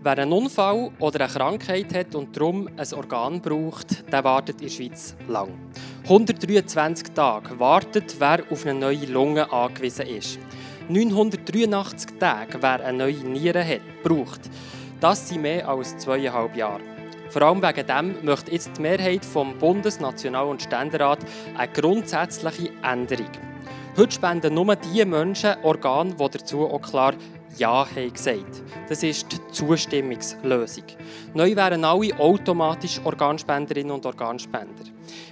[0.00, 4.68] Wer einen Unfall oder eine Krankheit hat und darum ein Organ braucht, der wartet in
[4.68, 5.48] der Schweiz lang.
[6.04, 10.38] 123 Tage wartet, wer auf eine neue Lunge angewiesen ist.
[10.88, 14.42] 983 Tage, wer eine neue Niere hat, braucht.
[15.00, 16.80] Das sind mehr als zweieinhalb Jahre.
[17.30, 21.18] Vor allem wegen dem möchte jetzt die Mehrheit vom Bundes-, National- und Ständerat
[21.56, 23.30] eine grundsätzliche Änderung.
[23.96, 27.14] Heute spenden nur die Menschen Organe, die dazu auch klar
[27.58, 28.62] Ja haben gesagt.
[28.88, 30.84] Das ist die Zustimmungslösung.
[31.34, 34.84] Neu wären alle automatisch Organspenderinnen und Organspender.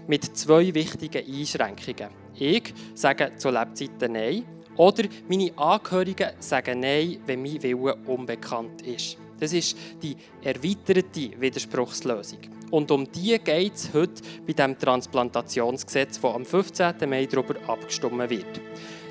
[0.08, 2.10] Mit zwei wichtigen Einschränkungen.
[2.34, 4.44] Ich sage zu Lebzeiten Nein
[4.76, 9.18] oder meine Angehörigen sagen Nein, wenn mein Wille unbekannt ist.
[9.38, 12.38] Das ist die erweiterte Widerspruchslösung.
[12.70, 16.94] Und um die geht es heute bei dem Transplantationsgesetz, das am 15.
[17.08, 18.60] Mai darüber abgestimmt wird.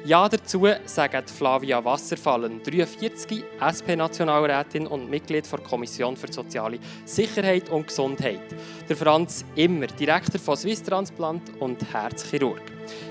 [0.06, 7.88] Ja dazu sagt Flavia Wasserfallen, 43, SP-Nationalrätin und Mitglied der Kommission für soziale Sicherheit und
[7.88, 8.42] Gesundheit.
[8.88, 12.62] Der Franz Immer, Direktor von Swiss Transplant und Herzchirurg.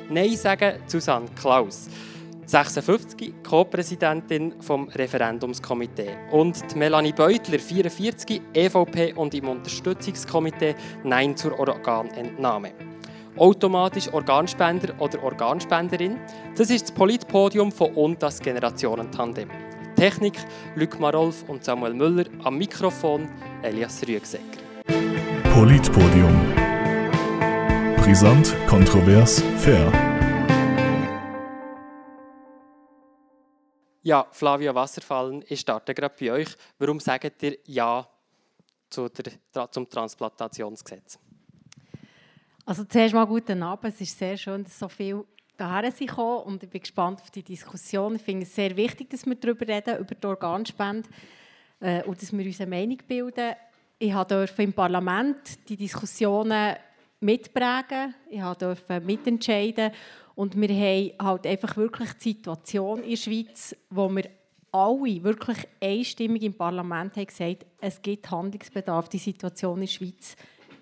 [0.09, 1.89] Nein sagen Susanne Klaus.
[2.47, 6.17] 56, Co-Präsidentin vom Referendumskomitee.
[6.31, 12.94] Und Melanie Beutler, 44, EVP und im Unterstützungskomitee Nein zur Organentnahme.
[13.37, 16.21] Automatisch Organspender oder Organspenderin,
[16.57, 19.51] das ist das Politpodium von und das Generationentandem.
[19.97, 20.35] Technik
[20.77, 23.29] Luc Marolf und Samuel Müller, am Mikrofon
[23.63, 24.61] Elias Rüegsecker.
[25.53, 26.55] Politpodium.
[27.97, 29.91] Brisant, kontrovers, fair.
[34.03, 36.49] Ja, Flavia Wasserfallen, ich starte gerade bei euch.
[36.79, 38.07] Warum sagt ihr Ja
[38.91, 41.19] zum Transplantationsgesetz?
[42.67, 43.93] Also zuerst mal guten Abend.
[43.93, 45.23] Es ist sehr schön, dass so viel
[45.57, 48.17] daher sind und ich bin gespannt auf die Diskussion.
[48.17, 51.07] Ich finde es sehr wichtig, dass wir darüber reden, über die Organspende
[51.81, 53.53] äh, und dass wir unsere Meinung bilden.
[53.99, 56.77] Ich durfte im Parlament die Diskussionen
[57.21, 59.91] mitprägen, ich durfte mitentscheiden
[60.35, 64.25] und wir haben halt einfach wirklich die Situation in der Schweiz, wo wir
[64.73, 69.09] alle wirklich einstimmig im Parlament haben gesagt, es gibt Handlungsbedarf.
[69.09, 70.35] Die Situation in der Schweiz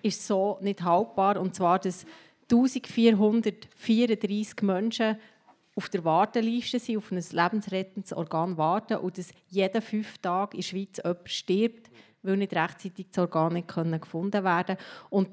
[0.03, 1.39] ist so nicht haltbar.
[1.39, 2.05] Und zwar, dass
[2.51, 5.17] 1434 Menschen
[5.75, 10.61] auf der Warteliste sind, auf ein lebensrettendes Organ warten und dass jeden fünf Tage in
[10.61, 11.89] der Schweiz jemand stirbt,
[12.21, 14.77] weil nicht rechtzeitig das Organ nicht gefunden werden
[15.09, 15.29] Und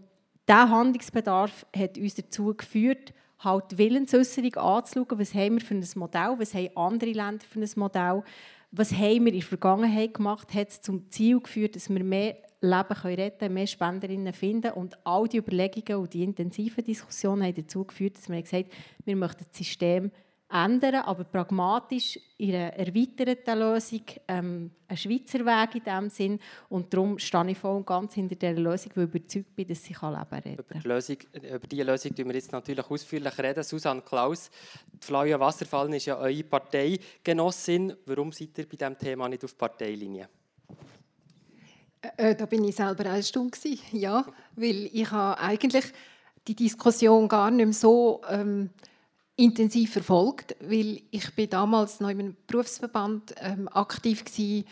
[0.49, 5.87] dieser Handlungsbedarf hat uns dazu geführt, halt die Willensäußerung anzuschauen, was haben wir für ein
[5.95, 8.23] Modell, was haben andere Länder für ein Modell,
[8.71, 12.37] was haben wir in der Vergangenheit gemacht, hat es zum Ziel geführt, dass wir mehr
[12.61, 17.55] Leben können retten mehr Spenderinnen finden und all die Überlegungen und die intensiven Diskussionen haben
[17.55, 20.11] dazu geführt, dass wir gesagt haben, wir möchten das System
[20.51, 26.41] ändern, aber pragmatisch in einer erweiterten Lösung, ähm, ein Schweizer Weg in diesem Sinn.
[26.69, 29.85] Und darum stehe ich voll und ganz hinter dieser Lösung, weil ich überzeugt bin, dass
[29.85, 30.81] sie Leben retten kann.
[30.81, 33.63] Über, die Lösung, über diese Lösung reden wir jetzt natürlich ausführlich reden.
[33.63, 34.51] Susanne Klaus,
[34.93, 37.95] die Flavia Wasserfallen ist ja eure Parteigenossin.
[38.07, 40.29] Warum seid ihr bei diesem Thema nicht auf Parteilinie?
[42.03, 43.59] Äh, äh, da bin ich selber eine Stunde
[43.93, 44.25] ja,
[44.57, 45.85] weil ich habe eigentlich
[46.47, 48.71] die Diskussion gar nicht mehr so ähm,
[49.37, 54.65] intensiv verfolgt, weil ich bin damals noch in einem Berufsverband ähm, aktiv war,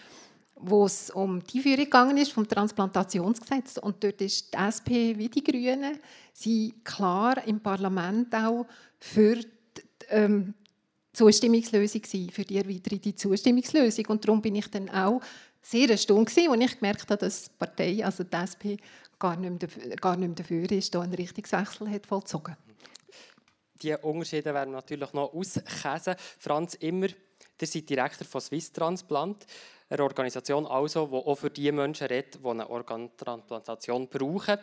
[0.60, 3.78] wo es um die Führung gegangen ist vom Transplantationsgesetz.
[3.78, 5.98] Und dort ist die SP wie die Grünen
[6.32, 8.66] sie klar im Parlament auch
[8.98, 9.46] für die
[10.10, 10.54] ähm,
[11.12, 14.06] Zustimmungslösung gewesen, für die erweiterte Zustimmungslösung.
[14.06, 15.20] Und darum bin ich dann auch
[15.62, 18.64] sehr erstaunt als ich gemerkt habe, dass die Partei, also die SP,
[19.18, 22.56] gar nicht mehr dafür, gar nicht mehr dafür ist, da einen Richtungswechsel hat vollzogen
[23.82, 26.14] die Unterschiede werden natürlich noch auskäsen.
[26.38, 27.08] Franz Immer,
[27.60, 29.46] der seid Direktor von Swiss Transplant,
[29.90, 34.58] eine Organisation also, die auch für die Menschen redet, die eine Organtransplantation brauchen.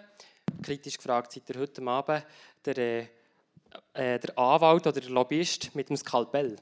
[0.62, 2.26] Kritisch gefragt seid ihr heute Abend
[2.66, 3.08] der, äh,
[3.94, 6.58] der Anwalt oder der Lobbyist mit dem Skalpell.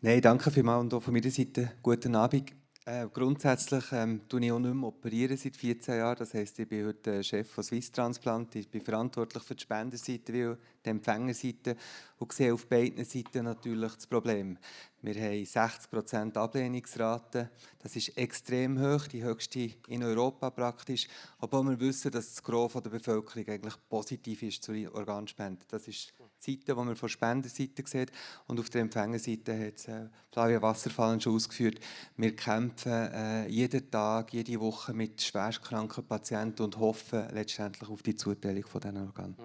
[0.00, 2.52] Nein, danke vielmals und auch von meiner Seite guten Abend.
[2.86, 6.16] Äh, grundsätzlich ähm, tue ich auch nicht mehr operieren seit 14 Jahren.
[6.18, 8.56] Das heisst, ich bin heute Chef von Swiss Transplant.
[8.56, 11.76] Ich bin verantwortlich für die Spenderseite wie die Empfängerseite
[12.18, 14.56] und sehe auf beiden Seiten natürlich das Problem.
[15.02, 17.50] Wir haben 60% Ablehnungsrate.
[17.82, 21.06] Das ist extrem hoch, die höchste in Europa praktisch.
[21.38, 25.66] Obwohl wir wissen, dass das Gros der Bevölkerung eigentlich positiv ist zur Organspende.
[25.68, 28.12] Das ist Seite, die man von Spenderseite sieht.
[28.46, 31.78] Und auf der Empfängerseite hat es äh, Flavia Wasserfallen schon ausgeführt.
[32.16, 38.14] Wir kämpfen äh, jeden Tag, jede Woche mit schwerstkranken Patienten und hoffen letztendlich auf die
[38.14, 39.36] Zuteilung von diesen Organen.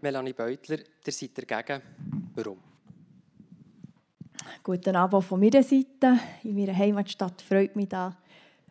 [0.00, 1.82] Melanie Beutler, ihr seid dagegen.
[2.34, 2.58] Warum?
[4.62, 6.18] Guten Abend von meiner Seite.
[6.42, 8.16] In meiner Heimatstadt freut mich da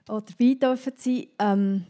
[0.08, 1.28] auch dabei dürfen sein.
[1.40, 1.86] Ähm,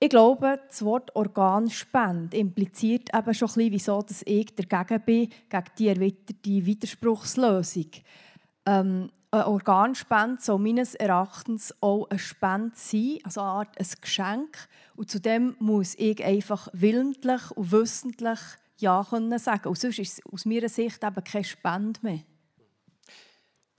[0.00, 5.28] ich glaube, das Wort Organspende impliziert eben schon ein bisschen, wieso dass ich dagegen bin,
[5.48, 7.90] gegen die erweiterte Widerspruchslösung.
[8.66, 14.68] Ähm, eine Organspende soll meines Erachtens auch eine Spende sein, also eine Art ein Geschenk.
[14.94, 18.38] Und zudem muss ich einfach willentlich und wissentlich
[18.78, 19.68] Ja können sagen.
[19.68, 22.20] Und sonst ist es aus meiner Sicht eben keine Spende mehr.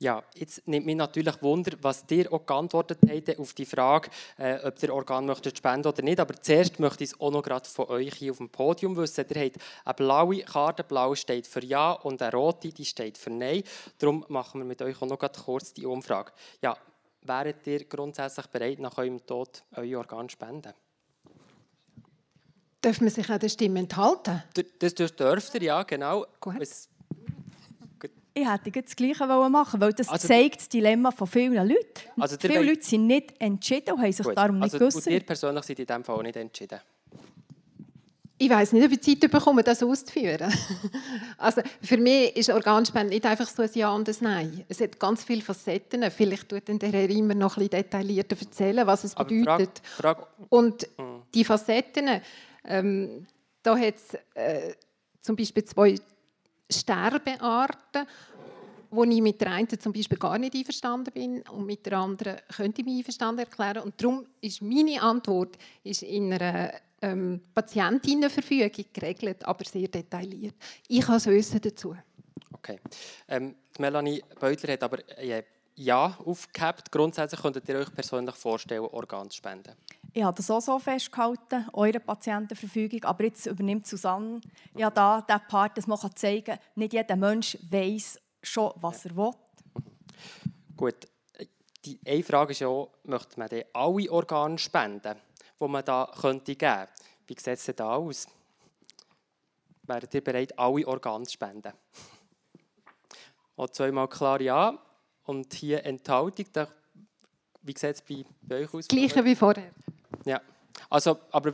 [0.06, 4.60] Ja, jetzt nimmt mich natürlich Wunder, was ihr auch geantwortet habt auf die Frage, äh,
[4.64, 6.20] ob ihr Organ möchtet spenden oder nicht.
[6.20, 9.26] Aber zuerst möchte ich es auch noch gerade von euch hier auf dem Podium wissen.
[9.28, 13.32] Ihr habt eine blaue Karte, blau steht für Ja und eine rote, die steht für
[13.32, 13.64] Nein.
[13.98, 16.32] Darum machen wir mit euch auch noch gerade kurz die Umfrage.
[16.62, 16.78] Ja,
[17.24, 20.74] wäret ihr grundsätzlich bereit, nach eurem Tod euer Organ zu spenden?
[22.80, 24.44] Darf man sich an der Stimme enthalten?
[24.54, 26.28] Das, das dürft ihr, ja, genau.
[26.40, 26.58] Gut.
[26.60, 26.90] Es,
[28.38, 31.80] Ich hätte das Gleiche machen weil das Also- zeigt das Dilemma von vielen Leuten.
[32.20, 34.38] Also, Viele wollt- Leute sind nicht entschieden und haben sich gut.
[34.38, 35.14] darum nicht also, und geäußert.
[35.14, 36.80] ihr persönlich seid in diesem Fall auch nicht entschieden.
[38.38, 40.52] Ich weiß nicht, ob ich Zeit bekomme, das auszuführen.
[41.38, 44.66] also für mich ist Organspende nicht einfach so ein Ja und ein Nein.
[44.68, 46.12] Es hat ganz viele Facetten.
[46.12, 49.82] Vielleicht tut der Herr immer noch ein bisschen detaillierter erzählen, was es Aber Frage, bedeutet.
[49.82, 50.90] die Frage, Und
[51.34, 52.20] die Facetten,
[52.66, 53.26] ähm,
[53.64, 54.74] da hat es äh,
[55.22, 55.96] zum Beispiel zwei
[56.70, 58.08] Sterbearten,
[58.92, 62.38] wo ich mit der einen zum Beispiel gar nicht einverstanden bin und mit der anderen
[62.56, 63.84] könnte ich mich einverstanden erklären.
[63.84, 66.72] Und darum ist meine Antwort ist in einer
[67.02, 70.56] ähm, Patientinnenverfügung geregelt, aber sehr detailliert.
[70.88, 71.96] Ich habe das Wissen dazu.
[72.54, 72.80] Okay.
[73.28, 75.44] Ähm, Melanie Beutler hat aber äh,
[75.76, 76.92] Ja aufgehabt.
[76.92, 79.74] Grundsätzlich könntet ihr euch persönlich vorstellen, Organ zu spenden.
[80.18, 83.04] Ich habe das auch so festgehalten, eure Patientenverfügung.
[83.04, 84.40] Aber jetzt übernimmt Susanne
[84.74, 89.18] ja da den Part, dass man zeigen kann, nicht jeder Mensch weiß schon, was er
[89.18, 89.32] will.
[90.78, 90.96] Gut.
[91.84, 95.18] Die eine Frage ist ja auch, möchte man alle Organe spenden,
[95.60, 96.88] die man da könnte geben?
[97.28, 98.30] Wie sieht es denn da aus?
[99.84, 101.74] Wäret ihr bereit, alle Organe zu spenden?
[103.58, 104.80] Auch zweimal klar Ja.
[105.26, 106.46] Und hier Enthaltung.
[106.54, 106.70] Da,
[107.64, 108.24] wie sieht es bei,
[108.62, 108.88] euch aus?
[108.88, 109.72] Gleiche wie vorher.
[110.26, 110.42] Ja,
[110.90, 111.54] also, aber äh,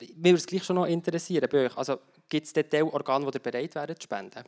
[0.00, 1.76] mich würde es gleich schon noch interessieren bei euch.
[1.76, 1.98] Also,
[2.28, 4.44] gibt es Detailorgane, die ihr bereit wären zu spenden?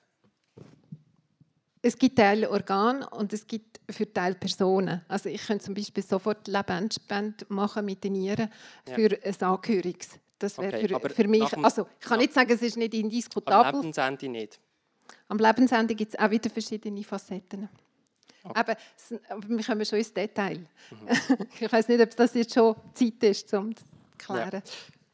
[1.85, 5.01] Es gibt Teilorgane und es gibt für Teilpersonen.
[5.09, 8.49] Also ich könnte zum Beispiel sofort Lebensspende machen mit den Nieren
[8.87, 8.95] Ja.
[8.95, 10.11] für ein Angehöriges.
[10.39, 13.01] Das wäre Okay, für, für mich, also ich kann nicht sagen, es ist nicht Am
[13.01, 13.81] indiskutabel.
[13.81, 14.61] Lebensende nicht.
[15.27, 17.69] Am Lebensende gibt es auch wieder verschiedene Facetten.
[18.45, 18.77] Aber,
[19.47, 20.59] wir kommen schon ins Detail.
[20.59, 21.47] Mhm.
[21.61, 23.85] ich weiß nicht, ob das jetzt schon Zeit ist, um zu
[24.19, 24.63] klären.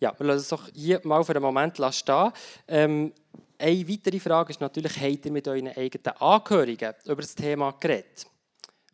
[0.00, 2.32] Ja, wir lassen es doch hier mal für einen Moment stehen.
[2.69, 3.12] Ähm,
[3.58, 8.26] eine weitere Frage ist natürlich, habt ihr mit euren eigenen Angehörigen über das Thema geredet?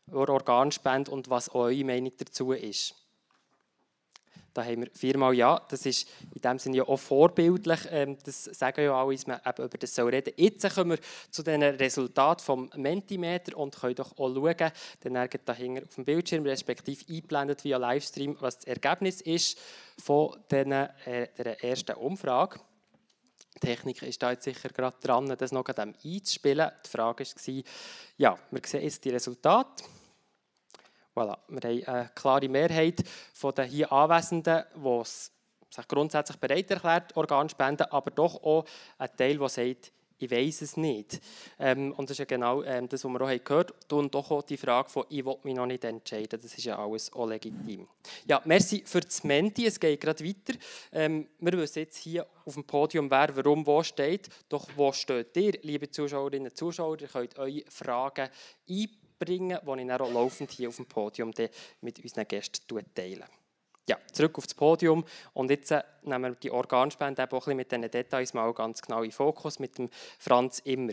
[0.06, 2.94] Über Organspende und was eure Meinung dazu ist?
[4.54, 5.60] Da haben wir viermal Ja.
[5.68, 7.80] Das ist in dem Sinne ja auch vorbildlich.
[7.90, 10.98] Ähm, das sagen ja alle, dass man eben über das soll reden Jetzt kommen wir
[11.30, 14.70] zu den Resultaten vom Mentimeter und können doch auch schauen,
[15.00, 19.58] dann da hinten auf dem Bildschirm, respektive eingeblendet via Livestream, was das Ergebnis ist
[20.00, 22.60] von den, äh, der ersten Umfrage.
[23.56, 26.70] Die Technik ist da jetzt sicher gerade dran, das noch einzuspielen.
[26.84, 27.62] Die Frage war,
[28.18, 29.84] ja, wir sehen jetzt die Resultate.
[31.14, 31.38] Voilà.
[31.48, 33.04] Wir haben eine klare Mehrheit
[33.56, 38.64] den hier Anwesenden, die sich grundsätzlich bereit erklärt, Organspenden, aber doch auch
[38.98, 41.20] ein Teil, der sagt, ich weiß es nicht.
[41.58, 43.98] Ähm, und das ist ja genau ähm, das, was wir auch gehört haben.
[43.98, 46.40] Und doch auch die Frage von, ich will mich noch nicht entscheiden.
[46.40, 47.88] Das ist ja alles auch legitim.
[48.26, 49.66] Ja, merci für das Menti.
[49.66, 50.58] Es geht gerade weiter.
[50.92, 54.28] Ähm, wir wissen jetzt hier auf dem Podium, wer warum wo steht.
[54.48, 57.00] Doch wo steht ihr, liebe Zuschauerinnen und Zuschauer?
[57.00, 58.28] Ihr könnt eure Fragen
[58.68, 61.32] einbringen, die ich dann auch laufend hier auf dem Podium
[61.80, 63.26] mit unseren Gästen teile.
[63.86, 65.04] Ja, zurück aufs Podium.
[65.34, 68.80] Und jetzt äh, nehmen wir die Organspende auch ein bisschen mit diesen Details mal ganz
[68.80, 70.92] genau in Fokus mit dem Franz Immer.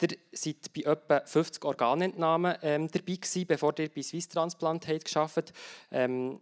[0.00, 5.52] Ihr seid bei etwa 50 Organentnahmen ähm, dabei gewesen, bevor ihr bei Swiss Transplant gearbeitet
[5.90, 6.40] ähm,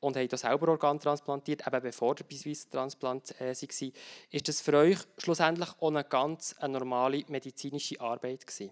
[0.00, 3.92] und habt auch selber Organ transplantiert, eben bevor ihr bei Swiss Transplant äh, war.
[4.30, 8.70] Ist das für euch schlussendlich auch eine ganz eine normale medizinische Arbeit gewesen?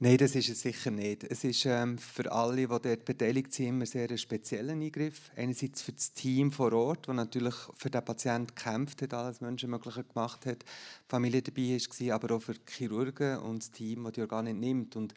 [0.00, 1.24] Nein, das ist es sicher nicht.
[1.24, 5.32] Es ist ähm, für alle, die dort beteiligt sind, immer sehr ein spezieller Eingriff.
[5.34, 10.04] Einerseits für das Team vor Ort, das natürlich für den Patienten gekämpft hat, alles Menschenmögliche
[10.04, 14.12] gemacht hat, die Familie dabei war, aber auch für die Chirurgen und das Team, das
[14.12, 14.94] die Organe nimmt.
[14.94, 15.14] Und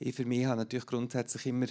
[0.00, 1.66] Ich für mich habe natürlich grundsätzlich immer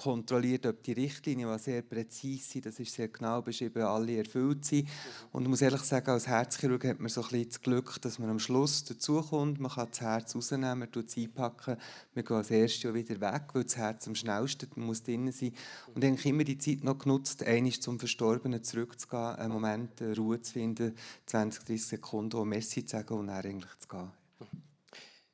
[0.00, 4.64] kontrolliert, ob die Richtlinien, die sehr präzise sind, das ist sehr genau beschrieben, alle erfüllt
[4.64, 4.88] sind.
[5.30, 8.18] Und ich muss ehrlich sagen, als Herzchirurg hat man so ein bisschen das Glück, dass
[8.18, 11.76] man am Schluss dazukommt, man kann das Herz rausnehmen, man tut es einpacken,
[12.14, 15.52] man geht als erstes wieder weg, weil das Herz am schnellsten muss drin sein.
[15.94, 20.40] Und ich habe immer die Zeit noch genutzt, einmal zum Verstorbenen zurückzugehen, einen Moment Ruhe
[20.40, 20.96] zu finden,
[21.26, 24.19] 20, 30 Sekunden, um Messi zu sagen und dann eigentlich zu gehen.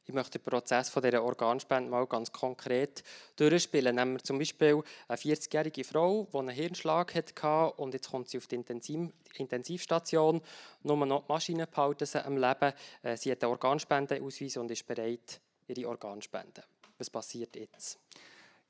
[0.08, 3.02] Ich möchte den Prozess von dieser Organspende mal ganz konkret
[3.34, 3.96] durchspielen.
[3.96, 8.38] Nehmen wir zum Beispiel eine 40-jährige Frau, die einen Hirnschlag hatte und jetzt kommt sie
[8.38, 10.40] auf die Intensiv Intensivstation.
[10.84, 12.72] Nur noch die Maschine behalten sie am Leben.
[13.02, 16.62] Äh, sie hat einen Organspendeausweis und ist bereit, ihre Organspende.
[16.98, 17.98] Was passiert jetzt?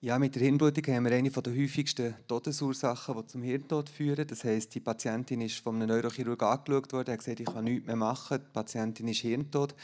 [0.00, 4.26] Ja, mit der Hirnblutung haben wir eine der häufigsten Todesursachen, die zum Hirntod führen.
[4.26, 7.86] Das heisst, die Patientin ist von einem Neurochirurg angeschaut worden, hat gesagt, ich kann nichts
[7.86, 9.74] mehr machen, die Patientin ist hirntot.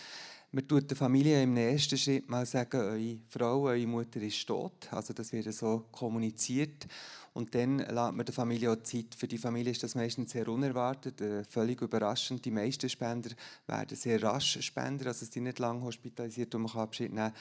[0.54, 4.87] Man tut der Familie im nächsten Schritt mal sagen, eure Frau, eure Mutter ist tot.
[4.90, 6.87] Also das wird so kommuniziert.
[7.35, 9.15] Und dann lässt man der Familie auch Zeit.
[9.17, 12.45] Für die Familie ist das meistens sehr unerwartet, äh, völlig überraschend.
[12.45, 13.31] Die meisten Spender
[13.67, 17.33] werden sehr rasch Spender, also sind nicht lange hospitalisiert und man kann Abschied nehmen.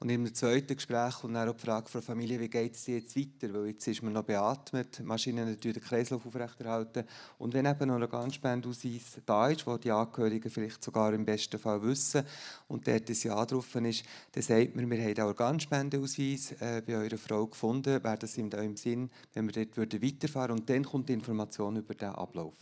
[0.00, 2.86] Und im zweiten Gespräch kommt dann auch die Frage von der Familie, wie geht es
[2.86, 3.54] jetzt weiter?
[3.54, 7.04] Weil jetzt ist man noch beatmet, Maschinen den Kreislauf aufrechterhalten.
[7.38, 11.58] Und wenn eben noch ein Organspendeausweis da ist, wo die Angehörigen vielleicht sogar im besten
[11.58, 12.24] Fall wissen
[12.68, 16.96] und dort ein Ja drauf ist, dann sagt man, wir haben den Organspendeausweis äh, bei
[16.96, 20.84] eurer Frau gefunden, wäre das in eurem Sinn, wenn wir dort würden weiterfahren und dann
[20.84, 22.54] kommt die Information über den Ablauf.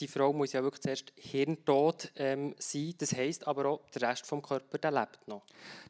[0.00, 4.22] Die Frau muss ja wirklich zuerst hirntot ähm, sein, das heisst aber auch, der Rest
[4.22, 5.42] des Körpers der lebt noch.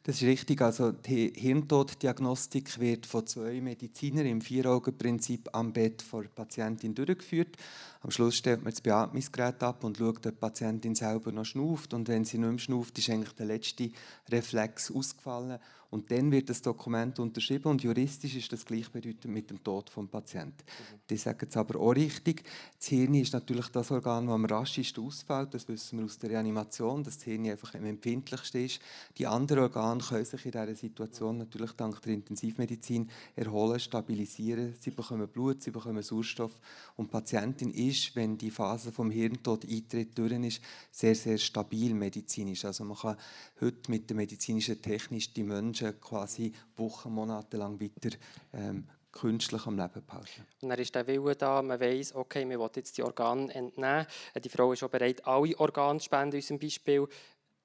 [0.02, 6.28] Das ist richtig, also die Hirntoddiagnostik wird von zwei Medizinern im Vier-Augen-Prinzip am Bett der
[6.34, 7.56] Patientin durchgeführt.
[8.02, 11.94] Am Schluss stellt man das Beatmungsgerät ab und schaut, ob die Patientin selber noch schnauft.
[11.94, 13.90] Und wenn sie nicht mehr schnauft, ist eigentlich der letzte
[14.30, 15.58] Reflex ausgefallen.
[15.94, 20.10] Und dann wird das Dokument unterschrieben und juristisch ist das gleichbedeutend mit dem Tod des
[20.10, 20.64] Patienten.
[20.66, 20.98] Mhm.
[21.08, 22.42] Die sagen es aber auch richtig.
[22.76, 25.54] Das Hirn ist natürlich das Organ, das am raschesten ausfällt.
[25.54, 28.80] Das wissen wir aus der Reanimation, dass das Hirn einfach am empfindlichsten ist.
[29.16, 34.74] Die anderen Organe können sich in dieser Situation natürlich dank der Intensivmedizin erholen, stabilisieren.
[34.80, 36.58] Sie bekommen Blut, sie bekommen Sauerstoff.
[36.96, 40.60] Und die Patientin ist, wenn die Phase vom Hirntod eintritt, durch ist,
[40.90, 42.64] sehr, sehr stabil medizinisch.
[42.64, 43.16] Also man kann
[43.60, 48.16] heute mit der medizinischen Technik die Menschen quasi Wochen, Monate lang weiter
[48.52, 50.46] ähm, künstlich am Leben behalten.
[50.60, 54.06] Und dann ist der Wille da, man weiß, okay, man will jetzt die Organe entnehmen.
[54.42, 57.06] Die Frau ist auch bereit, alle Organe zu spenden, in unserem Beispiel.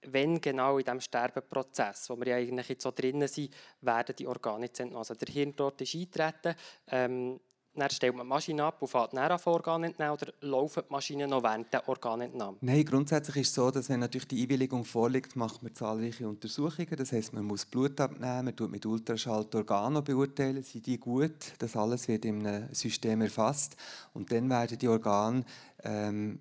[0.04, 4.28] Wenn genau in diesem Sterbeprozess, wo wir ja eigentlich jetzt so drinnen sind, werden die
[4.28, 5.00] Organe jetzt entnommen.
[5.00, 6.56] Also der Hirntod ist eintreten.
[6.88, 7.40] Ähm,
[7.76, 10.92] dann stellt man die Maschine ab und fährt dann an Organ entnehmen oder laufen die
[10.92, 12.58] Maschinen noch während der Organentnahme?
[12.62, 16.96] Nein, grundsätzlich ist es so, dass wenn natürlich die Einwilligung vorliegt, macht man zahlreiche Untersuchungen.
[16.98, 21.00] Das heißt, man muss Blut abnehmen, man tut mit Ultraschall die Organe beurteilen, sind die
[21.00, 21.54] gut.
[21.60, 23.76] Das alles wird in einem System erfasst
[24.14, 25.44] und dann werden die Organe
[25.84, 26.40] ähm,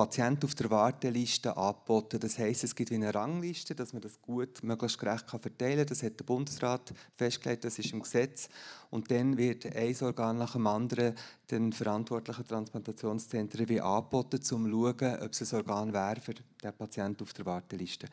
[0.00, 2.18] Patienten auf der Warteliste angeboten.
[2.20, 5.88] Das heißt, es gibt eine Rangliste, dass man das gut, möglichst gerecht kann verteilen kann.
[5.88, 8.48] Das hat der Bundesrat festgelegt, das ist im Gesetz.
[8.88, 11.14] Und dann wird ein Organ nach dem anderen
[11.50, 16.72] den verantwortlichen Transplantationszentren wie angeboten, um zu schauen, ob es ein Organ wäre für den
[16.78, 18.08] Patienten auf der Warteliste.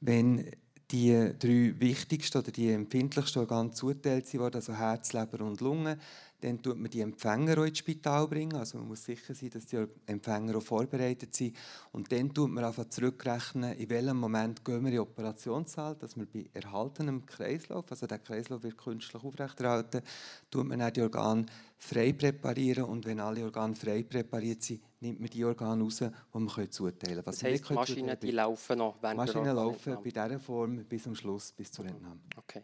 [0.00, 0.50] Wenn
[0.90, 5.98] die drei wichtigsten oder die empfindlichsten Organe zuteilt wurden, also Herz, Leber und Lunge,
[6.40, 8.56] dann tut man die Empfänger auch ins Spital bringen.
[8.56, 11.56] Also man muss sicher sein, dass die Empfänger auch vorbereitet sind.
[11.92, 16.16] Und dann tut man einfach zurückrechnen, in welchem Moment gehen wir in die Operationssaal, dass
[16.16, 20.02] wir bei erhaltenem Kreislauf, also der Kreislauf wird künstlich aufrechterhalten,
[20.50, 25.20] tut man dann die Organe frei präparieren und wenn alle Organe frei präpariert sind, nimmt
[25.20, 27.24] man die Organe raus, die man zuteilen kann.
[27.24, 31.14] das heisst, die Maschinen die laufen noch während Maschinen laufen bei dieser Form bis zum
[31.14, 32.20] Schluss, bis zur Entnahme.
[32.36, 32.62] Okay.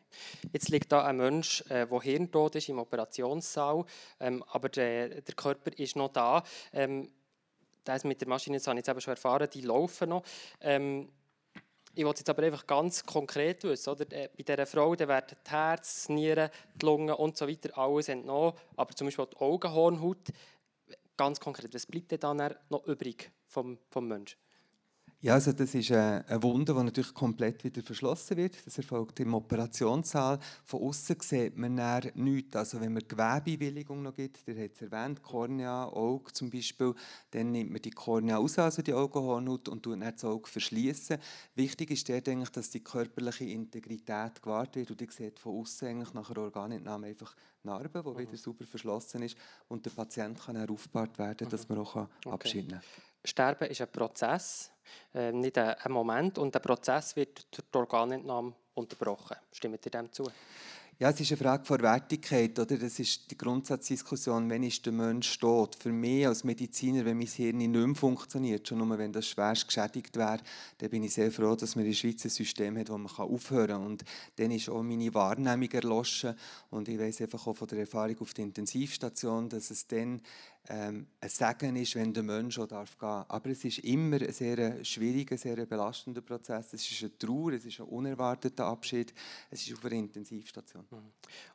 [0.52, 3.84] Jetzt liegt da ein Mensch, der äh, hirntot ist im Operationssaal,
[4.20, 6.42] ähm, aber der, der, Körper ist noch da.
[6.72, 7.10] Ähm,
[7.84, 10.22] das mit der Maschine, das habe ich jetzt eben schon erfahren, die laufen noch.
[10.60, 11.08] Ähm,
[11.96, 14.10] ich wollte jetzt aber einfach ganz konkret wissen, oder?
[14.10, 17.76] Äh, bei dieser Frau da werden das Herz, das Nieren, die Lunge und so weiter
[17.78, 20.32] alles entnommen, aber zum Beispiel die Augenhornhaut,
[21.16, 24.43] ganz konkret, was bleibt denn dann noch übrig vom, vom Menschen?
[25.24, 28.58] Ja, also das ist eine Wunde, die natürlich komplett wieder verschlossen wird.
[28.66, 30.38] Das erfolgt im Operationssaal.
[30.66, 31.80] Von außen sieht man
[32.14, 32.54] nichts.
[32.54, 36.92] Also wenn man Gewebewilligung noch gibt, der hat es erwähnt, Kornea, Auge zum Beispiel,
[37.30, 41.16] dann nimmt man die Kornea aus, also die Augenhornhaut, und tut dann das Auge verschließen.
[41.54, 44.90] Wichtig ist dort eigentlich, dass die körperliche Integrität gewahrt wird.
[44.90, 48.18] Und ihr seht von außen eigentlich nach einer Organentnahme einfach Narbe, die mhm.
[48.18, 49.38] wieder super verschlossen ist.
[49.68, 51.76] Und der Patient kann dann aufgebaut werden, dass mhm.
[51.76, 53.13] man auch Abschied nehmen kann.
[53.24, 54.70] Sterben ist ein Prozess,
[55.14, 56.38] äh, nicht ein, Moment.
[56.38, 59.36] Und der Prozess wird durch die Organentnahme unterbrochen.
[59.52, 60.30] Stimmt ihr dem zu?
[60.96, 62.78] Ja, es ist eine Frage von Wertigkeit, oder?
[62.78, 65.74] Das ist die Grundsatzdiskussion, wenn ist der Mensch tot.
[65.74, 69.66] Für mich als Mediziner, wenn mein Hirn nicht mehr funktioniert, schon nur wenn das schwerst
[69.66, 70.38] geschädigt wäre,
[70.78, 73.10] dann bin ich sehr froh, dass wir in der Schweiz ein System hat, wo man
[73.10, 73.86] aufhören kann.
[73.86, 74.04] Und
[74.36, 76.36] dann ist auch meine Wahrnehmung erloschen.
[76.70, 80.20] Und ich weiß einfach auch von der Erfahrung auf der Intensivstation, dass es dann
[80.68, 83.26] ähm, ein Segen ist, wenn der Mensch auch darf gehen darf.
[83.28, 86.72] Aber es ist immer ein sehr schwieriger, sehr belastender Prozess.
[86.72, 89.12] Es ist eine Trauer, es ist ein unerwarteter Abschied,
[89.50, 90.84] es ist auf einer Intensivstation.
[90.90, 90.96] Mhm.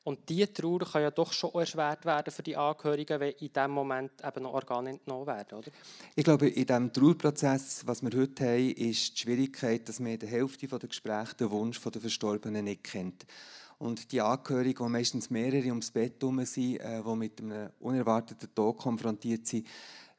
[0.04, 3.72] Und diese Trauer kann ja doch schon erschwert werden für die Angehörigen, wenn in diesem
[3.72, 5.72] Moment eben noch Organe entnommen werden, oder?
[6.16, 10.20] Ich glaube, in diesem Trauerprozess, was wir heute haben, ist die Schwierigkeit, dass man in
[10.20, 13.26] der Hälfte der Gespräche den Wunsch der Verstorbenen nicht kennt.
[13.80, 18.54] Und die Angehörigen, die meistens mehrere ums Bett herum sind, äh, die mit einem unerwarteten
[18.54, 19.68] Tod konfrontiert sind,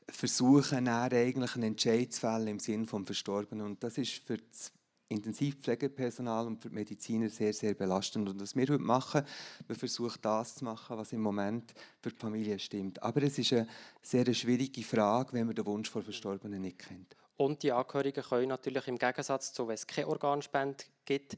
[0.08, 3.66] versuchen dann eigentlich einen Entscheid zu fällen im Sinne des Verstorbenen.
[3.66, 4.72] Und das ist für das
[5.08, 8.28] Intensivpflegepersonal und für die Mediziner sehr, sehr belastend.
[8.28, 9.22] Und was wir heute machen,
[9.66, 13.02] wir versuchen das zu machen, was im Moment für die Familie stimmt.
[13.02, 13.66] Aber es ist eine
[14.02, 17.16] sehr schwierige Frage, wenn man den Wunsch der Verstorbenen nicht kennt.
[17.36, 21.36] Und die Angehörigen können natürlich im Gegensatz zu, wenn es keine Organspende gibt,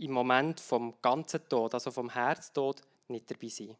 [0.00, 3.76] im Moment vom ganzen Tod, also vom Herztod, nicht dabei sein.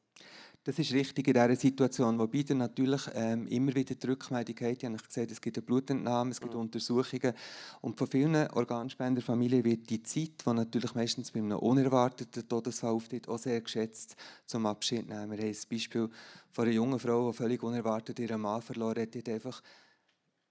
[0.64, 4.76] Das ist richtig in dieser Situation, wobei dann natürlich ähm, immer wieder die Rückmeldung hat.
[4.76, 6.60] Ich habe gesagt, es gibt eine Blutentnahme, es gibt mhm.
[6.60, 7.32] Untersuchungen.
[7.80, 13.28] Und von vielen Organspenderfamilien wird die Zeit, die natürlich meistens bei einem unerwarteten Todesfall auftritt,
[13.28, 15.30] auch sehr geschätzt zum Abschied nehmen.
[15.30, 16.10] Wir haben ein Beispiel
[16.50, 19.14] von einer jungen Frau, die völlig unerwartet ihren Mann verloren hat.
[19.14, 19.62] Die hat einfach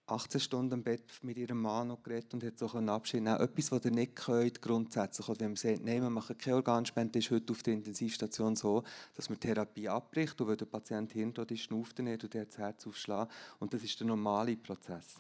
[0.08, 3.40] 18 Stunden im Bett mit ihrem Mann noch geredet und hat so einen Abschied nehmen
[3.40, 5.28] Etwas, was ihr nicht könnt, grundsätzlich.
[5.28, 8.84] Oder wenn man sagt, nein, wir machen keine Organspende, ist heute auf der Intensivstation so,
[9.16, 12.48] dass man Therapie abbricht und wenn der Patient hirntod ist, schnauft er nicht und hat
[12.48, 13.32] das Herz aufschlagen.
[13.60, 15.16] Und das ist der normale Prozess.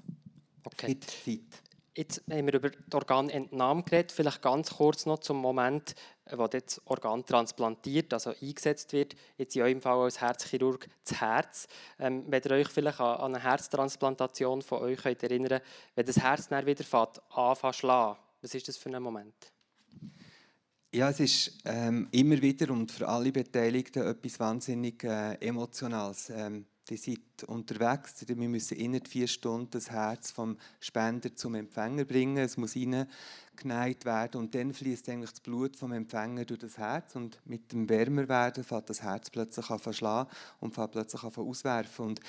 [0.63, 0.87] Okay.
[0.87, 1.63] Gibt Zeit.
[1.95, 4.11] Jetzt haben wir über die Organentnahme geredet.
[4.11, 5.95] Vielleicht ganz kurz noch zum Moment,
[6.35, 9.15] wo das Organ transplantiert, also eingesetzt wird.
[9.37, 11.67] Jetzt in eurem Fall als Herzchirurg das Herz.
[11.99, 15.61] Ähm, wenn ihr euch vielleicht an, eine Herztransplantation von euch könnt erinnern
[15.95, 19.33] wenn das Herz dann wieder fährt, anfängt zu schlagen, was ist das für ein Moment?
[20.93, 26.29] Ja, es ist ähm, immer wieder und für alle Beteiligten etwas wahnsinnig äh, Emotionales.
[26.29, 28.25] Ähm, die sind unterwegs.
[28.25, 32.37] Wir müssen innerhalb vier Stunden das Herz vom Spender zum Empfänger bringen.
[32.37, 37.15] Es muss hineingeneigt werden und dann fließt eigentlich das Blut vom Empfänger durch das Herz
[37.15, 42.05] und mit dem Wärmerwerden fängt das Herz plötzlich an verschlagen und fängt plötzlich an auswerfen.
[42.05, 42.19] Und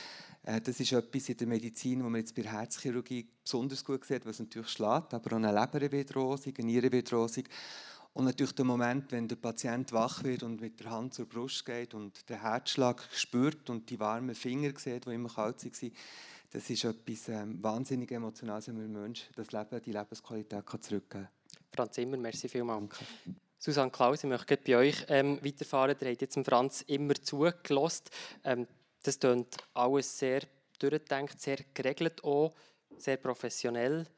[0.42, 4.04] äh, das ist etwas in der Medizin, wo man jetzt bei der Herzchirurgie besonders gut
[4.04, 7.48] sieht, was natürlich schlägt, aber auch eine Leber wird rosig, eine Niere wird rosig.
[8.18, 11.64] Und natürlich der Moment, wenn der Patient wach wird und mit der Hand zur Brust
[11.64, 15.92] geht und den Herzschlag spürt und die warmen Finger sieht, die immer kalt waren,
[16.50, 21.26] das ist etwas ähm, wahnsinnig Emotionales, wenn man Mensch das Leben, die Lebensqualität kann zurückgeben
[21.26, 21.61] kann.
[21.72, 22.81] Franz Zimmer, merci vielmals.
[22.81, 23.04] Danke.
[23.57, 25.96] Susanne Klaus, ich möchte bei euch ähm, weiterfahren.
[26.00, 28.07] Ihr habt jetzt dem Franz immer zugelassen.
[28.42, 28.66] Ähm,
[29.00, 30.40] das klingt alles sehr
[30.81, 32.52] durchdenkt, sehr geregelt auch,
[32.96, 34.09] sehr professionell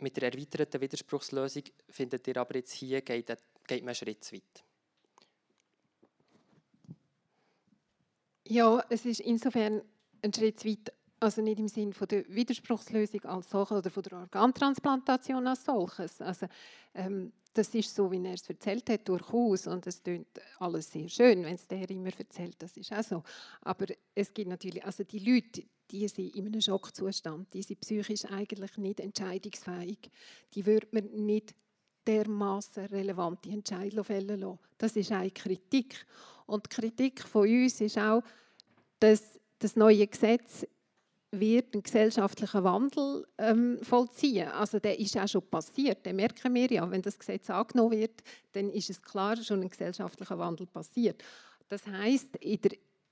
[0.00, 3.26] mit der erweiterten Widerspruchslösung findet ihr aber jetzt hier, geht,
[3.66, 4.64] geht man einen Schritt zu weit.
[8.46, 9.82] Ja, es ist insofern
[10.22, 14.18] ein Schritt zu weit, also nicht im Sinne der Widerspruchslösung als solches oder von der
[14.18, 16.20] Organtransplantation als solches.
[16.20, 16.46] Also,
[16.94, 19.66] ähm, das ist so, wie er es erzählt hat, durchaus.
[19.66, 20.28] Und es klingt
[20.60, 22.54] alles sehr schön, wenn es der immer erzählt.
[22.60, 23.22] Das ist auch so.
[23.62, 28.24] Aber es gibt natürlich, also die Leute, die sind in einem Schockzustand, die sind psychisch
[28.26, 29.98] eigentlich nicht entscheidungsfähig.
[30.54, 31.54] Die würde man nicht
[32.06, 34.60] dermaßen relevante Entscheidungen fällen lassen.
[34.78, 36.06] Das ist eine Kritik.
[36.46, 38.22] Und die Kritik von uns ist auch,
[39.00, 40.64] dass das neue Gesetz
[41.30, 44.48] wird einen gesellschaftlichen Wandel ähm, vollziehen.
[44.48, 46.04] Also der ist auch schon passiert.
[46.06, 49.68] Den merken wir ja, wenn das Gesetz angenommen wird, dann ist es klar schon ein
[49.68, 51.22] gesellschaftlicher Wandel passiert.
[51.68, 52.38] Das heißt,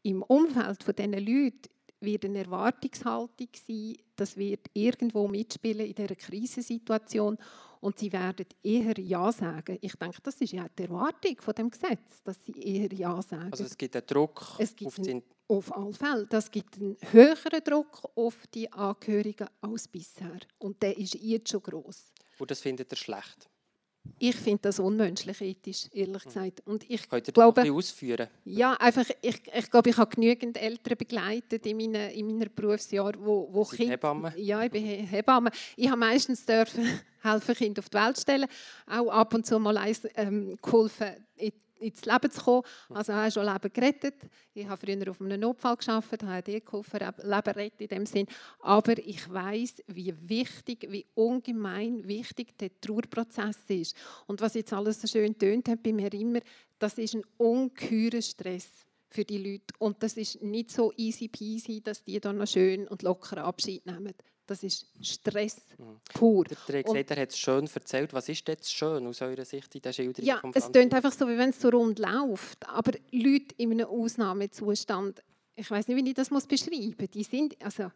[0.02, 1.68] im Umfeld von diesen Leuten
[2.00, 7.36] wird eine Erwartungshaltung sein, das wird irgendwo mitspielen in dieser Krisensituation
[7.80, 9.78] und sie werden eher Ja sagen.
[9.80, 13.50] Ich denke, das ist ja die Erwartung von dem Gesetz, dass sie eher Ja sagen.
[13.50, 15.22] Also es gibt einen Druck es gibt auf den...
[15.48, 16.26] Auf alle Fälle.
[16.26, 20.40] Das gibt einen höheren Druck auf die Angehörigen als bisher.
[20.58, 22.12] Und der ist jetzt schon groß.
[22.38, 23.48] Und das findet ihr schlecht?
[24.18, 26.28] Ich finde das unmenschlich ethisch, ehrlich hm.
[26.28, 26.62] gesagt.
[26.66, 28.28] Und ich Könnt ihr glaube, das ausführen?
[28.44, 33.16] Ja, einfach, ich, ich glaube, ich habe genügend Eltern begleitet in meinen, in meinen Berufsjahren,
[33.24, 33.92] wo, wo Kinder...
[33.92, 34.32] Hebamme?
[34.36, 35.50] Ja, ich bin Hebamme.
[35.76, 36.84] Ich habe meistens dürfen
[37.22, 38.46] helfen, Kinder auf die Welt stellen.
[38.86, 41.26] Auch ab und zu mal eins, ähm, geholfen,
[41.78, 42.62] ins Leben zu kommen.
[42.90, 44.14] Also ich habe schon Leben gerettet.
[44.54, 48.26] Ich habe früher auf einem Notfall gearbeitet, habe dir geholfen, Leben retten in dem Sinn.
[48.60, 53.96] Aber ich weiß, wie wichtig, wie ungemein wichtig der Trauerprozess ist.
[54.26, 56.40] Und was jetzt alles so schön tönt hat bei mir immer,
[56.78, 58.68] das ist ein ungeheurer Stress
[59.08, 59.74] für die Leute.
[59.78, 63.86] Und das ist nicht so easy peasy, dass die dann noch schön und locker Abschied
[63.86, 64.14] nehmen.
[64.46, 66.00] Das ist Stress mhm.
[66.14, 66.44] pur.
[66.44, 68.12] Der gesagt, er hat es schön erzählt.
[68.12, 70.26] Was ist jetzt schön aus eurer Sicht in der Schilderung?
[70.26, 72.68] Ja, es klingt einfach so, wie wenn es so rund läuft.
[72.68, 75.22] Aber Leute in einem Ausnahmezustand,
[75.54, 77.90] ich weiß nicht, wie ich das muss beschreiben muss, die sind, also,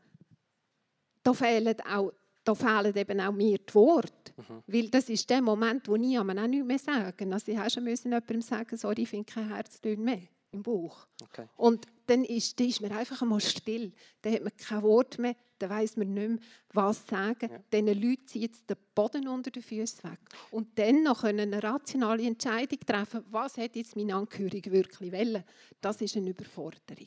[1.23, 4.33] da fehlen auch da fehlen eben auch mir die Worte.
[4.37, 4.63] Mhm.
[4.67, 7.87] Weil das ist der Moment, wo ich auch nicht mehr sagen Also ich musste schon
[7.87, 11.07] jemandem sagen, sorry, ich finde kein Herztöne mehr im Buch.
[11.23, 11.47] Okay.
[11.57, 13.93] Und dann ist, dann ist man einfach einmal still.
[14.23, 16.39] Dann hat man kein Wort mehr, dann weiß man nicht mehr,
[16.73, 17.51] was sagen.
[17.51, 17.59] Ja.
[17.73, 20.19] Diesen Leuten zieht jetzt den Boden unter den Füßen weg.
[20.51, 25.45] Und dann noch eine rationale Entscheidung treffen, was hat jetzt mein Angehörige wirklich wollen.
[25.81, 27.07] Das ist eine Überforderung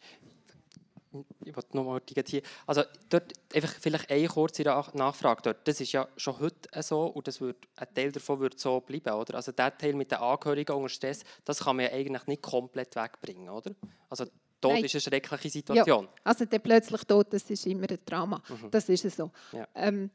[1.46, 5.68] ich wollte nochmal hier, also dort einfach vielleicht eine kurze Nachfrage dort.
[5.68, 9.14] Das ist ja schon heute so und das wird, ein Teil davon wird so bleiben,
[9.14, 9.36] oder?
[9.36, 12.96] Also der Teil mit den Angehörigen unter Stress, das kann man ja eigentlich nicht komplett
[12.96, 13.72] wegbringen, oder?
[14.10, 14.26] Also
[14.60, 14.86] Tod Nein.
[14.86, 16.06] ist eine schreckliche Situation.
[16.06, 18.42] Ja, also der plötzlich Tod, das ist immer ein Drama.
[18.48, 18.72] Mhm.
[18.72, 19.30] Das ist so.
[19.52, 19.68] Ja.
[19.76, 20.10] Ähm,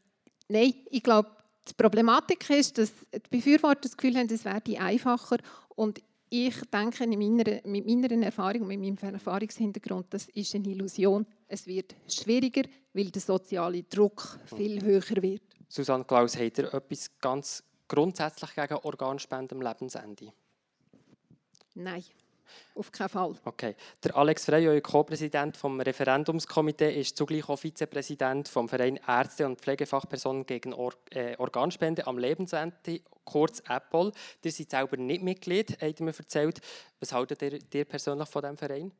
[0.49, 1.31] Nein, ich glaube,
[1.69, 5.37] die Problematik ist, dass die Befürworter das Gefühl haben, es werde einfacher
[5.77, 11.27] und ich denke, meiner, mit meiner Erfahrung, mit meinem Erfahrungshintergrund, das ist eine Illusion.
[11.47, 12.63] Es wird schwieriger,
[12.93, 15.43] weil der soziale Druck viel höher wird.
[15.69, 20.33] Susanne Klaus, hat ihr etwas ganz grundsätzlich gegen Organspenden am Lebensende?
[21.75, 22.05] Nein.
[22.75, 23.35] Auf keinen Fall.
[23.45, 23.75] Okay.
[24.05, 29.61] Der Alex Frey, euer Co-Präsident vom Referendumskomitee, ist zugleich auch Vizepräsident vom Verein Ärzte und
[29.61, 34.13] Pflegefachpersonen gegen Or äh, Organspende am Lebensende, kurz Apple.
[34.43, 36.61] Ihr seid selber nicht Mitglied, habt ihr mir erzählt.
[37.01, 38.93] Was haltet ihr, ihr persönlich von diesem Verein?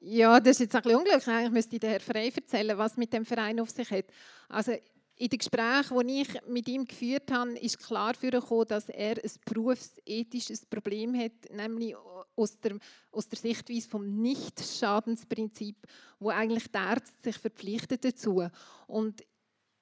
[0.00, 1.28] Ja, das ist jetzt ein bisschen unglücklich.
[1.28, 4.04] Eigentlich müsste der Herr Frey erzählen, was mit dem Verein auf sich hat.
[4.48, 4.72] Also
[5.18, 9.30] in den Gesprächen, die ich mit ihm geführt habe, ist klar gekommen, dass er ein
[9.44, 11.94] berufsethisches Problem hat, nämlich
[12.36, 12.78] aus der,
[13.10, 15.76] aus der Sichtweise vom Nicht-Schadensprinzip,
[16.20, 18.48] wo eigentlich der Arzt sich verpflichtet dazu.
[18.86, 19.24] Und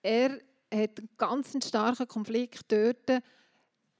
[0.02, 0.40] er
[0.72, 3.22] hat einen ganz starken Konflikt dort,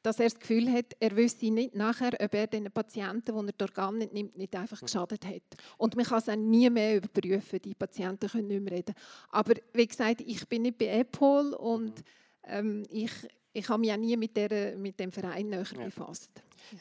[0.06, 3.52] dass er das Gefühl hat, er wüsste nicht nachher, ob er den Patienten, die er
[3.52, 5.42] die Organe nicht nimmt, nicht einfach geschadet hat.
[5.78, 8.94] Und man kann es auch nie mehr überprüfen, die Patienten können nicht mehr reden.
[9.30, 12.04] Aber wie gesagt, ich bin nicht bei Apple und
[12.44, 13.10] ähm, ich,
[13.52, 15.66] ich habe mich auch nie mit, der, mit dem Verein näher
[16.70, 16.78] ja.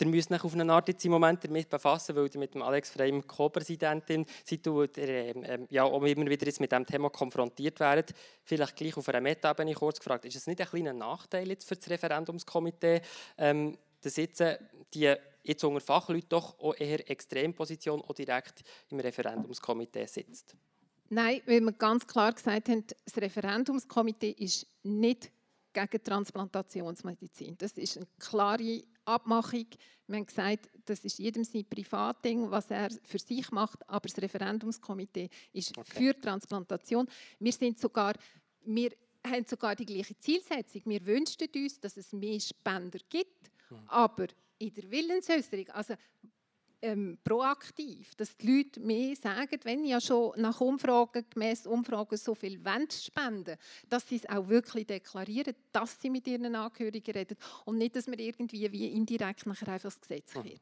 [0.00, 2.62] Ihr müsst euch auf eine Art jetzt im Moment damit befassen, weil ihr mit dem
[2.62, 7.10] Alex Freim Co-Präsidentin seid und ähm, ähm, ja, auch immer wieder jetzt mit diesem Thema
[7.10, 8.14] konfrontiert werdet.
[8.44, 11.76] Vielleicht gleich auf einer Meta-Ebene kurz gefragt, ist es nicht ein kleiner Nachteil jetzt für
[11.76, 13.00] das Referendumskomitee,
[13.38, 14.58] ähm, dass jetzt äh,
[14.94, 20.56] die jetzt unter Fachleuten doch auch eher Extremposition auch direkt im Referendumskomitee sitzt?
[21.08, 25.30] Nein, weil wir ganz klar gesagt haben, das Referendumskomitee ist nicht
[25.72, 27.56] gegen Transplantationsmedizin.
[27.58, 29.66] Das ist eine klare Abmachung.
[30.06, 34.20] Wir haben gesagt, das ist jedem sein Privatding, was er für sich macht, aber das
[34.20, 35.90] Referendumskomitee ist okay.
[35.90, 37.08] für Transplantation.
[37.40, 38.14] Wir sind sogar,
[38.64, 38.90] wir
[39.26, 40.82] haben sogar die gleiche Zielsetzung.
[40.84, 43.78] Wir wünschen uns, dass es mehr Spender gibt, mhm.
[43.88, 44.26] aber
[44.58, 45.94] in der Willensäußerung, also
[46.86, 52.34] ähm, proaktiv, dass die Leute mehr sagen, wenn ja schon nach Umfragen, gemäß Umfragen so
[52.34, 53.56] viel Wend spenden,
[53.88, 58.06] dass sie es auch wirklich deklarieren, dass sie mit ihren Angehörigen reden und nicht, dass
[58.06, 60.44] man irgendwie wie indirekt nachher einfach das Gesetz hm.
[60.44, 60.60] wird.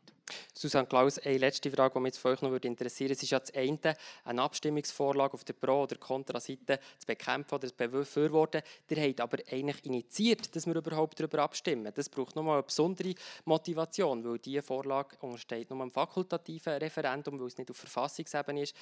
[0.55, 3.15] Susanne Klaus, eine letzte Frage, die mich von euch noch interessieren würde.
[3.15, 7.69] Es ist ja das eine, eine Abstimmungsvorlage auf der Pro- oder Kontraseite zu bekämpfen oder
[7.69, 8.63] zu befürworten.
[8.89, 11.93] Ihr habt aber eigentlich initiiert, dass wir überhaupt darüber abstimmen.
[11.95, 17.49] Das braucht nochmal eine besondere Motivation, weil diese Vorlage untersteht nur einem fakultativen Referendum, weil
[17.49, 18.75] es nicht auf Verfassungsebene ist.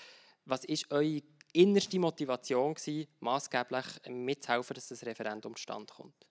[0.45, 2.77] Was war eure innerste Motivation,
[3.21, 6.27] maßgeblich mitzuhelfen, dass das Referendum zustande kommt?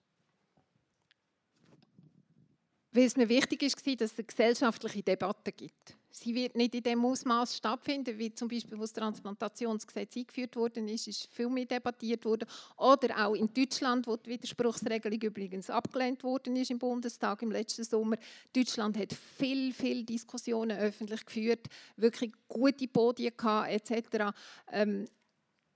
[2.92, 5.96] Weil es mir wichtig ist, dass es eine gesellschaftliche Debatte gibt.
[6.10, 10.86] Sie wird nicht in dem Ausmaß stattfinden, wie zum Beispiel, wo das Transplantationsgesetz eingeführt worden
[10.88, 12.46] ist, ist viel mehr debattiert worden.
[12.76, 17.84] Oder auch in Deutschland, wo die Widerspruchsregelung übrigens abgelehnt worden ist im Bundestag im letzten
[17.84, 18.16] Sommer.
[18.54, 24.34] Deutschland hat viel, viel Diskussionen öffentlich geführt, wirklich gute Podien gehabt, etc.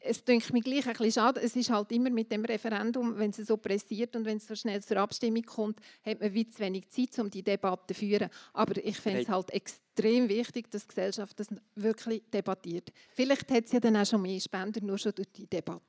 [0.07, 1.41] es denke mir gleich ein bisschen schade.
[1.41, 4.55] Es ist halt immer mit dem Referendum, wenn es so pressiert und wenn es so
[4.55, 8.31] schnell zur Abstimmung kommt, hat man wie zu wenig Zeit, um die Debatte zu führen.
[8.53, 12.93] Aber ich finde es halt extrem wichtig, dass die Gesellschaft das wirklich debattiert.
[13.15, 15.83] Vielleicht hat es ja dann auch schon mehr Spender, nur schon durch die Debatte.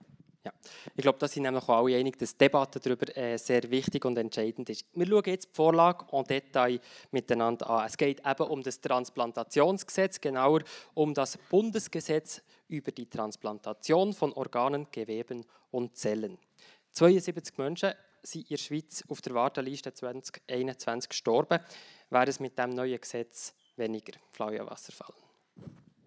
[0.45, 0.53] Ja,
[0.95, 4.05] ich glaube, da sind nämlich auch alle einig, dass die Debatte darüber äh, sehr wichtig
[4.05, 4.85] und entscheidend ist.
[4.93, 6.79] Wir schauen jetzt die Vorlage en Detail
[7.11, 7.85] miteinander an.
[7.85, 10.61] Es geht eben um das Transplantationsgesetz, genauer
[10.93, 16.37] um das Bundesgesetz über die Transplantation von Organen, Geweben und Zellen.
[16.91, 17.91] 72 Menschen
[18.23, 21.59] sind in der Schweiz auf der Warteliste 2021 gestorben.
[22.09, 24.13] Wäre es mit dem neuen Gesetz weniger?
[24.31, 25.13] Flavia Wasserfall.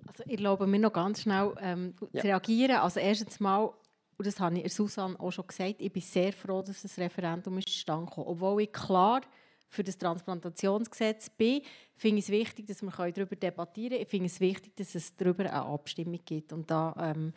[0.06, 2.20] Also ich glaube, mir noch ganz schnell ähm, ja.
[2.20, 2.76] zu reagieren.
[2.76, 3.72] Also erstens mal,
[4.20, 7.58] und das habe ich Susanne auch schon gesagt, ich bin sehr froh, dass das Referendum
[7.62, 8.24] zustande kam.
[8.26, 9.22] Obwohl ich klar
[9.70, 11.62] für das Transplantationsgesetz bin,
[11.96, 14.02] finde ich es wichtig, dass wir darüber debattieren können.
[14.02, 16.52] Ich finde es wichtig, dass es darüber eine Abstimmung gibt.
[16.52, 17.32] Und da ähm,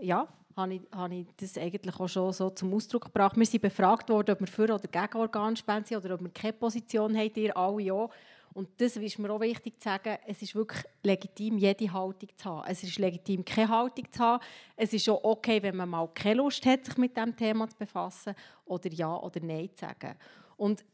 [0.00, 3.36] ja, habe ich, habe ich das eigentlich auch schon so zum Ausdruck gebracht.
[3.36, 6.52] Wir sind befragt worden, ob wir für oder gegen Organspenden sind oder ob wir keine
[6.52, 8.08] Position haben, ihr alle ja.
[8.54, 12.44] Und das ist mir auch wichtig zu sagen, es ist wirklich legitim, jede Haltung zu
[12.44, 12.68] haben.
[12.68, 14.42] Es ist legitim, keine Haltung zu haben.
[14.76, 17.76] Es ist auch okay, wenn man mal keine Lust hat, sich mit diesem Thema zu
[17.76, 18.34] befassen
[18.64, 20.16] oder Ja oder Nein zu sagen.
[20.56, 20.84] Und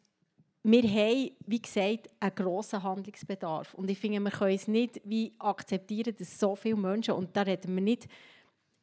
[0.67, 3.75] wir haben, wie gesagt, einen grossen Handlungsbedarf.
[3.75, 7.43] Und ich finde, wir können es nicht wie akzeptieren, dass so viele Menschen, und da
[7.43, 8.09] reden wir nicht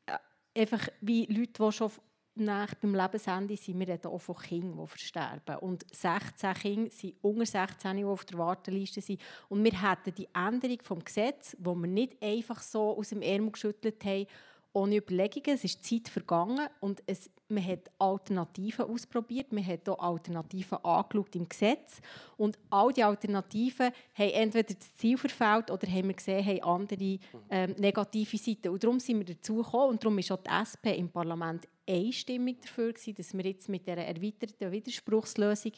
[0.05, 0.17] äh,
[0.61, 1.91] einfach wie Leute, die schon
[2.35, 5.57] nach beim Lebensende sind wir reden auch von Kindern, die versterben.
[5.57, 9.21] Und 16 Kinder sind unter 16, die auf der Warteliste sind.
[9.49, 13.51] Und wir hätten die Änderung des Gesetzes, die wir nicht einfach so aus dem Ärmel
[13.51, 14.27] geschüttelt haben,
[14.73, 15.55] ohne Überlegungen.
[15.55, 19.51] Es ist Zeit vergangen und es, man hat Alternativen ausprobiert.
[19.51, 21.99] Man hat auch Alternativen angeschaut im Gesetz.
[22.37, 27.19] Und all die Alternativen haben entweder das Ziel verfehlt oder haben wir gesehen, haben andere
[27.49, 28.69] ähm, negative Seiten.
[28.69, 32.61] Und darum sind wir dazu gekommen und darum ist auch die SP im Parlament einstimmig
[32.61, 35.73] dafür gewesen, dass wir jetzt mit dieser erweiterten Widerspruchslösung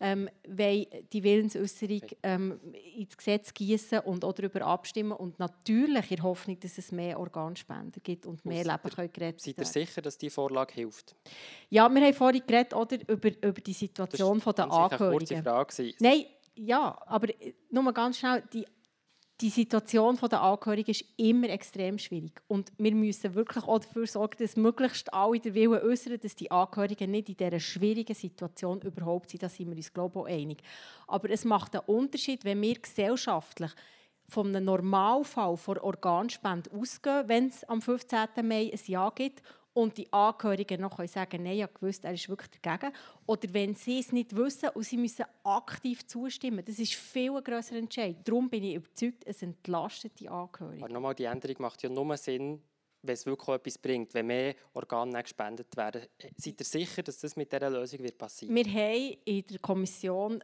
[0.00, 2.60] ähm, die Willensäußerung ähm,
[2.96, 7.18] ins Gesetz gießen und auch darüber abstimmen und natürlich in der Hoffnung, dass es mehr
[7.18, 9.36] Organspender gibt und mehr Leben können gerettet werden.
[9.38, 11.14] Seid ihr sicher, dass diese Vorlage hilft?
[11.70, 15.28] Ja, wir haben vorhin geredet oder, über, über die Situation das der Angehörigen.
[15.28, 15.94] Das war eine kurze Frage.
[16.00, 16.24] Nein,
[16.56, 18.66] ja, aber äh, nur ganz schnell, die
[19.40, 22.40] die Situation der Angehörigen ist immer extrem schwierig.
[22.48, 26.50] Und wir müssen wirklich auch dafür sorgen, dass möglichst alle den Willen äußern, dass die
[26.50, 29.42] Angehörigen nicht in dieser schwierigen Situation überhaupt sind.
[29.42, 30.62] Da sind wir uns, ich, einig.
[31.06, 33.72] Aber es macht einen Unterschied, wenn wir gesellschaftlich
[34.28, 38.28] von einem Normalfall vor Organspende ausgehen, wenn es am 15.
[38.42, 39.42] Mai ein Ja gibt
[39.76, 42.94] und die Angehörigen noch sagen nein, ich gewusst, er ist wirklich dagegen.
[43.26, 46.64] Oder wenn sie es nicht wissen und sie müssen aktiv zustimmen.
[46.64, 48.16] Das ist viel ein grösser Entscheid.
[48.24, 50.82] Darum bin ich überzeugt, es entlastet die Angehörigen.
[50.82, 52.62] Aber nochmal, die Änderung macht ja nur Sinn,
[53.02, 56.06] wenn es wirklich etwas bringt, wenn mehr Organe gespendet werden.
[56.36, 60.42] Seid ihr sicher, dass das mit dieser Lösung wird passieren Wir haben in der Kommission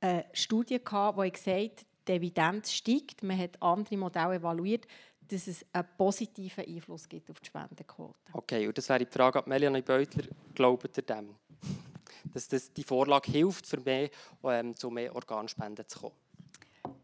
[0.00, 3.22] eine Studie, gehabt, die gesagt hat, die Evidenz steigt.
[3.22, 4.86] Man hat andere Modelle evaluiert
[5.28, 8.14] dass es einen positiven Einfluss gibt auf die Spendenquote.
[8.32, 10.24] Okay, und das wäre die Frage an Melanie Beutler.
[10.54, 11.34] Glaubt ihr dem?
[12.32, 14.10] Dass das die Vorlage hilft, für mehr,
[14.44, 16.14] ähm, zu mehr Organspenden zu kommen?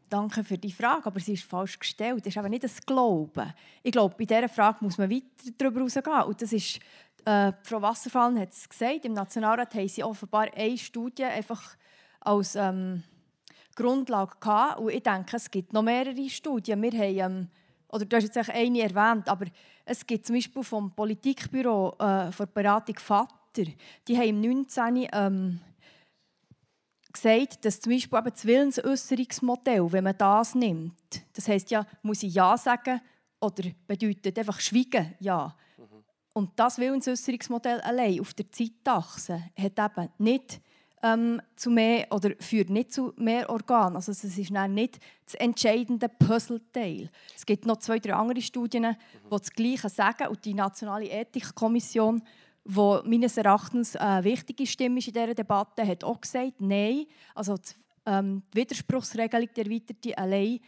[0.08, 2.20] Danke für die Frage, aber sie ist falsch gestellt.
[2.20, 3.54] Das ist aber nicht das Glauben.
[3.82, 5.24] Ich glaube, bei dieser Frage muss man weiter
[5.56, 6.22] darüber hinausgehen.
[6.24, 6.80] Und das ist,
[7.24, 11.76] äh, Frau Wasserfallen hat es gesagt, im Nationalrat haben sie offenbar eine Studie einfach
[12.20, 13.02] als ähm,
[13.74, 14.80] Grundlage gehabt.
[14.80, 16.82] Und ich denke, es gibt noch mehrere Studien.
[16.82, 17.48] Wir haben ähm,
[17.92, 19.46] oder du hast jetzt eine erwähnt, aber
[19.85, 23.64] es gibt zum Beispiel vom Politikbüro äh, für Beratung Vater,
[24.09, 25.09] die haben im 19.
[25.12, 25.61] Ähm,
[27.12, 30.94] gesagt, dass zum Beispiel eben das Willensäußerungsmodell, wenn man das nimmt,
[31.35, 33.00] das heißt ja, muss ich Ja sagen
[33.40, 35.55] oder bedeutet einfach Schweigen Ja.
[35.76, 36.05] Mhm.
[36.33, 40.61] Und das Willensäußerungsmodell allein auf der Zeitachse hat eben nicht
[41.03, 43.97] ähm, zu mehr oder führt nicht zu mehr Organen.
[43.97, 47.11] Also es ist nicht das entscheidende Puzzleteil.
[47.37, 52.23] Es gibt noch zwei, drei andere Studien, die das Gleiche sagen und die Nationale Ethikkommission,
[52.65, 57.57] wo meines Erachtens eine wichtige Stimme ist in dieser Debatte, hat auch gesagt, nein, also
[57.57, 57.73] die,
[58.07, 60.61] ähm, die Widerspruchsregelung der erweiterte allein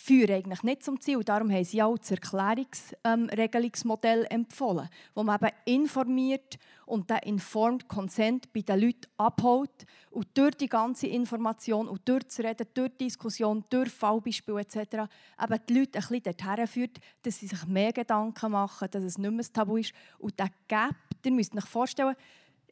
[0.00, 1.22] führen eigentlich nicht zum Ziel.
[1.22, 7.88] Darum haben sie auch das Erklärungsregelungsmodell ähm, empfohlen, wo man eben informiert und den Informed
[7.88, 12.90] Consent bei den Leuten abholt und durch die ganze Information und durch das Reden, durch
[12.98, 14.76] die Diskussion, durch Fallbeispiele etc.
[14.76, 19.18] eben die Leute ein bisschen dorthin führt, dass sie sich mehr Gedanken machen, dass es
[19.18, 19.92] nicht mehr ein Tabu ist.
[20.18, 22.16] Und der Gap, ihr müsst euch vorstellen,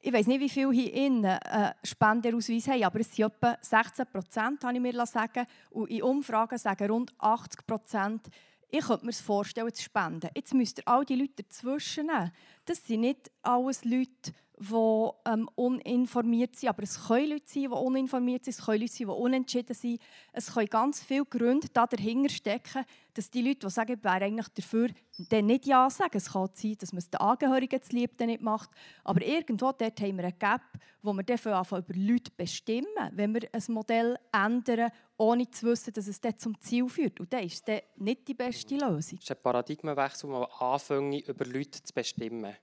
[0.03, 4.07] ich weiß nicht, wie viele hier innen äh, Spenderausweis haben, aber es sind etwa 16
[4.07, 8.29] Prozent, habe ich mir sagen Und in Umfragen sagen rund 80 Prozent,
[8.71, 10.31] ich könnte mir vorstellen, zu spenden.
[10.35, 12.33] Jetzt müsst ihr all die Leute dazwischen nehmen.
[12.65, 17.69] Das sind nicht alles Leute, die ähm, uninformiert sind, aber es können Leute sein, die
[17.69, 20.01] uninformiert sind, es können Leute sein, die unentschieden sind.
[20.35, 24.49] Es können ganz viele Gründe dahinter stecken, dass die Leute, die sagen, ich wäre eigentlich
[24.49, 24.89] dafür,
[25.31, 26.15] dann nicht Ja sagen.
[26.15, 28.69] Es kann sein, dass man es den Angehörigen zu lieb nicht macht,
[29.03, 30.63] aber irgendwo dort haben wir einen Gap,
[31.01, 35.95] wo wir dafür anfangen, über Leute bestimmen, wenn wir ein Modell ändern, ohne zu wissen,
[35.95, 37.19] dass es dann zum Ziel führt.
[37.19, 39.17] Und das ist dann nicht die beste Lösung.
[39.17, 42.55] Das ist ein Paradigmenwechsel, wo man anfangen, über Leute zu bestimmen.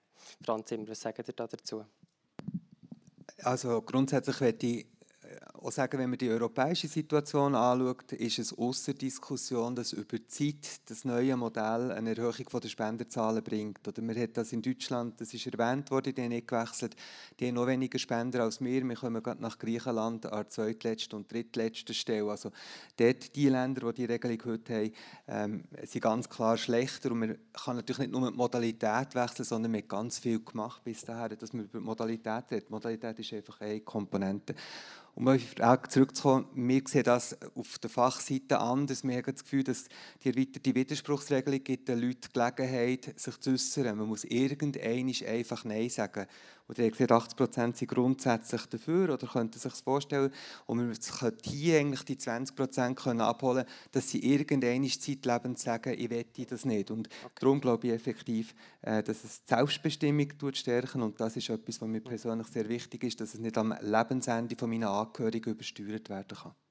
[0.44, 1.86] Franz Zimmer, was sagt ihr dazu?
[3.44, 4.88] Also grundsätzlich werde ich
[5.62, 10.28] auch sagen, wenn man die europäische Situation anschaut, ist es außer Diskussion, dass über die
[10.28, 13.88] Zeit das neue Modell eine Erhöhung der Spenderzahlen bringt.
[13.88, 16.96] Oder man hat das in Deutschland, das ist erwähnt worden, die haben nicht gewechselt,
[17.40, 18.84] die haben noch weniger Spender als wir.
[18.84, 22.30] Wir kommen gerade nach Griechenland an der zweitletzten und drittletzten Stelle.
[22.30, 22.52] Also
[22.98, 24.92] dort, die Länder, die die Regelung heute haben,
[25.28, 27.12] ähm, sind ganz klar schlechter.
[27.12, 30.84] Und man kann natürlich nicht nur die Modalität wechseln, sondern man hat ganz viel gemacht
[30.84, 32.70] bis dahin, dass man über die Modalität redet.
[32.70, 34.56] Modalität ist einfach eine Komponente.
[35.18, 39.04] Um auf die Frage zurückzukommen, wir sehen das auf der Fachseite anders.
[39.04, 39.86] Wir haben das Gefühl, dass
[40.24, 43.98] die erweiterte Widerspruchsregelung gibt den Leuten die Gelegenheit, sich zu äußern.
[43.98, 46.28] Man muss irgendwann einfach Nein sagen.
[46.68, 50.32] Und ihr gesagt, 80 Prozent sind grundsätzlich dafür oder könnten sich das vorstellen.
[50.66, 56.10] Und man könnte hier eigentlich die 20 Prozent abholen dass sie irgendwann zeitlebend sagen, ich
[56.10, 56.92] wette das nicht.
[56.92, 57.34] Und okay.
[57.40, 61.88] darum glaube ich effektiv, äh, dass es die Selbstbestimmung stärken und das ist etwas, was
[61.88, 66.38] mir persönlich sehr wichtig ist, dass es nicht am Lebensende von meinen Angehörigen übersteuert werden
[66.38, 66.67] kann.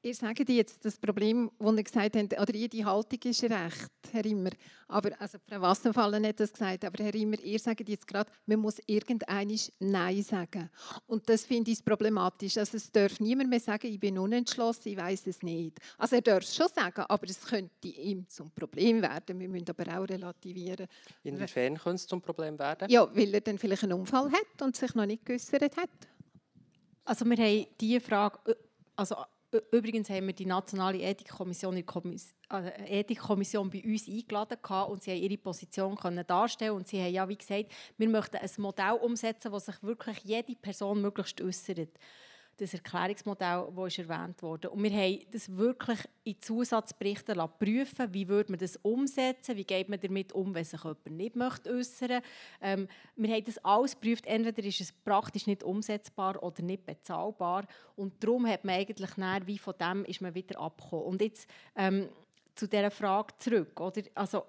[0.00, 3.90] Ihr sagt jetzt das Problem, das ihr gesagt habt, oder ihr, die Haltung ist recht,
[4.12, 4.50] Herr Immer.
[4.86, 8.60] Aber, also Frau Wasserfallen hat das gesagt, aber Herr Immer, ihr sagt jetzt gerade, man
[8.60, 10.70] muss irgendeinisch Nein sagen.
[11.06, 12.56] Und das finde ich problematisch.
[12.58, 15.78] Also es darf niemand mehr sagen, ich bin unentschlossen, ich weiß es nicht.
[15.98, 19.40] Also er darf es schon sagen, aber es könnte ihm zum Problem werden.
[19.40, 20.86] Wir müssen aber auch relativieren.
[21.24, 22.88] Inwiefern könnte es zum Problem werden?
[22.88, 25.90] Ja, weil er dann vielleicht einen Unfall hat und sich noch nicht geäußert hat.
[27.04, 28.54] Also wir haben diese Frage, äh,
[28.94, 29.16] also
[29.70, 31.84] Übrigens haben wir die Nationale Ethikkommission, die
[32.50, 34.58] also Ethikkommission bei uns eingeladen
[34.90, 38.36] und sie haben ihre Position können darstellen und sie haben ja wie gesagt, wir möchten
[38.36, 41.98] ein Modell umsetzen, wo sich wirklich jede Person möglichst äußert
[42.58, 44.70] das Erklärungsmodell, das erwähnt wurde.
[44.70, 49.88] Und wir haben das wirklich in Zusatzberichten prüfen wie würde man das umsetzen, wie geht
[49.88, 52.20] man damit um, wenn sich jemand nicht möchte äußern
[52.60, 57.66] ähm, Wir haben das alles geprüft, entweder ist es praktisch nicht umsetzbar oder nicht bezahlbar.
[57.96, 61.06] Und darum hat man eigentlich näher, wie von dem ist man wieder abgekommen.
[61.06, 62.08] Und jetzt ähm,
[62.56, 63.80] zu dieser Frage zurück.
[63.80, 64.02] Oder?
[64.14, 64.44] Also,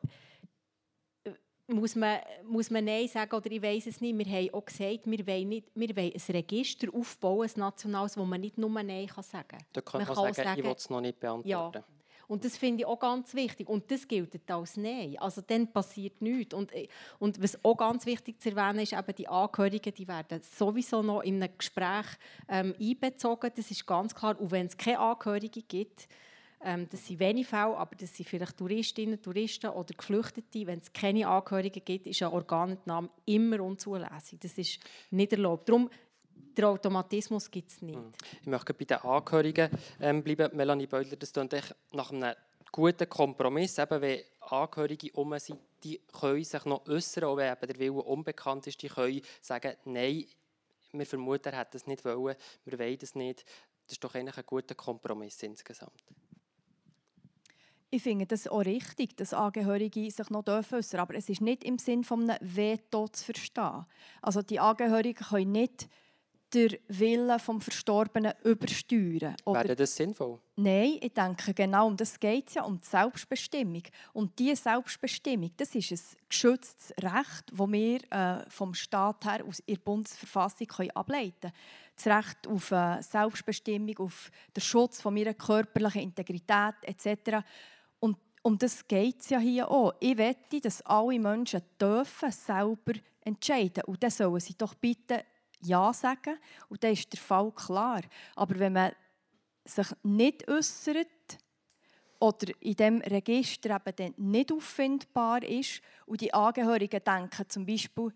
[1.69, 4.17] muss man, muss man Nein sagen oder ich weiß es nicht.
[4.17, 8.25] Wir haben auch gesagt, wir wollen, nicht, wir wollen ein Register aufbauen, ein nationales, wo
[8.25, 9.59] man nicht nur Nein kann sagen kann.
[9.73, 11.77] Da könnte man, man kann sagen, sagen, ich will es noch nicht beantworten.
[11.77, 11.83] Ja.
[12.29, 13.67] Und das finde ich auch ganz wichtig.
[13.67, 15.17] Und das gilt als Nein.
[15.17, 16.53] Also dann passiert nichts.
[16.53, 16.71] Und,
[17.17, 21.21] und was auch ganz wichtig zu erwähnen ist, eben die Angehörigen, die werden sowieso noch
[21.21, 22.05] in einem Gespräch
[22.47, 23.51] ähm, einbezogen.
[23.55, 24.39] Das ist ganz klar.
[24.39, 26.07] Und wenn es keine Angehörigen gibt,
[26.61, 30.67] ähm, das sind wenige Fälle, aber das sind vielleicht Touristinnen, Touristen oder Geflüchtete.
[30.67, 34.39] Wenn es keine Angehörigen gibt, ist eine Organentnahme immer unzulässig.
[34.41, 34.79] Das ist
[35.11, 35.69] nicht erlaubt.
[35.69, 35.89] Darum
[36.57, 37.95] der Automatismus gibt es nicht.
[37.95, 38.11] Hm.
[38.41, 39.69] Ich möchte bei den Angehörigen
[40.01, 40.55] ähm, bleiben.
[40.55, 41.53] Melanie Beutler, das klingt
[41.93, 42.35] nach einem
[42.71, 43.77] guten Kompromiss.
[43.77, 47.93] Eben, wenn Angehörige um sind, die können sich noch äußern, auch wenn eben der Wille
[47.93, 50.25] unbekannt ist, die können sagen, nein,
[50.91, 53.45] wir vermuten, er hat das nicht wollen, wir wollen das nicht.
[53.85, 56.03] Das ist doch eigentlich ein guter Kompromiss insgesamt.
[57.91, 61.63] Ich finde das auch richtig, dass Angehörige sich noch äußern dürfen, aber es ist nicht
[61.63, 63.85] im Sinn von einem Veto zu verstehen.
[64.21, 65.89] Also die Angehörigen können nicht
[66.53, 69.35] den Willen vom Verstorbenen übersteuern.
[69.45, 70.39] Wäre das sinnvoll?
[70.55, 73.83] Nein, ich denke, genau um das geht es ja, um die Selbstbestimmung.
[74.13, 79.61] Und diese Selbstbestimmung, das ist ein geschütztes Recht, das wir äh, vom Staat her aus
[79.67, 81.53] der Bundesverfassung können ableiten können.
[81.95, 87.43] Das Recht auf äh, Selbstbestimmung, auf den Schutz von meiner körperlichen Integrität etc.,
[88.41, 89.93] um das geht es ja hier auch.
[89.99, 95.25] Ich wette, dass alle Menschen dürfen selber entscheiden Und dann sollen sie doch bitte
[95.61, 96.37] Ja sagen.
[96.69, 98.01] Und dann ist der Fall klar.
[98.35, 98.91] Aber wenn man
[99.65, 101.07] sich nicht äußert
[102.19, 108.11] oder in diesem Register eben dann nicht auffindbar ist und die Angehörigen denken zum Beispiel,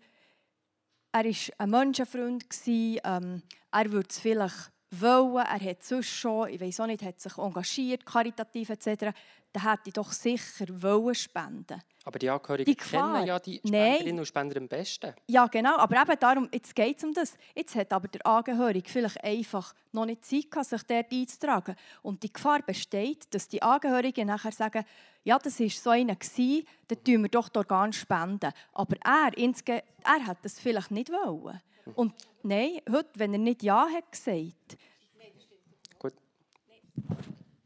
[1.12, 6.60] er war ein Menschenfreund, ähm, er würde es vielleicht wollen, er hat sonst schon, ich
[6.60, 9.14] weiß auch nicht, hat sich engagiert, karitativ etc.,
[9.54, 11.80] dann hätte ich doch sicher wollen spenden.
[12.04, 13.94] Aber die Angehörigen Die Gefahr- kennen ja die Nein.
[13.94, 15.14] Spenderinnen und Spender am besten.
[15.26, 17.34] Ja, genau, aber eben darum, jetzt geht es um das.
[17.54, 21.76] Jetzt hat aber der Angehörige vielleicht einfach noch nicht Zeit gehabt, sich dort einzutragen.
[22.02, 24.84] Und die Gefahr besteht, dass die Angehörigen nachher sagen,
[25.22, 28.52] ja, das war so einer, gewesen, dann tun wir doch die Organe spenden.
[28.74, 31.60] Aber er, insge er hat das vielleicht nicht wollen.
[31.94, 34.36] Und nein, heute, wenn er nicht Ja hat gesagt,
[34.68, 34.78] Gut.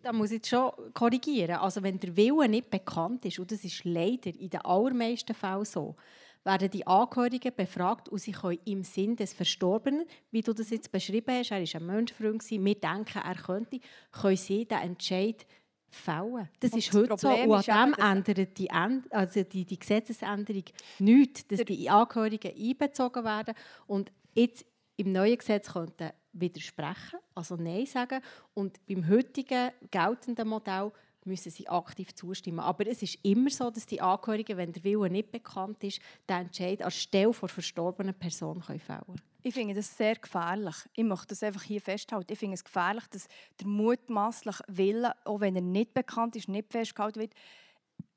[0.02, 1.56] Da muss ich jetzt schon korrigieren.
[1.56, 5.64] Also wenn der Wille nicht bekannt ist, und das ist leider in den allermeisten Fällen
[5.64, 5.96] so,
[6.44, 10.90] werden die Angehörigen befragt und sie können im Sinn des Verstorbenen, wie du das jetzt
[10.90, 13.80] beschrieben hast, er war ein Menschenfreund, gewesen, wir denken, er könnte,
[14.12, 15.46] können sie den Entscheid
[15.90, 16.48] fällen.
[16.60, 17.54] Das Und ist das heute Problem so.
[17.54, 20.64] Und an dem ändert die, also die, die Gesetzesänderung
[21.00, 23.54] nichts, dass die Angehörigen einbezogen werden.
[23.86, 24.64] Und jetzt
[24.96, 28.20] im neuen Gesetz könnten widersprechen, also Nein sagen.
[28.54, 30.92] Und beim heutigen geltenden Modell
[31.24, 32.60] müssen sie aktiv zustimmen.
[32.60, 36.46] Aber es ist immer so, dass die Angehörigen, wenn der Wille nicht bekannt ist, den
[36.46, 39.22] Entscheid an Stelle der verstorbenen Person können fällen können.
[39.42, 40.74] Ich finde das sehr gefährlich.
[40.94, 42.32] Ich möchte das einfach hier festhalten.
[42.32, 43.28] Ich finde es gefährlich, dass
[43.60, 47.34] der mutmaßliche Wille, auch wenn er nicht bekannt ist, nicht festgehalten wird,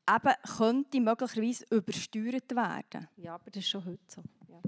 [0.10, 3.08] eben könnte möglicherweise übersteuert werden.
[3.18, 4.22] Ja, aber das ist schon heute so.
[4.50, 4.62] Ja.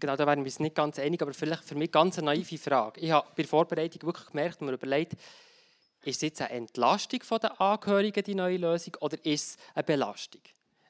[0.00, 2.58] Genau, da wären wir uns nicht ganz einig, aber vielleicht für mich ganz eine naive
[2.58, 3.00] Frage.
[3.00, 5.12] Ich habe bei der Vorbereitung wirklich gemerkt und mir überlegt,
[6.02, 10.40] ist es jetzt eine Entlastung der Angehörigen, die neue Lösung, oder ist es eine Belastung?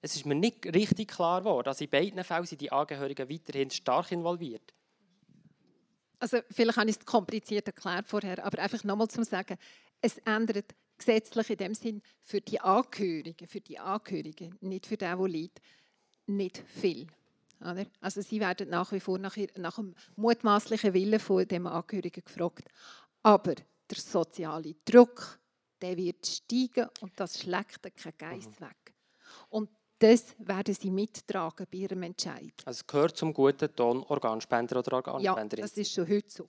[0.01, 1.69] Es ist mir nicht richtig klar geworden.
[1.69, 4.73] Also in beiden Fällen sind die Angehörigen weiterhin stark involviert.
[6.21, 9.59] Also vielleicht habe ich es kompliziert erklärt vorher, aber einfach nochmal zum Sagen,
[10.01, 15.19] es ändert gesetzlich in dem Sinn für die Angehörigen, für die Angehörigen, nicht für den,
[15.19, 15.61] der liegt,
[16.27, 17.09] nicht viel.
[17.61, 17.87] Oder?
[18.01, 22.65] Also sie werden nach wie vor nach, nach dem mutmaßlichen Willen von dem Angehörigen gefragt.
[23.23, 25.39] Aber der soziale Druck,
[25.83, 28.95] der wird steigen und das schlägt den kein Geist weg.
[29.49, 32.55] Und das werden sie mittragen bei ihrem Entscheid.
[32.65, 35.63] Also es gehört zum guten Ton Organspender oder Ja, Organspenderin.
[35.63, 36.49] das ist schon heute so.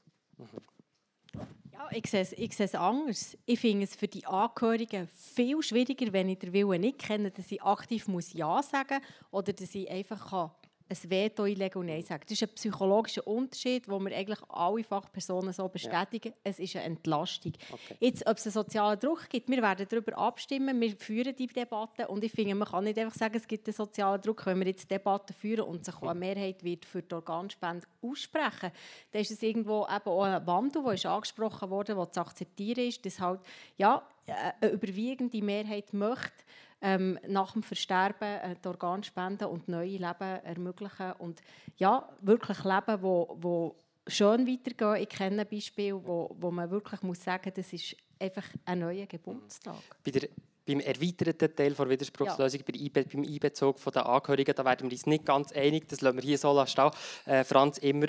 [1.72, 3.38] Ja, ich sehe, es, ich sehe es anders.
[3.46, 7.52] Ich finde es für die Angehörigen viel schwieriger, wenn ich den Willen nicht kenne, dass
[7.52, 10.52] ich aktiv muss Ja sagen muss oder dass ich einfach kann
[10.92, 14.84] ein Veto einlegen und Nein sagen Das ist ein psychologischer Unterschied, den wir eigentlich alle
[14.84, 16.34] Fachpersonen so bestätigen.
[16.44, 17.54] Es ist eine Entlastung.
[17.72, 17.96] Okay.
[18.00, 22.08] Jetzt, ob es einen sozialen Druck gibt, wir werden darüber abstimmen, wir führen die Debatte
[22.08, 24.68] und ich finde, man kann nicht einfach sagen, es gibt einen sozialen Druck, wenn wir
[24.68, 28.72] jetzt Debatten führen und sich auch eine Mehrheit wird für die Organspende aussprechen,
[29.12, 32.88] dann ist es irgendwo eben auch ein Wandel, der ist angesprochen wurde, der zu akzeptieren
[32.88, 33.40] ist, dass halt,
[33.78, 36.44] ja, eine überwiegende Mehrheit möchte,
[36.82, 41.42] ähm, nach dem Versterben äh, die Organspende und neue Leben ermöglichen und
[41.78, 43.76] ja, wirklich Leben, wo, wo
[44.08, 45.04] schön weitergehen.
[45.04, 49.76] Ich kenne Beispiele, wo, wo man wirklich muss sagen, das ist einfach ein neuer Geburtstag.
[50.04, 50.30] Bei der,
[50.66, 55.06] beim erweiterten Teil der Widerspruchslösung, bei Einbe beim Einbezug der Angehörigen, da werden wir uns
[55.06, 56.92] nicht ganz einig, das lassen wir hier so stehen.
[57.26, 58.08] Äh, Franz, immer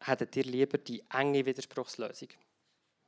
[0.00, 2.28] hättet ihr lieber die enge Widerspruchslösung?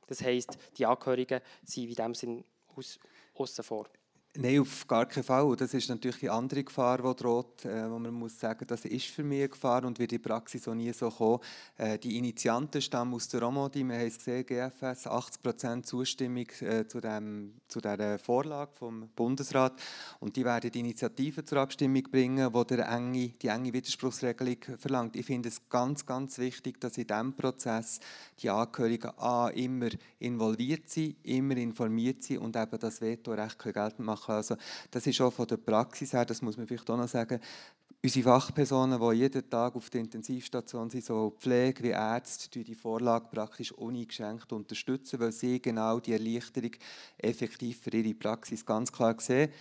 [0.07, 2.43] Das heisst, die Angehörigen sind in diesem Sinn
[2.75, 2.97] aus,
[3.35, 3.87] aussen vor.
[4.35, 5.55] Nein, auf gar keinen Fall.
[5.55, 9.07] Das ist natürlich eine andere Gefahr, die droht, äh, wo man muss sagen, das ist
[9.07, 11.39] für mich eine Gefahr und wird in der Praxis auch nie so kommen.
[11.75, 16.85] Äh, die Initianten stammen aus der Romandie, wir haben es gesehen, GFS, 80% Zustimmung äh,
[16.87, 19.73] zu, dem, zu dieser Vorlage vom Bundesrat.
[20.19, 25.15] Und die werden die Initiative zur Abstimmung bringen, die der enge, die enge Widerspruchsregelung verlangt.
[25.15, 27.99] Ich finde es ganz, ganz wichtig, dass in diesem Prozess
[28.39, 34.26] die Angehörigen A, immer involviert sind, immer informiert sind und eben das Vetorecht geltend machen
[34.29, 34.55] Also
[34.91, 37.39] das ist auch von der Praxis her, das muss man vielleicht auch noch sagen,
[38.03, 42.75] unsere Fachpersonen, die jeden Tag auf der Intensivstation sind, so Pflege wie Ärzte, die die
[42.75, 46.71] Vorlage praktisch uneingeschränkt unterstützen, weil sie genau die Erleichterung
[47.17, 49.51] effektiv für ihre Praxis ganz klar sehen.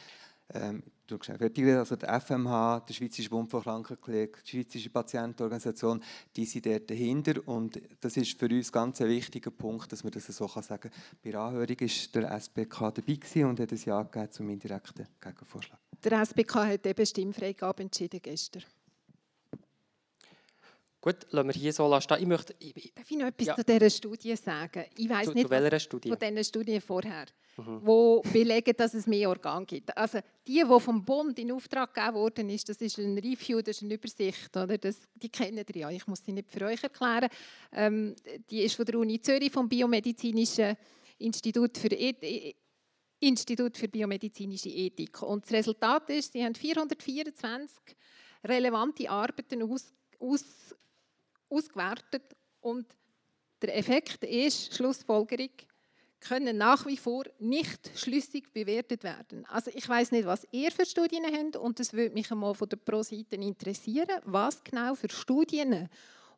[0.53, 6.03] Ähm, fertig, also der FMH, der Schweizerische Bund von Krankenpflege, die Schweizerische Patientenorganisation,
[6.35, 10.13] die sind dort dahinter und das ist für uns ganz ein wichtiger Punkt, dass man
[10.13, 10.93] das so sagen kann.
[11.23, 15.79] Bei der Anhörung war der SBK dabei und hat ein Ja gegeben zum indirekten Gegenvorschlag.
[16.05, 18.63] Der SBK hat eben Stimmfreigabe entschieden gestern.
[21.07, 22.19] Gut, lassen wir hier so stehen.
[22.21, 23.55] Ich möchte ich, Darf ich noch etwas Ja.
[23.55, 24.87] zu dieser Studie sagen?
[24.99, 26.09] Ich weiß zu, nicht, zu welcher Studie?
[26.09, 27.27] von diesen Studien vorher,
[27.57, 29.97] wo belegen, dass es mehr Organe gibt.
[29.97, 33.77] Also die, die vom Bund in Auftrag gegeben worden ist, das ist ein Review, das
[33.77, 34.77] ist eine Übersicht, oder?
[34.79, 35.91] Das, die kennen ihr ja.
[35.91, 37.29] Ich muss sie nicht für euch erklären.
[37.71, 38.17] Ähm,
[38.51, 40.77] die ist von der Uni Zürich vom biomedizinischen
[41.19, 42.55] Institut für e E-
[43.21, 45.23] Institut für biomedizinische Ethik.
[45.23, 47.95] Und das Resultat ist, sie haben 424
[48.45, 50.75] relevante Arbeiten aus, aus,
[51.57, 52.87] ausgewertet und
[53.63, 55.51] Der Effekt ist, Schlussfolgerung,
[56.21, 59.47] können nach wie vor nicht schlüssig bewertet werden.
[59.47, 62.69] Also ich weiß nicht, was ihr für Studien habt und es würde mich einmal von
[62.69, 65.89] der Pro-Seite interessieren, was genau für Studien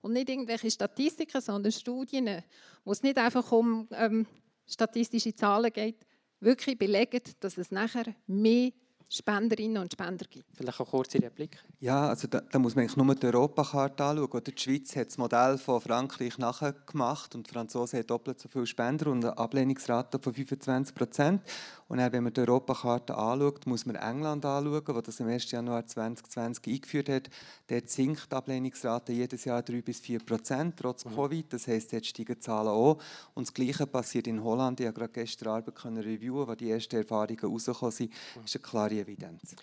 [0.00, 2.42] und nicht irgendwelche Statistiken, sondern Studien,
[2.84, 4.26] wo es nicht einfach um ähm,
[4.66, 6.06] statistische Zahlen geht,
[6.40, 8.70] wirklich belegen, dass es nachher mehr
[9.10, 10.44] Spenderinnen und Spender gibt.
[10.54, 11.56] Vielleicht eine kurze Replik.
[11.80, 14.30] Ja, also da, da muss man eigentlich nur die Europakarte anschauen.
[14.30, 18.48] Oder die Schweiz hat das Modell von Frankreich nachgemacht und die Franzosen haben doppelt so
[18.48, 21.42] viele Spender und eine Ablehnungsrate von 25 Prozent.
[21.88, 25.50] Und dann, wenn man die Europakarte anschaut, muss man England anschauen, wo das am 1.
[25.50, 27.30] Januar 2020 eingeführt hat.
[27.68, 31.14] Dort sinkt die Ablehnungsrate jedes Jahr 3 bis 4 Prozent, trotz mhm.
[31.14, 31.50] Covid.
[31.50, 32.98] Das heisst, dort steigen die Zahlen auch.
[33.32, 34.80] Und das Gleiche passiert in Holland.
[34.80, 38.12] Ich habe gerade gestern Abend reviewen, wo die ersten Erfahrungen rausgekommen sind.
[38.34, 39.56] Das ist eine klare Evidenz.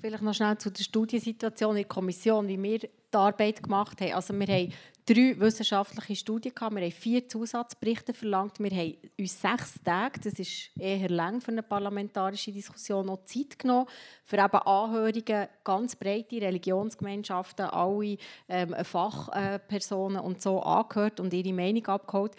[0.00, 2.80] Vielleicht noch schnell zu der Studiensituation in der Kommission, wie wir
[3.12, 4.12] die Arbeit gemacht haben.
[4.12, 4.72] Also wir haben
[5.08, 10.34] drei wissenschaftliche Studien gehabt, wir haben vier Zusatzberichte verlangt, wir haben uns sechs Tage, das
[10.34, 13.86] ist eher lang für eine parlamentarische Diskussion, noch Zeit genommen,
[14.24, 21.86] für eben Anhörungen, ganz breite Religionsgemeinschaften, alle ähm, Fachpersonen und so angehört und ihre Meinung
[21.86, 22.34] abgeholt.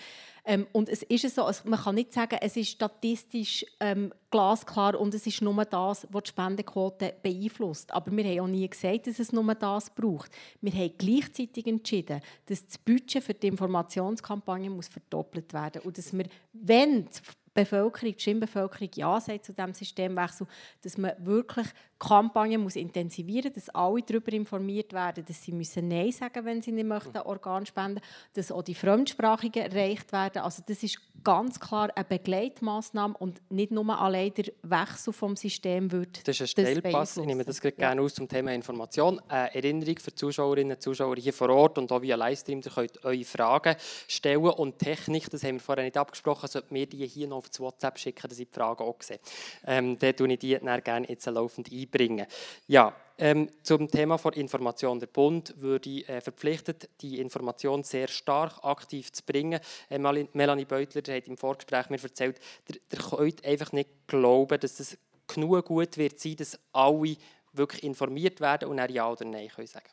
[0.46, 5.00] Ähm, und es ist so, also man kann nicht sagen, es ist statistisch ähm, glasklar
[5.00, 7.92] und es ist nur das, was die Spendenquote beeinflusst.
[7.94, 10.32] Aber wir haben auch nie gesagt, dass es nur das braucht.
[10.62, 16.12] Wir haben gleichzeitig entschieden, dass das Budget für die Informationskampagne muss verdoppelt werden und dass
[16.12, 17.08] wir, wenn
[17.54, 20.48] Bevölkerung, die Stimmbevölkerung Ja sagt zu diesem Systemwechsel,
[20.82, 21.68] dass man wirklich
[22.00, 26.72] Kampagnen muss intensivieren dass alle darüber informiert werden, dass sie müssen Nein sagen wenn sie
[26.72, 28.02] nicht möchten, Organ spenden
[28.34, 30.42] dass auch die Fremdsprachigen erreicht werden.
[30.42, 35.92] Also das ist ganz klar eine Begleitmaßnahme und nicht nur allein der Wechsel vom System
[35.92, 37.18] wird Das ist ein Steilpass.
[37.18, 39.20] Ich nehme das gerne aus zum Thema Information.
[39.28, 43.04] Eine Erinnerung für Zuschauerinnen und Zuschauer hier vor Ort und auch via Livestream, ihr könnt
[43.04, 43.76] eure Fragen
[44.08, 47.50] stellen und Technik, das haben wir vorher nicht abgesprochen, sollten wir die hier noch auf
[47.60, 49.20] WhatsApp schicken, dass ich die Fragen auch sehe.
[49.66, 52.26] Ähm, dann tue ich die dann gerne jetzt laufend einbringen.
[52.68, 55.00] Ja, ähm, zum Thema von Information.
[55.00, 59.60] Der Bund würde äh, verpflichtet, die Information sehr stark aktiv zu bringen.
[59.90, 64.80] Äh, Melanie Beutler hat im Vorgespräch mir erzählt, ihr, ihr könnt einfach nicht glauben, dass
[64.80, 67.18] es genug gut wird sein, dass alle
[67.52, 69.90] wirklich informiert werden und dann Ja oder Nein können sagen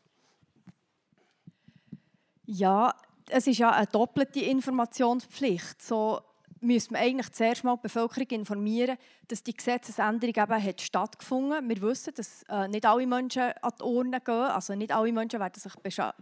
[2.47, 2.94] Ja,
[3.28, 5.82] es ist ja eine doppelte Informationspflicht.
[5.82, 6.20] So
[6.61, 8.97] müsste man eigentlich zuerst mal die Bevölkerung informieren,
[9.29, 13.83] dass die Gesetzesänderung eben hat stattgefunden Wir wissen, dass äh, nicht alle Menschen an die
[13.83, 14.35] Urne gehen.
[14.35, 15.73] Also nicht alle Menschen werden sich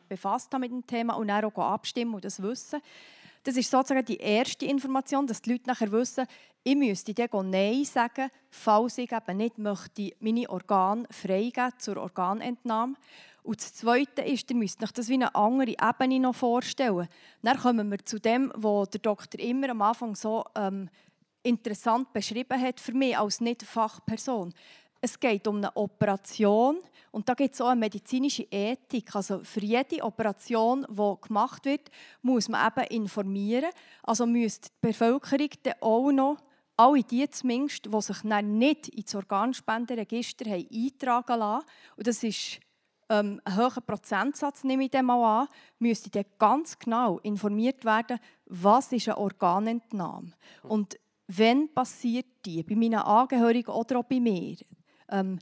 [0.09, 2.81] befasst haben mit dem Thema und dann auch abstimmen und das wissen.
[3.45, 6.27] Das ist sozusagen die erste Information, dass die Leute nachher wissen,
[6.63, 12.95] ich müsste dann Nein sagen, falls ich eben nicht möchte, meine Organe freigeben zur Organentnahme.
[13.45, 17.07] Und das Zweite ist, ihr müsst euch das wie eine andere Ebene noch vorstellen.
[17.43, 20.89] Dann kommen wir zu dem, was der Doktor immer am Anfang so ähm,
[21.43, 24.55] interessant beschrieben hat für mich als Nicht-Fachperson.
[25.03, 26.79] Es geht um eine Operation
[27.13, 29.15] und da gibt es auch eine medizinische Ethik.
[29.15, 31.91] Also für jede Operation, die gemacht wird,
[32.23, 33.71] muss man eben informieren.
[34.03, 36.39] Also müsste die Bevölkerung dann auch noch
[36.79, 41.67] alle die zumindest, die sich dann nicht ins Organspenderegister eintragen lassen,
[41.97, 42.61] und das ist
[43.09, 45.49] ähm, einen hohen Prozentsatz, nehme ich dem mal an,
[45.79, 50.33] müsste dann ganz genau informiert werden, was ist eine Organentnahme
[50.63, 54.57] und wenn passiert die, bei meinen Angehörigen oder auch bei mir.
[55.09, 55.39] Ähm,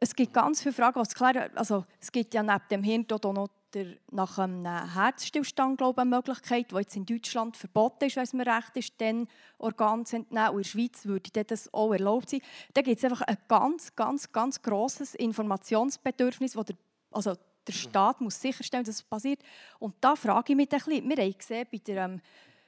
[0.00, 1.50] es gibt ganz viele Fragen, was klären.
[1.56, 6.10] Also, es gibt ja neben dem Hirntod auch noch der, nach einem Herzstillstand glaube eine
[6.10, 9.28] Möglichkeit, die jetzt in Deutschland verboten ist, wenn es mir recht ist, dann
[9.58, 10.50] Organe zu entnehmen.
[10.50, 12.40] Und in der Schweiz würde das auch erlaubt sein.
[12.74, 16.76] Da gibt es einfach ein ganz, ganz, ganz grosses Informationsbedürfnis, das der
[17.18, 17.34] also
[17.66, 19.40] der Staat muss sicherstellen, dass es passiert.
[19.78, 21.08] Und da frage ich mich ein bisschen.
[21.08, 22.20] Wir haben gesehen bei der ähm,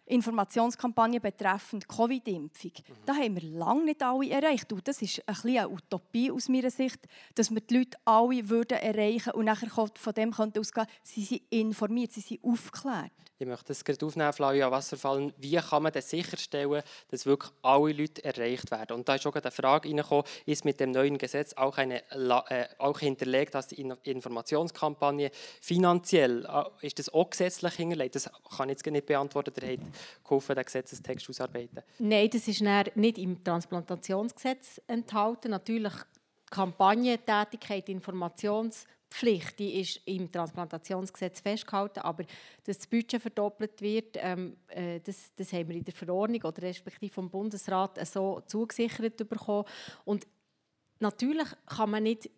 [0.06, 2.72] Informationskampagne betreffend Covid-Impfung.
[2.76, 2.94] Mhm.
[3.06, 4.72] Da haben wir lange nicht alle erreicht.
[4.72, 7.00] Und das ist ein bisschen eine Utopie aus meiner Sicht,
[7.34, 11.42] dass wir die Leute alle würden erreichen und nachher von dem könnte ausgehen, sie sind
[11.50, 13.12] informiert, sie sind aufgeklärt.
[13.40, 15.32] Ich möchte das gerade aufnehmen, Flavia Wasserfallen.
[15.38, 18.98] Wie kann man denn sicherstellen, dass wirklich alle Leute erreicht werden?
[18.98, 22.66] Und da ist auch eine Frage reingekommen, ist mit dem neuen Gesetz auch, eine, äh,
[22.76, 25.30] auch hinterlegt, dass die Informationskampagne
[25.62, 28.14] finanziell, äh, ist das auch gesetzlich hinterlegt?
[28.14, 28.28] Das
[28.58, 29.54] kann ich jetzt nicht beantworten.
[29.54, 29.80] Der hat
[30.22, 31.82] geholfen, den Gesetzestext auszuarbeiten.
[31.98, 35.52] Nein, das ist nicht im Transplantationsgesetz enthalten.
[35.52, 35.94] Natürlich
[36.50, 42.24] Kampagnentätigkeit, Informations- Pflicht, die ist im Transplantationsgesetz festgehalten, aber
[42.64, 46.62] dass das Budget verdoppelt wird, ähm, äh, das, das haben wir in der Verordnung oder
[46.62, 49.64] respektive vom Bundesrat so zugesichert bekommen.
[50.04, 50.26] Und
[51.00, 52.30] natürlich kann man nicht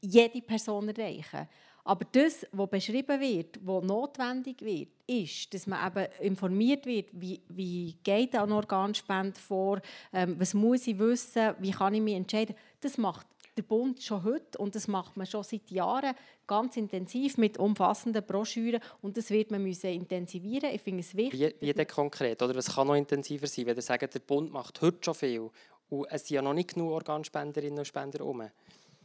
[0.00, 1.48] jede Person erreichen,
[1.86, 7.40] Aber das, was beschrieben wird, was notwendig wird, ist, dass man eben informiert wird, wie,
[7.48, 9.80] wie geht eine Organspende vor,
[10.12, 12.56] ähm, was muss ich wissen, wie kann ich mich entscheiden.
[12.80, 13.26] Das macht
[13.56, 16.14] der Bund schon heute und das macht man schon seit Jahren
[16.46, 20.70] ganz intensiv mit umfassenden Broschüren und das wird man müssen intensivieren.
[20.74, 21.54] Ich finde es wichtig.
[21.60, 22.42] Wie, wie denn konkret?
[22.42, 25.50] Oder was kann noch intensiver sein, wenn ihr sagt, der Bund macht heute schon viel
[25.88, 28.48] und es sind ja noch nicht genug Organspenderinnen und Spender herum?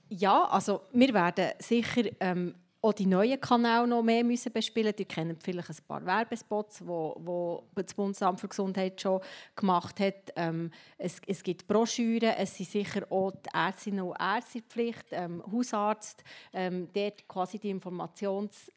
[0.10, 4.94] Ja, also wir werden sicher ähm, auch die neuen Kanäle noch mehr müssen bespielen.
[4.98, 9.22] Ihr kennt vielleicht ein paar Werbespots, wo, wo das Bundesamt für Gesundheit schon
[9.56, 10.34] gemacht hat.
[10.36, 15.44] Ähm, es, es gibt Broschüren, es sind sicher auch die Ärztinnen und Ärzte Pflicht, ähm,
[15.52, 16.24] Hausarzt,
[16.54, 18.72] ähm, dort quasi die Informations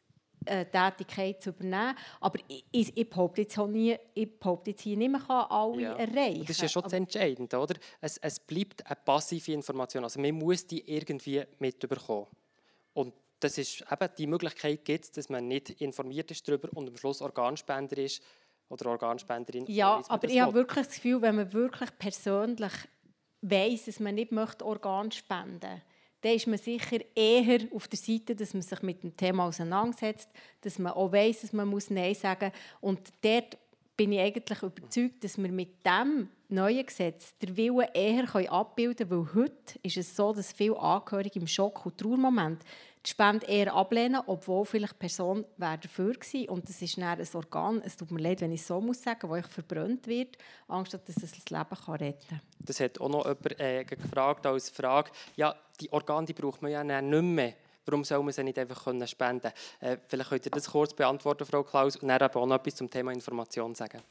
[0.45, 1.95] Tätigkeit zu übernehmen.
[2.21, 5.81] Aber ich, ich, ich behaupte jetzt nie, ich behaupte jetzt hier nicht, man kann alle
[5.81, 5.93] ja.
[5.93, 6.41] erreichen.
[6.41, 7.73] das ist ja schon das Entscheidende, oder?
[7.99, 10.03] Es, es bleibt eine passive Information.
[10.03, 12.27] Also man muss die irgendwie mitbekommen.
[12.93, 13.13] Und
[13.45, 17.21] das ist eben, die Möglichkeit gibt dass man nicht informiert ist darüber und am Schluss
[17.21, 18.21] Organspender ist
[18.69, 19.65] oder Organspenderin.
[19.67, 22.73] Ja, aber ich habe wirklich das Gefühl, wenn man wirklich persönlich
[23.41, 25.81] weiß, dass man nicht möchte Organ spenden
[26.21, 30.27] dann ist man sicher eher auf der Seite, dass man sich mit dem Thema auseinandersetzt,
[30.61, 32.81] dass man auch weiß, dass man Nein sagen muss.
[32.81, 33.59] Und dort
[33.95, 39.27] bin ich eigentlich überzeugt, dass wir mit dem neuen Gesetz den Willen eher abbilden können,
[39.27, 42.63] weil heute ist es so, dass viele Angehörige im Schock- und Trauermoment
[43.05, 46.49] die Spende eher ablehnen, obwohl vielleicht die Person dafür war.
[46.49, 49.01] Und das ist dann ein Organ, es tut mir leid, wenn ich es so muss
[49.01, 50.37] sagen, das verbrannt wird,
[50.67, 52.41] anstatt dass es das Leben kann retten kann.
[52.59, 56.71] Das hat auch noch jemand äh, gefragt als Frage, ja, die Organe die braucht man
[56.71, 57.53] ja nicht mehr.
[57.85, 59.53] Warum soll man sie nicht einfach spenden können?
[59.79, 62.89] Äh, vielleicht könnt ihr das kurz beantworten, Frau Klaus, und dann auch noch etwas zum
[62.89, 64.01] Thema Information sagen.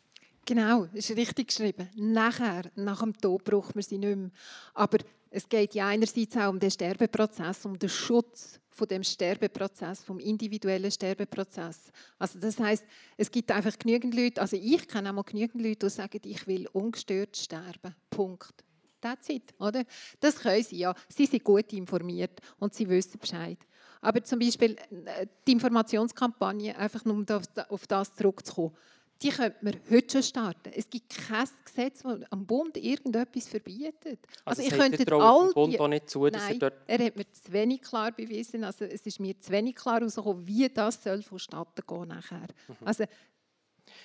[0.47, 1.88] Genau, das ist richtig geschrieben.
[1.97, 4.30] Nachher, nach dem Tod, braucht man sie nicht mehr.
[4.74, 4.99] Aber
[5.30, 10.18] es geht ja einerseits auch um den Sterbeprozess, um den Schutz von dem Sterbeprozess, vom
[10.18, 11.93] individuellen Sterbeprozess.
[12.18, 12.85] Also das heißt,
[13.16, 16.47] es gibt einfach genügend Leute, also ich kenne auch mal genügend Leute, die sagen, ich
[16.49, 17.95] will ungestört sterben.
[18.11, 18.64] Punkt.
[19.01, 19.85] That's it, oder?
[20.18, 20.95] Das können sie ja.
[21.09, 23.59] Sie sind gut informiert und sie wissen Bescheid.
[24.01, 27.27] Aber zum Beispiel äh, die Informationskampagne, einfach nur um
[27.68, 28.75] auf das zurückzukommen,
[29.23, 30.73] die könnte man heute schon starten.
[30.75, 34.19] Es gibt kein Gesetz, das am Bund irgendetwas verbietet.
[34.45, 35.55] Also, also ich könnte all die...
[35.55, 36.75] Bund auch nicht zu, dass Nein, er dort...
[36.87, 38.65] er hat mir zu wenig klar bewiesen.
[38.65, 42.49] Also es ist mir zu wenig klar herausgekommen, wie das soll vonstatten gehen nachher.
[42.69, 42.77] Mhm.
[42.85, 43.05] Also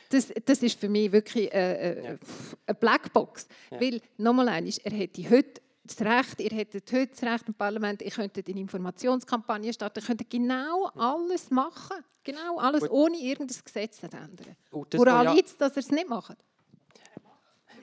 [0.10, 2.18] das, das ist für mich wirklich äh, äh ja.
[2.66, 3.48] eine Blackbox.
[3.72, 3.82] Ja.
[3.82, 8.02] Weil, nochmal eines, er hätte heute das Recht, ihr hättet heute das Recht im Parlament,
[8.02, 11.98] ihr könntet eine Informationskampagne starten, ihr könntet genau alles machen.
[12.24, 12.92] Genau alles, Gut.
[12.92, 14.56] ohne irgendein Gesetz zu ändern.
[14.72, 15.34] Woran ja.
[15.34, 16.38] liegt es, dass ihr es nicht macht?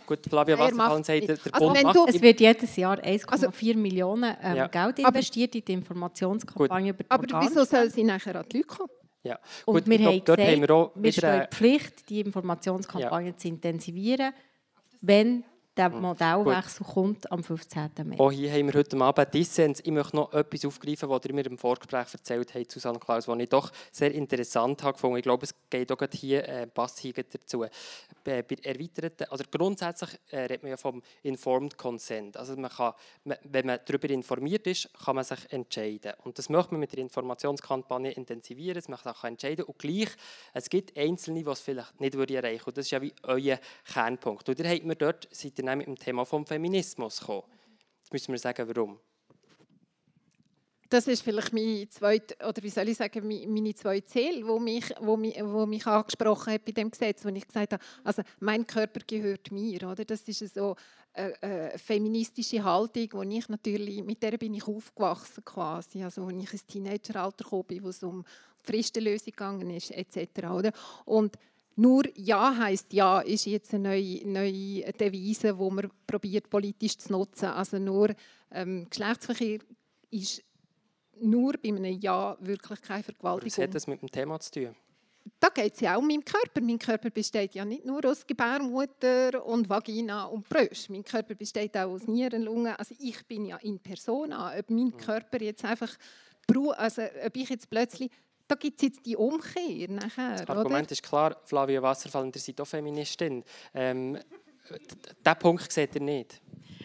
[0.06, 2.08] Gut, Flavia Wasserfallen sagt, der, der also Bund macht...
[2.08, 4.66] Es wird jedes Jahr 1,4 also, Millionen ähm, ja.
[4.68, 8.58] Geld investiert aber, in die Informationskampagne über die Aber wieso soll sie nachher an die
[8.58, 8.90] Leute kommen?
[9.24, 9.38] Ja.
[9.64, 13.36] Und Gut, wir, haben gesagt, haben wir, auch wir stehen die Pflicht, die Informationskampagne ja.
[13.36, 14.32] zu intensivieren,
[15.00, 15.44] wenn
[15.76, 16.00] der hm.
[16.00, 16.94] Modellwechsel Gut.
[16.94, 17.90] kommt am 15.
[18.04, 18.18] Mai.
[18.18, 19.80] Auch hier haben wir heute Abend Dissens.
[19.80, 23.38] Ich möchte noch etwas aufgreifen, was ihr mir im Vorgespräch erzählt habt, Susanne Klaus, was
[23.38, 25.18] ich doch sehr interessant habe gefunden.
[25.18, 27.66] Ich glaube, es geht auch hier äh, passt hier dazu.
[28.24, 32.36] Bei, bei erweiterten, also grundsätzlich äh, redet man ja vom Informed Consent.
[32.36, 36.12] Also man kann, wenn man darüber informiert ist, kann man sich entscheiden.
[36.24, 39.64] Und das möchte man mit der Informationskampagne intensivieren, man kann sich entscheiden.
[39.66, 40.08] Und gleich,
[40.54, 42.60] es gibt Einzelne, die es vielleicht nicht erreichen würden.
[42.66, 43.58] Und das ist ja wie euer
[43.92, 44.48] Kernpunkt.
[44.48, 47.44] Und ihr habt mir dort, seid ihr dann mit dem Thema vom Feminismus gekommen.
[48.02, 48.98] Jetzt müssen wir sagen, warum.
[50.88, 54.84] Das ist vielleicht meine zweite, oder wie soll ich sagen, meine zwei Ziele, wo mich,
[55.00, 58.66] wo mich, wo mich angesprochen hat bei dem Gesetz, wo ich gesagt habe, also mein
[58.66, 60.04] Körper gehört mir, oder?
[60.04, 60.76] Das ist so
[61.12, 66.30] eine, eine feministische Haltung, wo ich natürlich, mit der bin ich aufgewachsen quasi, also wo
[66.30, 68.24] ich ins Teenageralter gekommen bin, wo es um
[68.60, 70.46] Fristenlösung gegangen ist, etc.
[70.50, 70.72] Oder?
[71.04, 71.36] Und
[71.76, 77.12] nur Ja heißt Ja ist jetzt eine neue, neue Devise, die man probiert politisch zu
[77.12, 77.46] nutzen.
[77.46, 78.14] Also nur
[78.50, 79.58] ähm, Geschlechtsverkehr
[80.10, 80.42] ist
[81.20, 83.58] nur bei einem Ja wirklich keine Vergewaltigung.
[83.58, 84.76] Was hat das mit dem Thema zu tun?
[85.40, 86.60] Da geht es ja auch um meinen Körper.
[86.60, 90.88] Mein Körper besteht ja nicht nur aus Gebärmutter und Vagina und Brust.
[90.88, 92.74] Mein Körper besteht auch aus Nieren, Lungen.
[92.76, 94.56] Also ich bin ja in Persona.
[94.56, 94.96] Ob mein hm.
[94.96, 95.92] Körper jetzt einfach,
[96.76, 98.10] also ob ich jetzt plötzlich
[98.48, 100.92] da gibt es jetzt die Umkehr nachher, Das Argument oder?
[100.92, 103.44] ist klar, Flavia Wasserfall, ihr seid auch Feministin.
[103.74, 104.18] Ähm,
[104.68, 106.40] diesen Punkt seht ihr nicht?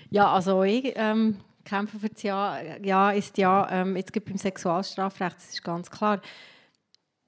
[0.09, 2.59] Ja, also ich ähm, kämpfe für das Ja.
[2.81, 6.21] Ja ist Ja, ähm, jetzt gibt beim Sexualstrafrecht, das ist ganz klar.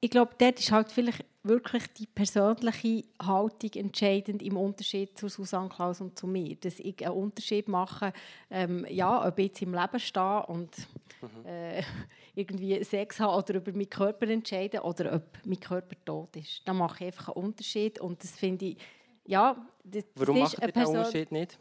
[0.04, 5.70] Ich glaube, dort ist halt vielleicht wirklich die persönliche Haltung entscheidend im Unterschied zu Susanne
[5.70, 6.58] Klaus und zu mir.
[6.58, 8.12] Dass ich einen Unterschied mache,
[8.52, 10.76] ähm, ja, ob ich jetzt im Leben stehe und
[11.22, 11.46] mhm.
[11.46, 11.84] äh,
[12.36, 16.64] irgendwie Sex habe oder über meinen Körper entscheide oder ob mein Körper tot ist.
[16.66, 18.78] Da mache ich einfach einen Unterschied und das finde ich,
[19.26, 21.58] ja, das, Warum das macht ihr den Unterschied nicht?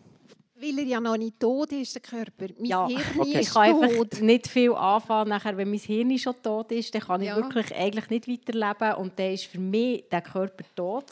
[0.62, 2.46] Weil er ja noch nicht tot ist, der Körper.
[2.56, 3.32] Mein ja, Hirn okay.
[3.40, 3.82] ist ich kann tot.
[3.82, 5.28] einfach nicht viel anfangen.
[5.30, 7.36] Nachher, wenn mein Hirn schon tot ist, dann kann ich Ja.
[7.36, 8.94] wirklich eigentlich nicht weiterleben.
[9.02, 11.04] Und dann ist für mich der Körper tot.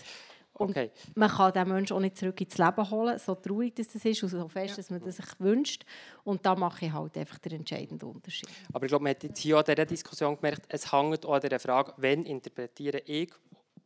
[0.54, 0.90] Und Okay.
[1.14, 4.28] man kann den Menschen auch nicht zurück ins Leben holen, so traurig das ist und
[4.28, 5.84] so fest, dass man das sich wünscht.
[6.22, 8.46] Und da mache ich halt einfach den entscheidenden Unterschied.
[8.70, 11.40] Aber ich glaube, man hat jetzt hier an dieser Diskussion gemerkt, es hängt auch an
[11.40, 13.30] dieser Frage, wenn interpretiere ich,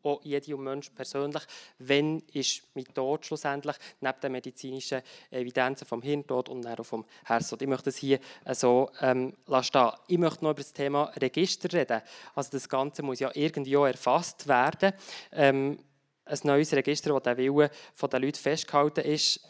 [0.05, 1.43] auch jede Mensch persönlich,
[1.79, 7.05] wenn ist mein Tod schlussendlich, neben den medizinischen Evidenzen vom Hirntod und dann auch vom
[7.25, 7.63] Herztod.
[7.63, 9.91] Ich möchte das hier äh, so ähm, lassen.
[10.09, 12.03] Ich möchte noch über das Thema Register reden.
[12.35, 14.93] Also das Ganze muss ja irgendwie auch erfasst werden.
[15.33, 15.79] Ähm,
[16.27, 19.41] ein neues Register, wo der Wille von den Leuten festgehalten ist,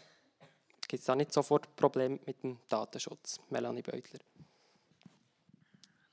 [0.88, 3.40] gibt es da nicht sofort Probleme mit dem Datenschutz?
[3.50, 4.20] Melanie Beutler.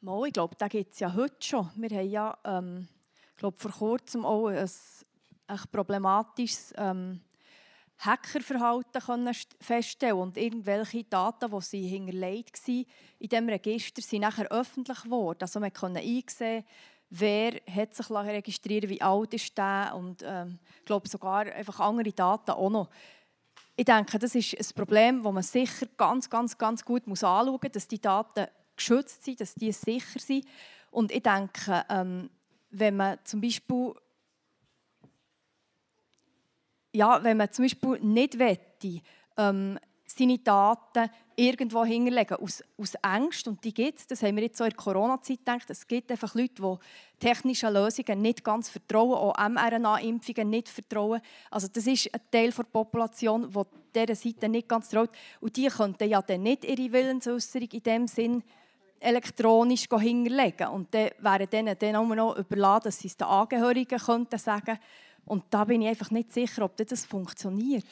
[0.02, 1.70] Mal, ich glaube, da gibt es ja heute schon.
[1.76, 2.88] Wir haben ja, ähm,
[3.42, 4.70] glaube, vor kurzem auch ein,
[5.48, 7.22] ein problematisches ähm,
[7.98, 12.86] Hackerverhalten können st- feststellen und irgendwelche Daten, die sie hinterlegt waren,
[13.20, 15.40] in diesem Register sind nachher öffentlich geworden.
[15.42, 16.64] Also man konnte einsehen,
[17.10, 22.12] wer hat sich registriert, wie alt ist der und ähm, ich glaube sogar einfach andere
[22.12, 22.90] Daten auch noch.
[23.76, 27.60] Ich denke, das ist ein Problem, das man sicher ganz, ganz, ganz gut muss anschauen
[27.62, 30.46] muss, dass die Daten geschützt sind, dass die sicher sind.
[30.90, 32.30] Und ich denke, ähm,
[32.72, 33.94] wenn man zum Beispiel
[36.94, 39.02] ja, wenn man zum Beispiel nicht wette,
[39.38, 44.44] ähm, seine Daten irgendwo hinterlegen, aus, aus Angst, und die gibt es, das haben wir
[44.44, 46.78] jetzt so in der Corona-Zeit gedacht, es gibt einfach Leute, die
[47.20, 51.22] technischen Lösungen nicht ganz vertrauen, auch mRNA-Impfungen nicht vertrauen.
[51.50, 53.50] Also das ist ein Teil der Population,
[53.96, 55.12] der dieser Seite nicht ganz traut.
[55.40, 58.44] Und die könnten ja dann nicht ihre Willensäußerung in dem Sinn
[59.02, 60.68] elektronisch hinterlegen.
[60.68, 64.78] Und dann wäre denen dann auch noch überladen, dass sie es den Angehörigen könnten sagen
[65.26, 67.86] Und da bin ich einfach nicht sicher, ob das funktioniert.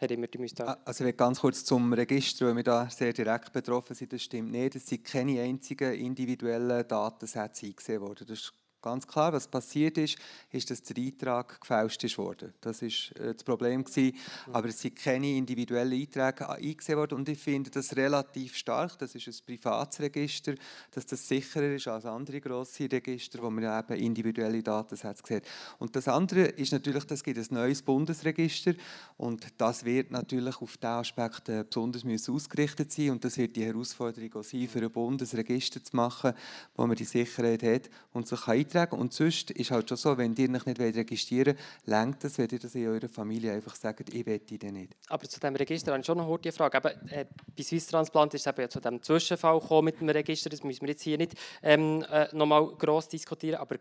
[0.00, 4.12] Also ich will ganz kurz zum Register, weil wir da sehr direkt betroffen sind.
[4.12, 4.74] Das stimmt nicht.
[4.74, 8.26] Es sind keine einzigen individuellen Datensätze eingesehen worden.
[8.26, 8.52] Das ist
[8.82, 9.32] ganz klar.
[9.32, 10.18] Was passiert ist,
[10.50, 12.52] ist, dass der Eintrag gefälscht ist worden.
[12.60, 14.16] Das ist äh, das Problem gewesen.
[14.52, 17.14] Aber es sind keine individuellen Einträge eingesehen worden.
[17.14, 18.98] Und ich finde das relativ stark.
[18.98, 20.54] Das ist ein privates Register,
[20.90, 25.44] dass das sicherer ist als andere grosse Register, wo man eben individuelle Datensätze sieht.
[25.78, 28.74] Und das andere ist natürlich, es gibt ein neues Bundesregister
[29.16, 33.56] und das wird natürlich auf diesen Aspekt äh, besonders müssen ausgerichtet sein und das wird
[33.56, 36.32] die Herausforderung auch sein, für ein Bundesregister zu machen,
[36.76, 40.16] wo man die Sicherheit hat und sich kann eintragen Und sonst ist halt schon so,
[40.18, 43.74] wenn ihr euch nicht registrieren wollt, längt es, wenn ihr das in eurer Familie einfach
[43.74, 44.96] sagt, ich will den nicht.
[45.08, 46.78] Aber zu diesem Register habe ich schon noch eine Frage.
[46.78, 50.08] Eben, äh, bei Swiss Transplant ist es eben ja zu diesem Zwischenfall gekommen mit dem
[50.08, 50.50] Register.
[50.50, 53.60] Das müssen wir jetzt hier nicht ähm, äh, nochmal gross diskutieren.
[53.60, 53.76] Aber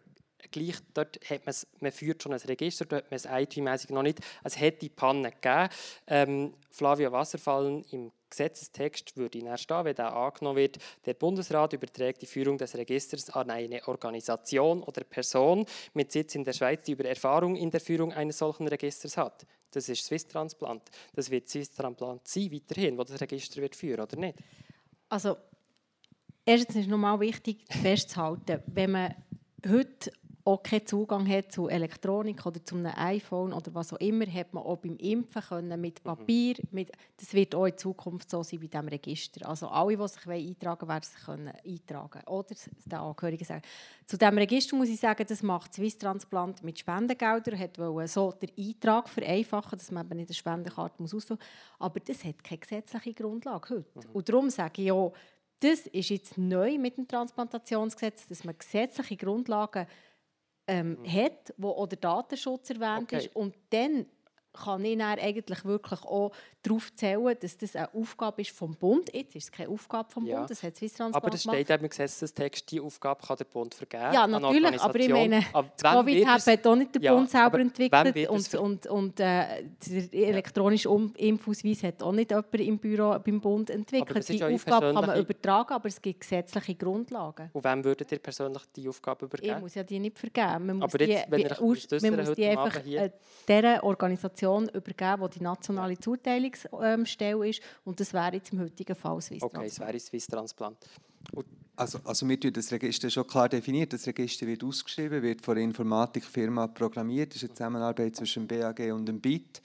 [0.51, 4.03] gleich dort hat man's, man führt schon ein Register, dort hat man es IT-mäßig noch
[4.03, 4.19] nicht.
[4.43, 5.69] Es hätte Pannen gegeben.
[6.07, 12.23] Ähm, Flavia Wasserfallen im Gesetzestext würde in stehen, wenn der angenommen wird, der Bundesrat überträgt
[12.23, 16.93] die Führung des Registers an eine Organisation oder Person mit Sitz in der Schweiz, die
[16.93, 19.45] über Erfahrung in der Führung eines solchen Registers hat.
[19.69, 20.83] Das ist Swiss Transplant.
[21.13, 24.37] Das wird Swiss Transplant sein, weiterhin, wo das Register wird führen, oder nicht?
[25.09, 25.37] Also,
[26.45, 29.15] erstens ist nochmal wichtig festzuhalten, wenn man
[29.67, 30.11] heute
[30.43, 34.53] auch keinen Zugang hat zu Elektronik oder zu einem iPhone oder was auch immer, hat
[34.53, 36.55] man auch beim Impfen können mit Papier.
[36.71, 39.47] Mit, das wird auch in Zukunft so sein bei diesem Register.
[39.47, 43.61] Also alle, die sich eintragen wollen, werden sich können eintragen oder den Angehörigen sagen.
[44.05, 48.31] Zu diesem Register muss ich sagen, das macht Swiss Transplant mit Spendengeldern, hat wollen so
[48.31, 51.87] den Eintrag vereinfachen, dass man eben nicht eine Spendenkarte muss ausfüllen muss.
[51.87, 54.07] Aber das hat keine gesetzliche Grundlage heute.
[54.13, 55.13] Und darum sage ich auch,
[55.61, 59.85] das ist jetzt neu mit dem Transplantationsgesetz, dass man gesetzliche Grundlagen
[60.67, 63.17] ähm, hat, wo auch der Datenschutz erwähnt Okay.
[63.25, 63.35] ist.
[63.35, 64.05] Und dann
[64.53, 66.31] kann ich dann eigentlich wirklich auch
[66.63, 69.13] darauf zählen, dass das eine Aufgabe ist vom Bund.
[69.13, 70.37] Jetzt ist es keine Aufgabe vom Ja.
[70.39, 71.57] Bund, das hat Swiss Transplant Aber das gemacht.
[71.57, 74.13] steht eben im Gesetzestext, die Aufgabe kann der Bund vergeben.
[74.13, 77.59] Ja, natürlich, aber ich meine, Aber Covid es- hat auch nicht der Ja, Bund selber
[77.59, 82.77] entwickelt es und, und, und äh, der elektronische um Impfausweis hat auch nicht jemand im
[82.77, 84.27] Büro beim Bund entwickelt.
[84.29, 87.49] Die Aufgabe kann man übertragen, aber es gibt gesetzliche Grundlagen.
[87.53, 89.61] Und wem würdet ihr persönlich die Aufgabe Ich übergeben?
[89.61, 90.65] muss ja die nicht vergeben.
[90.67, 93.01] Man muss Aber jetzt, die, wenn die, ihr euch man muss die einfach hier.
[93.01, 93.11] äh,
[93.47, 97.61] dieser Organisation übergeben, die die nationale Zuteilungsstelle ist.
[97.85, 99.71] Und das wäre jetzt im heutigen Fall Swiss Okay, Transplant.
[99.71, 100.77] es wäre Swiss Transplant.
[101.33, 103.93] Und Also, also wir tun das Register schon klar definiert.
[103.93, 107.29] Das Register wird ausgeschrieben, wird von der Informatikfirma programmiert.
[107.29, 109.61] Das ist eine Zusammenarbeit zwischen dem BAG und dem BIT.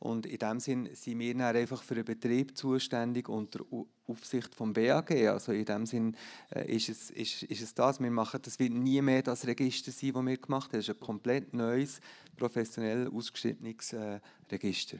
[0.00, 3.64] Und in dem Sinn sind wir dann einfach für den Betrieb zuständig unter
[4.06, 5.10] Aufsicht vom BAG.
[5.10, 6.16] Also in dem Sinn
[6.54, 7.98] äh, ist, es, ist, ist es das.
[8.00, 10.78] Wir machen, das wird nie mehr das Register sein, das wir gemacht haben.
[10.78, 12.00] Es ist ein komplett neues,
[12.36, 14.20] professionell ausgeschriebenes äh,
[14.52, 14.98] Register.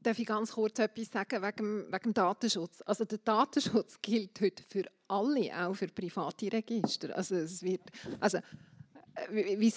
[0.00, 2.82] Darf ich ganz kurz etwas sagen wegen, wegen dem Datenschutz?
[2.86, 7.16] Also der Datenschutz gilt heute für alle, auch für private Register.
[7.16, 7.82] Also es wird,
[8.20, 9.72] also äh, wie,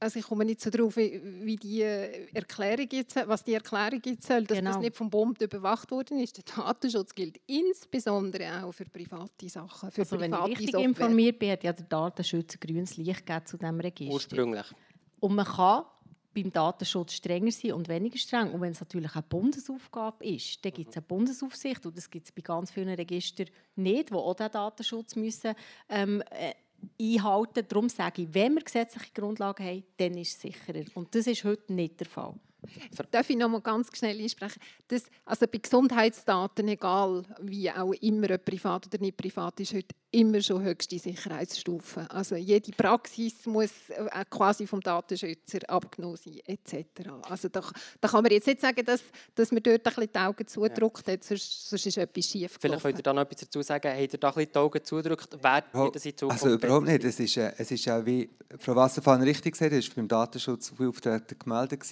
[0.00, 4.44] also ich komme nicht so drauf, wie die Erklärung jetzt, was die Erklärung jetzt soll,
[4.44, 4.72] dass genau.
[4.72, 6.36] das nicht vom Bund überwacht worden ist.
[6.36, 10.88] Der Datenschutz gilt insbesondere auch für private Sachen, für also private wenn ich richtig Software.
[10.88, 14.14] informiert bin, hat ja der Datenschützer grünes Licht zu diesem Register.
[14.14, 14.66] Ursprünglich.
[15.20, 15.84] Und man kann
[16.34, 18.52] beim Datenschutz strenger sein und weniger streng.
[18.52, 22.26] Und wenn es natürlich eine Bundesaufgabe ist, dann gibt es eine Bundesaufsicht und das gibt
[22.26, 25.54] es bei ganz vielen Registern nicht, die auch den Datenschutz müssen,
[25.88, 26.54] ähm, äh,
[27.00, 27.66] einhalten.
[27.68, 30.84] Darum sage ich, wenn wir gesetzliche Grundlagen haben, dann ist es sicherer.
[30.94, 32.34] Und das ist heute nicht der Fall.
[33.10, 34.60] Darf ich noch mal ganz schnell einsprechen?
[34.88, 39.94] Das, also bei Gesundheitsdaten, egal wie auch immer, ob privat oder nicht privat, ist heute
[40.10, 42.10] immer schon höchste Sicherheitsstufe.
[42.10, 46.86] Also jede Praxis muss äh, quasi vom Datenschützer abgenommen sein, etc.
[47.28, 47.62] Also da,
[48.00, 49.02] da kann man jetzt nicht sagen, dass,
[49.34, 51.16] dass man dort ein bisschen die Augen zudrückt ja.
[51.20, 54.18] sonst, sonst ist etwas schief Vielleicht könnt ihr da noch etwas dazu sagen, habt ihr
[54.18, 57.20] da ein bisschen die Augen zudrückt, wer oh, das in Zukunft Also überhaupt nicht, es
[57.20, 60.72] ist, äh, es ist ja wie Frau Wasserfahn richtig gesagt hat, es war beim Datenschutz
[60.74, 61.84] gemeldet, war angemeldet,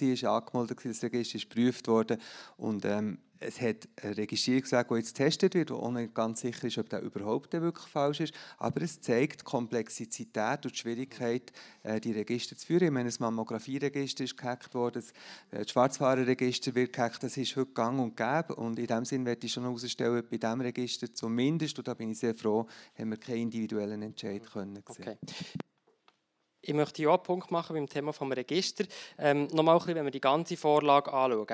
[0.65, 2.17] das Register ist geprüft worden
[2.57, 6.77] und ähm, es hat ein Registrierungsweg, der jetzt getestet wird, wo nicht ganz sicher ist,
[6.77, 8.33] ob der überhaupt wirklich falsch ist.
[8.57, 11.51] Aber es zeigt die Komplexität und die Schwierigkeit,
[11.83, 12.83] äh, die Register zu führen.
[12.83, 15.03] Ich meine, das Mammografieregister ist gehackt worden,
[15.51, 17.23] das äh, Schwarzfahrerregister wird gehackt.
[17.23, 18.55] Das ist heute gang und gäbe.
[18.55, 22.11] Und in dem Sinne werde ich schon herausstellen, bei diesem Register zumindest, und da bin
[22.11, 25.17] ich sehr froh, haben wir keinen individuellen Entscheid können sehen.
[25.17, 25.17] Okay.
[26.67, 28.83] Ich möchte hier auch einen Punkt machen beim Thema des Register.
[29.17, 31.47] Ähm, nochmal ein bisschen, wenn wir die ganze Vorlage anschauen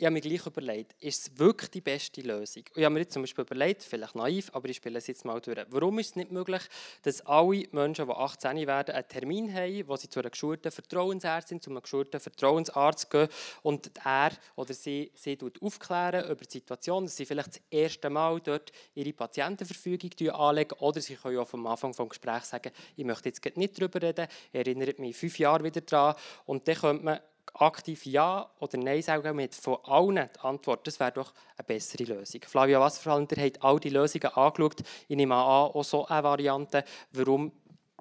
[0.00, 2.62] ich habe mir gleich überlegt, ist es wirklich die beste Lösung?
[2.74, 5.38] Ich habe mir jetzt zum Beispiel überlegt, vielleicht naiv, aber ich spiele es jetzt mal
[5.42, 5.58] durch.
[5.68, 6.62] Warum ist es nicht möglich,
[7.02, 11.60] dass alle Menschen, die 18 werden, einen Termin haben, wo sie zu einer geschulten Vertrauensärztin,
[11.60, 13.28] zu einem geschulten Vertrauensarzt gehen
[13.62, 18.40] und er oder sie sie aufklären über die Situation, dass sie vielleicht das erste Mal
[18.40, 23.28] dort ihre Patientenverfügung anlegen oder sie können auch am Anfang des Gesprächs sagen, ich möchte
[23.28, 27.20] jetzt nicht darüber reden, erinnert mich fünf Jahre wieder daran und dann könnte man
[27.54, 32.04] aktiv Ja oder Nein sagen mit von allen die Antwort, das wäre doch eine bessere
[32.04, 32.40] Lösung.
[32.46, 34.80] Flavia Wasserfall, ihr habt all die Lösungen angeschaut.
[35.08, 36.84] Ich nehme an, auch so eine Variante.
[37.12, 37.52] Warum,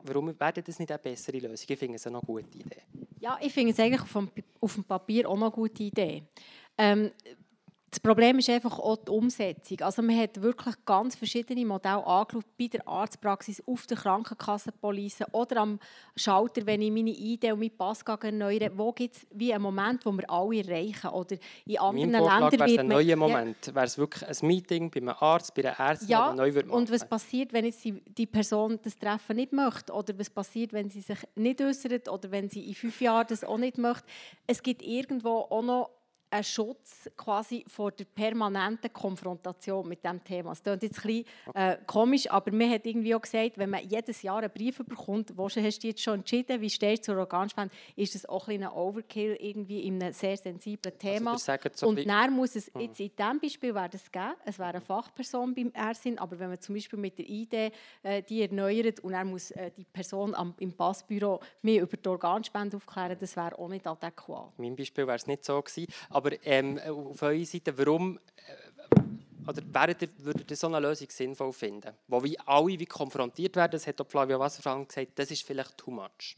[0.04, 1.68] warum wäre das nicht eine bessere Lösung?
[1.70, 2.84] Ich finde es eine gute Idee.
[3.20, 6.24] Ja, ich finde es eigentlich auf dem, Papier auch eine gute Idee.
[6.78, 7.12] Ähm,
[7.90, 9.82] das Problem ist einfach auch die Umsetzung.
[9.82, 15.58] Also man hat wirklich ganz verschiedene Modelle angeschaut, bei der Arztpraxis, auf der Krankenkassenpolice oder
[15.58, 15.80] am
[16.16, 18.72] Schalter, wenn ich meine ID und meinen Pass erneuere.
[18.76, 21.10] Wo gibt es wie einen Moment, wo wir alle erreichen?
[21.10, 23.58] Oder in anderen Ländern wird ein neuer Moment.
[23.66, 26.70] Ja, wäre es wirklich ein Meeting bei einem Arzt, bei einer Ärztin, ja, neu wird
[26.70, 29.94] und was passiert, wenn jetzt die, die Person das Treffen nicht möchte?
[29.94, 32.08] Oder was passiert, wenn sie sich nicht äußert?
[32.10, 34.06] Oder wenn sie in fünf Jahren das auch nicht möchte?
[34.46, 35.90] Es gibt irgendwo auch noch
[36.32, 40.52] ein Schutz quasi vor der permanenten Konfrontation mit dem Thema.
[40.52, 41.26] Es klingt jetzt ein bisschen
[41.56, 45.36] äh, komisch, aber mir hat irgendwie auch gesagt, wenn man jedes Jahr einen Brief bekommt,
[45.36, 48.70] wo hast du jetzt schon entschieden, wie steht zur Organspende, ist das auch ein, ein
[48.70, 51.32] Overkill irgendwie in einem sehr sensiblen also, Thema.
[51.32, 52.82] Also so und dann muss es, mhm.
[52.82, 56.50] jetzt in diesem Beispiel wäre das geben, es wäre eine Fachperson beim Ärztin, aber wenn
[56.50, 57.54] man zum Beispiel mit der ID
[58.04, 62.08] äh, die erneuert und dann muss äh, die Person am, im Passbüro mehr über die
[62.08, 64.54] Organspende aufklären, das wäre auch nicht adäquat.
[64.58, 65.92] Mein Beispiel wäre es nicht so gewesen.
[66.20, 69.00] Aber ähm, auf eurer Seite, warum äh,
[69.50, 71.94] oder werdet würdet ihr so eine Lösung sinnvoll finden?
[72.10, 75.78] Wo wie alle wie konfrontiert werden, das hat auch Flavia Wasserfall gesagt, das ist vielleicht
[75.78, 76.36] too much.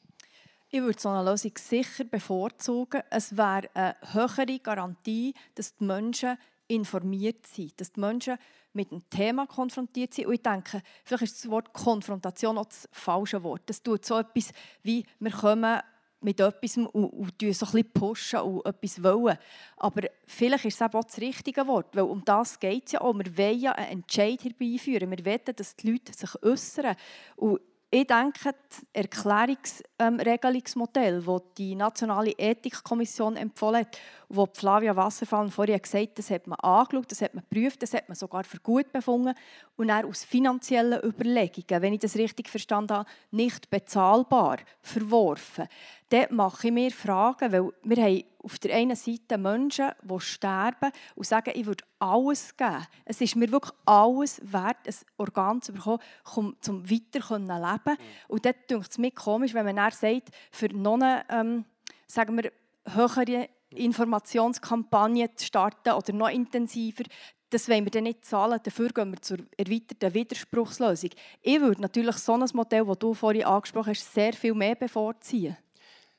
[0.69, 3.01] Ich würde so eine Lösung sicher bevorzugen.
[3.09, 8.37] Es wäre eine höhere Garantie, dass die Menschen informiert sind, dass die Menschen
[8.73, 10.27] mit dem Thema konfrontiert sind.
[10.27, 13.63] Und ich denke, vielleicht ist das Wort Konfrontation auch das falsche Wort.
[13.65, 14.51] Das tut so etwas
[14.83, 15.81] wie, wir kommen
[16.21, 19.37] mit etwas und, und so ein bisschen pushen und etwas wollen.
[19.77, 23.13] Aber vielleicht ist es auch das richtige Wort, weil um das geht es ja auch.
[23.13, 25.11] Wir wollen ja einen Entscheid herbeiführen.
[25.11, 26.95] Wir wollen, dass die Leute sich äußern.
[27.35, 27.59] Und
[27.93, 33.97] ich denke, das Erklärungsregelungsmodell, ähm, das die Nationale Ethikkommission empfohlen hat,
[34.29, 37.93] wo Flavia Wasserfall vorhin gesagt hat, das hat man angeschaut, das hat man geprüft, das
[37.93, 39.33] hat man sogar für gut befunden
[39.75, 45.67] und dann aus finanziellen Überlegungen, wenn ich das richtig verstanden habe, nicht bezahlbar verworfen
[46.11, 50.91] dann mache ich mir Fragen, weil wir haben auf der einen Seite Menschen, die sterben
[51.15, 52.85] und sagen, ich würde alles geben.
[53.05, 55.99] Es ist mir wirklich alles wert, ein Organ zu bekommen,
[56.35, 57.97] um, um weiter zu leben.
[58.27, 61.65] Und dort denkt es mir komisch, wenn man dann sagt, für noch eine, ähm,
[62.07, 62.51] sagen wir,
[62.93, 67.03] höhere Informationskampagne zu starten oder noch intensiver,
[67.51, 68.59] das wollen wir dann nicht zahlen.
[68.63, 71.11] Dafür gehen wir zur erweiterten Widerspruchslösung.
[71.41, 75.57] Ich würde natürlich so ein Modell, das du vorhin angesprochen hast, sehr viel mehr bevorziehen.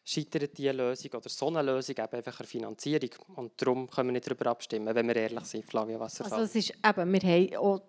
[0.05, 3.11] Scheitert diese Lösung oder so eine Lösung eben einfach eine Finanzierung?
[3.37, 6.41] Und darum können wir nicht darüber abstimmen, wenn wir ehrlich sind, Flavia Wasserfall.
[6.41, 7.83] Also es ist eben, wir haben auch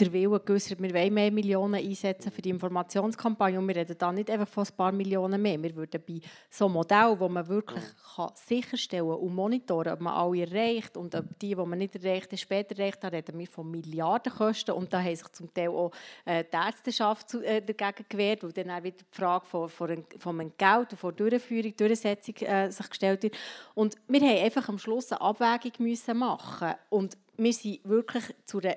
[0.00, 4.12] der Wille geäußert, wir wollen mehr Millionen einsetzen für die Informationskampagne und wir reden da
[4.12, 5.62] nicht einfach von ein paar Millionen mehr.
[5.62, 6.20] Wir würden bei
[6.50, 8.16] so einem Modell, wo man wirklich mhm.
[8.16, 12.38] kann sicherstellen und monitoren ob man alle erreicht und ob die, die man nicht erreicht,
[12.38, 15.92] später erreicht, da reden wir von Milliardenkosten und da haben sich zum Teil auch
[16.24, 20.52] äh, die Ärzteschaft äh, dagegen gewehrt, weil dann auch wieder die Frage von, von, von
[20.56, 23.36] Geld und von Durchführung, Durchsetzung äh, sich gestellt wird.
[23.74, 28.60] Und wir haben einfach am Schluss eine Abwägung müssen machen und wir sind wirklich zu
[28.60, 28.76] einer,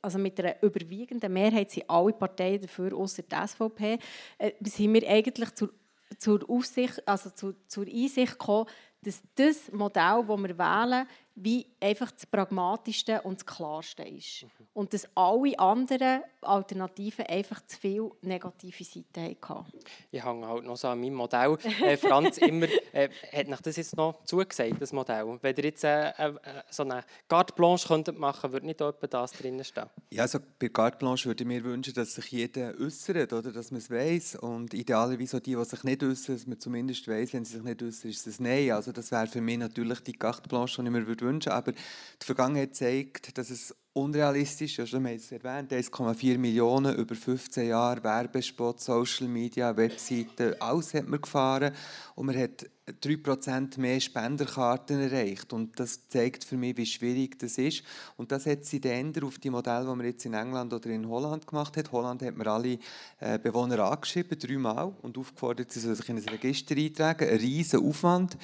[0.00, 3.98] also mit einer überwiegenden Mehrheit sind alle Parteien dafür, außer die SVP,
[4.38, 5.70] äh, sind wir eigentlich zur,
[6.18, 8.66] zur, Aussicht, also zu, zur Einsicht gekommen,
[9.02, 14.46] dass das Modell, das wir wählen, wie einfach das pragmatischste und das klarste ist.
[14.74, 19.78] Und dass alle anderen Alternativen einfach zu viele negative Seiten hatten.
[20.10, 21.56] Ich hänge halt noch so an meinem Modell.
[21.82, 25.38] Äh, Franz immer, äh, hat nach das jetzt noch zugesagt, das Modell?
[25.40, 26.32] Wenn ihr jetzt äh, äh,
[26.70, 29.90] so eine Carte Blanche könntet machen würde nicht etwa das drinnen stehen?
[30.10, 33.52] Ja, also bei Carte Blanche würde ich mir wünschen, dass sich jeder äußert, oder?
[33.52, 34.36] dass man es weiss.
[34.36, 37.62] Und idealerweise auch die, die sich nicht äußern, dass man zumindest weiss, wenn sie sich
[37.62, 38.72] nicht äußern, ist es ein Nein.
[38.72, 41.52] Also das wäre für mich natürlich die Carte Blanche, die ich mir würde wünschen.
[41.52, 44.92] Aber die Vergangenheit zeigt, dass es unrealistisch ist.
[44.92, 51.08] Wir haben es erwähnt, 1,4 Millionen über 15 Jahre Werbespot, Social Media, Webseiten, alles hat
[51.08, 51.72] man gefahren
[52.14, 52.66] und man hat
[53.00, 55.52] 3% mehr Spenderkarten erreicht.
[55.52, 57.82] Und das zeigt für mich, wie schwierig das ist.
[58.16, 61.08] Und das hat sie dann auf die Modelle, die man jetzt in England oder in
[61.08, 61.92] Holland gemacht hat.
[61.92, 62.78] Holland hat man alle
[63.20, 67.28] äh, Bewohner angeschrieben, dreimal, und aufgefordert, sie sollen sich in ein Register eintragen.
[67.28, 68.36] Ein riesen Aufwand,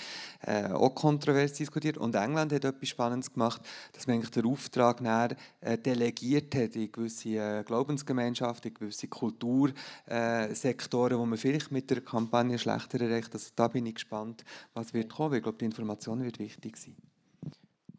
[0.42, 1.98] äh, auch kontrovers diskutiert.
[1.98, 3.60] Und England hat etwas Spannendes gemacht,
[3.92, 9.08] dass man eigentlich den Auftrag näher äh, delegiert hat in gewisse äh, Glaubensgemeinschaften, in gewisse
[9.08, 13.34] Kultursektoren, wo man vielleicht mit der Kampagne schlechter erreicht.
[13.34, 15.34] Also da bin ich gespannt gespannt, was wird kommen.
[15.34, 16.96] Ich glaube, die Information wird wichtig sein.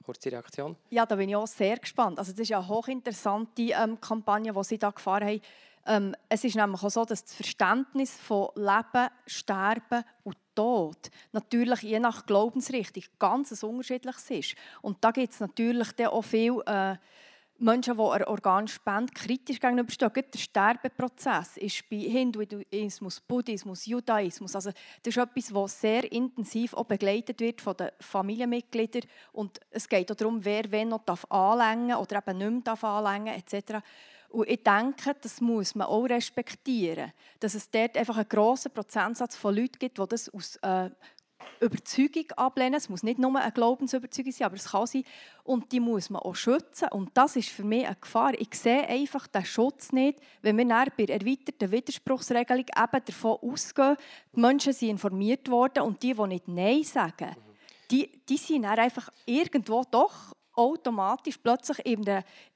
[0.04, 0.76] Kurze Reaktion?
[0.90, 2.18] Ja, da bin ich auch sehr gespannt.
[2.18, 5.42] Also das ist ja eine hochinteressante ähm, Kampagne, die Sie da gefahren haben.
[5.86, 11.82] Ähm, es ist nämlich auch so, dass das Verständnis von Leben, Sterben und Tod natürlich
[11.84, 14.56] je nach Glaubensrichtung ganz unterschiedlich ist.
[14.82, 16.62] Und da gibt es natürlich auch viel...
[16.66, 16.98] Äh,
[17.62, 20.12] Menschen, die einer Organspende kritisch gegenüberstehen.
[20.14, 24.56] Der Sterbeprozess ist bei Hinduismus, Buddhismus, Judaismus.
[24.56, 24.72] Also
[25.04, 29.04] das ist etwas, das sehr intensiv auch begleitet wird von den Familienmitgliedern.
[29.34, 33.36] Und es geht auch darum, wer wen noch anlängen darf oder eben nicht mehr anlängen
[33.36, 33.84] etc.
[34.30, 39.36] Und ich denke, das muss man auch respektieren, dass es dort einfach einen grossen Prozentsatz
[39.36, 40.92] von Leuten gibt, die das aus äh,
[41.60, 42.76] Überzeugung ablehnen.
[42.76, 45.04] Es muss nicht nur eine Glaubensüberzeugung sein, aber es kann sein.
[45.44, 46.88] Und die muss man auch schützen.
[46.92, 48.34] Und das ist für mich eine Gefahr.
[48.40, 53.38] Ich sehe einfach den Schutz nicht, wenn wir dann bei der erweiterten Widerspruchsregelung eben davon
[53.42, 53.98] ausgehen,
[54.36, 57.36] die Menschen sind informiert worden und die, die nicht Nein sagen,
[57.92, 62.06] die, die sind dann einfach irgendwo doch automatisch plötzlich in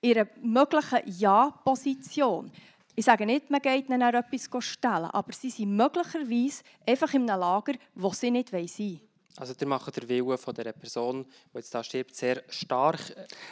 [0.01, 2.51] ihrer möglichen Ja-Position.
[2.95, 7.39] Ich sage nicht, man geht ihnen etwas stellen, aber sie sind möglicherweise einfach in einem
[7.39, 9.12] Lager, wo sie nicht sein wollen.
[9.37, 12.99] Also ihr macht den Willen von der Person, die jetzt da stirbt, sehr stark.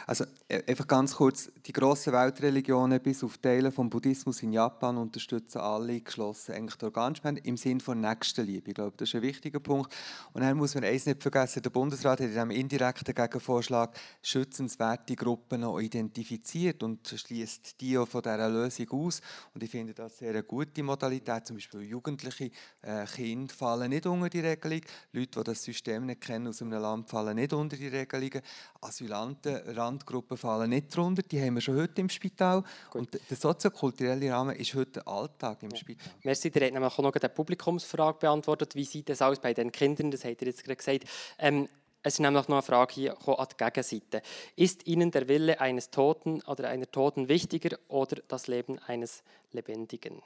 [0.06, 4.96] Also e, einfach ganz kurz, die grossen Weltreligionen bis auf Teile vom Buddhismus in Japan
[4.96, 8.70] unterstützen alle geschlossen eigentlich die Organspende im Sinne von Nächstenliebe.
[8.70, 9.92] Ich glaube, das ist ein wichtiger Punkt.
[10.32, 15.16] Und dann muss man eines nicht vergessen, der Bundesrat hat in einem indirekten Gegenvorschlag schützenswerte
[15.16, 19.20] Gruppen noch identifiziert und schließt die auch von dieser Lösung aus.
[19.52, 21.44] Und ich finde das sehr eine gute Modalität.
[21.44, 22.52] Zum Beispiel Jugendliche,
[22.82, 24.80] äh, Kinder fallen nicht unter die Regelung.
[25.12, 28.42] Leute, die das System nicht kennen aus einem Land, fallen nicht unter die Regelungen.
[28.80, 31.22] Asylanten, Randgruppen fallen nicht drunter.
[31.22, 32.62] Die haben wir schon heute im Spital.
[32.90, 33.00] Gut.
[33.00, 35.76] Und der soziokulturelle Rahmen ist heute Alltag im ja.
[35.76, 36.12] Spital.
[36.22, 38.74] Merci, ihr habt nämlich auch noch eine Publikumsfrage beantwortet.
[38.74, 40.10] Wie sieht das aus bei den Kindern?
[40.10, 41.04] Das habt ihr jetzt gerade gesagt.
[41.38, 41.68] Ähm,
[42.04, 44.22] es ist nämlich noch eine Frage hier an die Gegenseite.
[44.56, 50.20] Ist Ihnen der Wille eines Toten oder einer Toten wichtiger oder das Leben eines Lebendigen?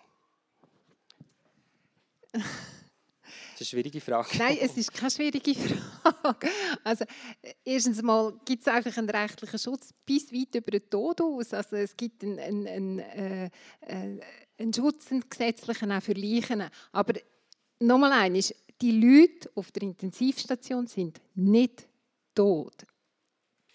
[3.52, 4.28] Das ist eine schwierige Frage.
[4.38, 6.48] Nein, es ist keine schwierige Frage.
[6.84, 7.04] Also,
[7.64, 11.52] erstens mal gibt es einfach einen rechtlichen Schutz bis weit über den Tod aus.
[11.52, 13.50] Also, es gibt einen, einen, einen, äh,
[13.80, 14.20] äh
[14.58, 16.64] einen Schutz, einen gesetzlichen auch für Leichen.
[16.92, 17.14] Aber
[17.80, 21.88] nochmal eines, Die Leute auf der Intensivstation sind nicht
[22.34, 22.86] tot.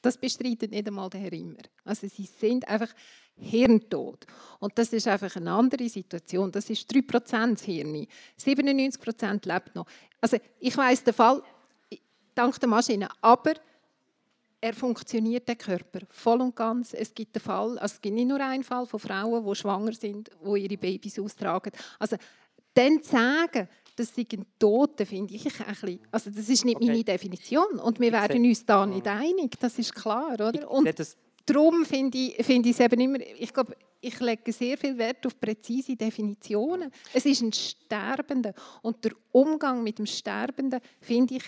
[0.02, 1.62] Das bestreitet nicht einmal der Herr Immer.
[1.84, 2.90] Also sie sind einfach
[3.42, 4.26] hirntot.
[4.60, 6.52] Und das ist einfach eine andere Situation.
[6.52, 8.08] Das ist 3% Hirn.
[8.40, 9.86] 97% lebt noch.
[10.22, 11.42] Also ich weiß den Fall
[12.36, 13.54] dank der Maschine, aber
[14.62, 16.94] er funktioniert der Körper voll und ganz.
[16.94, 19.94] Es gibt einen Fall, also es gibt nicht nur einen Fall von Frauen, die schwanger
[19.94, 21.72] sind, die ihre Babys austragen.
[21.98, 22.16] Also
[22.74, 26.86] dann zu sagen, das sind Tote, finde ich ein bisschen, also das ist nicht okay.
[26.86, 30.70] meine Definition und wir werden uns da nicht einig, das ist klar, oder?
[30.70, 30.88] Und
[31.46, 35.26] darum finde ich, finde ich es eben immer, ich glaube, ich lege sehr viel Wert
[35.28, 36.92] auf präzise Definitionen.
[37.14, 41.44] Es ist ein Sterbender und der Umgang mit dem Sterbenden, finde ich,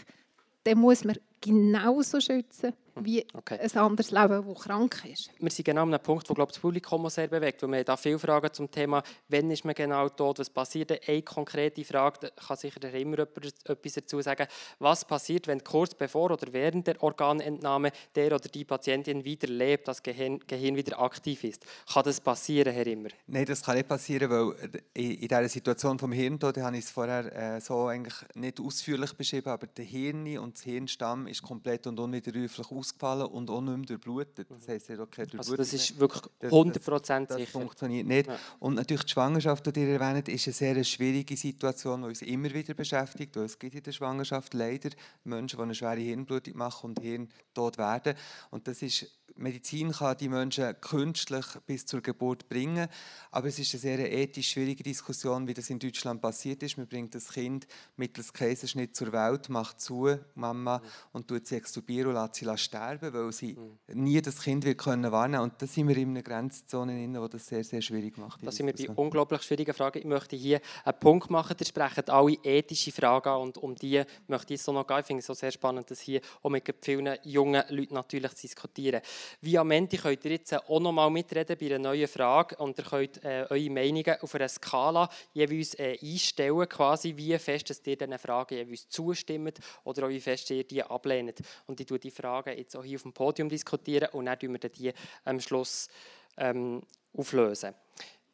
[0.66, 3.60] den muss man genauso schützen wie okay.
[3.60, 5.30] ein anderes Leben, das krank ist.
[5.40, 7.98] Wir sind genau an einem Punkt, wo glaube das Publikum sehr bewegt, weil wir da
[7.98, 10.92] viele Fragen zum Thema, wann ist man genau tot, was passiert.
[11.08, 14.48] Eine konkrete Frage, da kann sicher immer etwas dazu sagen,
[14.80, 19.88] was passiert, wenn kurz bevor oder während der Organentnahme der oder die Patientin wieder lebt,
[19.88, 21.66] das Gehirn, Gehirn wieder aktiv ist.
[21.92, 23.10] Kann das passieren, Herr Immer?
[23.28, 27.56] Nein, das kann nicht passieren, weil in dieser Situation vom Hirntod habe ich es vorher
[27.56, 32.00] äh, so eigentlich nicht ausführlich beschrieben, aber der Hirn und das Hirnstamm ist komplett und
[32.00, 34.48] unwiderruflich ausgefallen und auch nicht mehr durchblutet.
[34.50, 37.52] Das heisst, er hat keine Also das ist wirklich 100% das, das, das sicher.
[37.52, 38.28] funktioniert nicht.
[38.28, 38.38] Ja.
[38.60, 42.54] Und natürlich die Schwangerschaft, die ihr erwähnt, ist eine sehr schwierige Situation, die uns immer
[42.54, 43.36] wieder beschäftigt.
[43.38, 44.90] Es gibt in der Schwangerschaft leider
[45.24, 48.16] Menschen, die eine schwere Hirnblutung machen und hirntot werden.
[48.52, 52.88] Und das ist Medizin kann die Menschen künstlich bis zur Geburt bringen,
[53.32, 56.78] aber es ist eine sehr ethisch schwierige Diskussion, wie das in Deutschland passiert ist.
[56.78, 57.66] Man bringt das Kind
[57.98, 60.84] mittels Kaiserschnitt zur Welt, macht zu, Mama, mhm.
[61.14, 64.04] und tut sie extubieren und lässt sie sterben, weil sie mhm.
[64.04, 67.30] nie das Kind wird können wahrnehmen Und da sind wir in einer Grenzzone, in die
[67.30, 68.46] das sehr, sehr schwierig macht.
[68.46, 70.00] Da sind wir bei unglaublich schwierigen Fragen.
[70.00, 74.02] Ich möchte hier einen Punkt machen, ihr sprecht alle ethische Fragen an und um die
[74.28, 75.00] möchte ich so noch gehen.
[75.00, 78.42] Ich finde es so sehr spannend, das hier auch mit vielen jungen Leuten natürlich zu
[78.48, 79.02] diskutieren.
[79.42, 82.78] Wie am Ende könnt ihr jetzt auch noch mal mitreden bei einer neuen Frage und
[82.78, 87.82] ihr könnt äh, eure Meinungen auf einer Skala jeweils äh, einstellen, quasi wie fest dass
[87.86, 91.42] ihr diesen Fragen jeweils zustimmt oder wie fest ihr die ablehnt.
[91.68, 94.54] Und ich tue die Fragen jetzt auch hier auf dem Podium diskutieren und dann tun
[94.54, 94.92] wir die
[95.26, 95.90] am Schluss
[96.38, 96.82] ähm,
[97.16, 97.74] auflösen.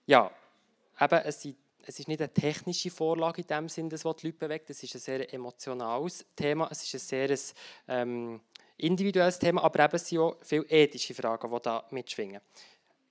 [0.06, 0.32] Ja,
[1.00, 1.48] eben, es
[1.90, 4.70] es ist nicht eine technische Vorlage in dem Sinne, das die Leute bewegt.
[4.70, 6.68] Es ist ein sehr emotionales Thema.
[6.70, 7.38] Es ist ein sehr
[7.88, 8.42] ähm,
[8.78, 12.42] individuelles Thema, aber eben sind auch viele ethische Fragen, die da mitschwingen.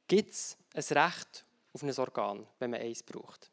[0.06, 3.50] Gibt es ein Recht auf ein Organ, wenn man eins braucht?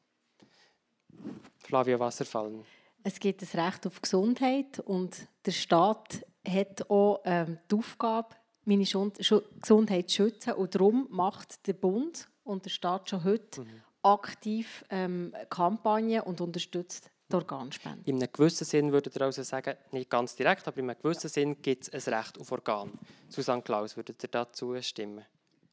[1.57, 2.63] Flavia Wasserfallen.
[3.03, 8.35] Es gibt ein Recht auf Gesundheit und der Staat hat auch ähm, die Aufgabe,
[8.65, 10.53] meine Gesundheit zu schützen.
[10.53, 13.81] Und darum macht der Bund und der Staat schon heute mhm.
[14.03, 18.09] aktiv ähm, Kampagnen und unterstützt die Organspende.
[18.09, 21.29] In einem gewissen Sinn würde ihr also sagen, nicht ganz direkt, aber in einem gewissen
[21.29, 22.91] Sinn gibt es ein Recht auf Organ.
[23.29, 25.25] Susanne Klaus, würdet ihr dazu stimmen?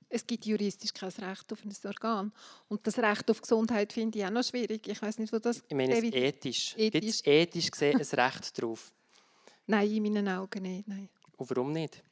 [0.08, 2.32] Es gibt juristisch kein Recht auf ein Organ.
[2.68, 4.86] Und das Recht auf Gesundheit finde ich auch noch schwierig.
[4.86, 5.62] Ich weiß nicht, wo das...
[5.66, 6.74] Ich meine, David, ethisch.
[6.76, 7.00] ethisch.
[7.00, 8.92] Gibt es ethisch gesehen ein Recht darauf?
[9.66, 10.88] Nein, in meinen Augen nicht.
[10.88, 11.08] Nein.
[11.36, 12.02] Und warum nicht?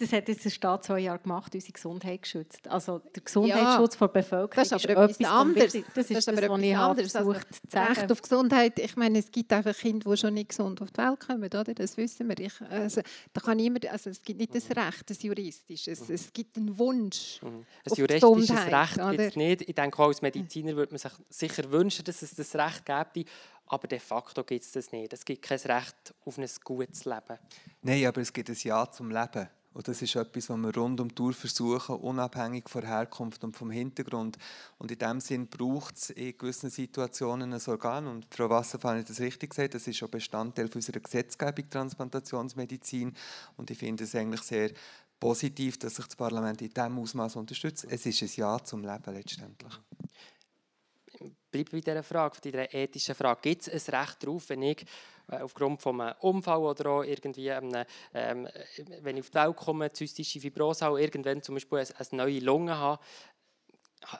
[0.00, 2.66] Das hat jetzt der Staat zwei Jahre gemacht, unsere Gesundheit geschützt.
[2.68, 5.72] Also der Gesundheitsschutz ja, der Bevölkerung das ist, aber ist etwas anderes.
[5.72, 7.16] Das ist das, ist das was ich anderes.
[7.16, 7.30] Also,
[7.74, 10.98] Recht auf Gesundheit, ich meine, es gibt einfach Kinder, die schon nicht gesund auf die
[10.98, 11.64] Welt kommen, oder?
[11.64, 12.38] das wissen wir.
[12.38, 13.02] Ich, also,
[13.34, 16.78] da kann niemand, also, es gibt nicht das Recht, das juristisches, es, es gibt einen
[16.78, 17.66] Wunsch mhm.
[17.84, 19.68] Ein juristisches Recht gibt es nicht.
[19.68, 23.28] Ich denke, auch als Mediziner würde man sich sicher wünschen, dass es das Recht gäbe,
[23.66, 25.12] aber de facto gibt es das nicht.
[25.12, 27.38] Es gibt kein Recht auf ein gutes Leben.
[27.82, 29.48] Nein, aber es gibt ein Ja zum Leben.
[29.72, 33.56] Und das ist etwas, was wir rund um die Tour versuchen, unabhängig von Herkunft und
[33.56, 34.36] vom Hintergrund.
[34.78, 38.08] Und in dem Sinn braucht es in gewissen Situationen ein Organ.
[38.08, 43.14] Und Frau Wasserfall hat das richtig gesagt, das ist schon Bestandteil unserer Gesetzgebung Transplantationsmedizin.
[43.56, 44.70] Und ich finde es eigentlich sehr
[45.20, 47.86] positiv, dass sich das Parlament in diesem Ausmaß unterstützt.
[47.88, 49.78] Es ist ein Ja zum Leben letztendlich
[51.50, 53.40] bleibe bei dieser Frage, bei dieser ethischen Frage.
[53.42, 54.84] Gibt es ein Recht darauf, wenn ich
[55.28, 58.48] äh, aufgrund von einem Unfall oder auch irgendwie, einem, ähm,
[59.00, 62.40] wenn ich auf die Welt komme, zystische Fibrose habe, irgendwann zum Beispiel eine, eine neue
[62.40, 63.02] Lunge habe,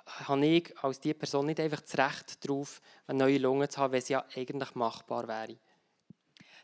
[0.07, 3.93] habe ich als diese Person nicht einfach das Recht darauf, eine neue Lunge zu haben,
[3.93, 5.59] wenn sie ja eigentlich machbar wäre?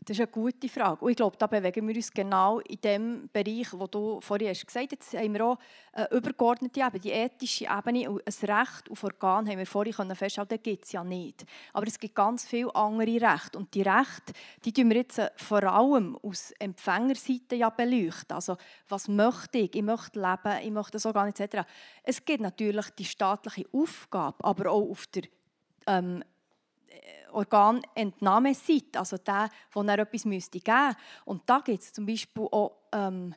[0.07, 1.05] Das ist eine gute Frage.
[1.05, 4.65] Und ich glaube, da bewegen wir uns genau in dem Bereich, wo du vorhin hast
[4.65, 4.93] gesagt hast.
[4.93, 5.59] Jetzt haben wir auch
[5.93, 8.09] eine übergeordnete Ebene, die ethische Ebene.
[8.09, 11.45] Und ein Recht auf Organ haben wir vorhin feststellen gibt es ja nicht.
[11.73, 13.59] Aber es gibt ganz viele andere Rechte.
[13.59, 14.33] Und die Rechte,
[14.65, 18.33] die tun wir jetzt vor allem aus Empfängerseite ja beleuchten.
[18.37, 18.57] Also,
[18.89, 19.75] was möchte ich?
[19.75, 21.67] Ich möchte leben, ich möchte das Organ etc.
[22.05, 25.25] Es gibt natürlich die staatliche Aufgabe, aber auch auf der
[25.89, 26.23] ähm,
[27.33, 31.03] Organentnahmeseite, also der, wo er etwas müsste geben müsste.
[31.25, 33.35] Und da gibt es zum Beispiel auch ähm,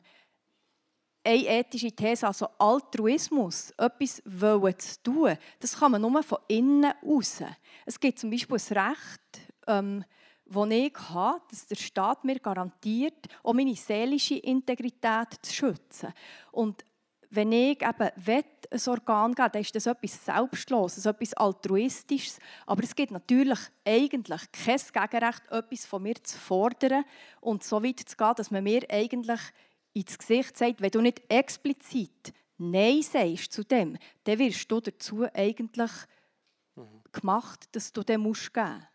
[1.22, 6.92] eine ethische These, also Altruismus, etwas wollen zu tun, das kann man nur von innen
[7.04, 7.42] raus.
[7.84, 10.04] Es gibt zum Beispiel ein Recht, ähm,
[10.46, 16.12] das ich habe, dass der Staat mir garantiert, auch meine seelische Integrität zu schützen.
[16.50, 16.84] Und
[17.30, 22.38] wenn ich eben ein Organ geben dann ist das etwas Selbstloses, etwas Altruistisches.
[22.66, 27.04] Aber es gibt natürlich eigentlich kein Gegenrecht, etwas von mir zu fordern
[27.40, 29.40] und so weit zu gehen, dass man mir eigentlich
[29.92, 35.26] ins Gesicht sagt, wenn du nicht explizit Nein sagst zu dem, dann wirst du dazu
[35.32, 35.90] eigentlich
[37.12, 38.86] gemacht, dass du dem musst geben musst.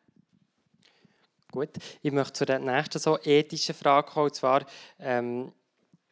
[1.52, 1.70] Gut,
[2.02, 4.66] ich möchte zu der nächsten so ethischen Frage kommen, und zwar
[5.00, 5.52] ähm,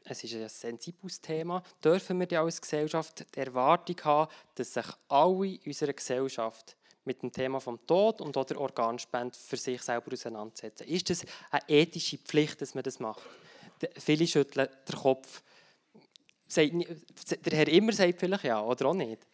[0.06, 5.48] es ist ein sensibles Thema, dürfen wir als Gesellschaft die Erwartung haben, dass sich alle
[5.48, 6.76] in unserer Gesellschaft
[7.06, 10.88] mit dem Thema vom Tod und oder Organspende für sich selber auseinandersetzen.
[10.88, 13.24] Ist das eine ethische Pflicht, dass man das macht?
[13.98, 15.42] Viele schütteln den Kopf.
[16.56, 19.26] Der Herr immer sagt vielleicht ja, oder auch nicht.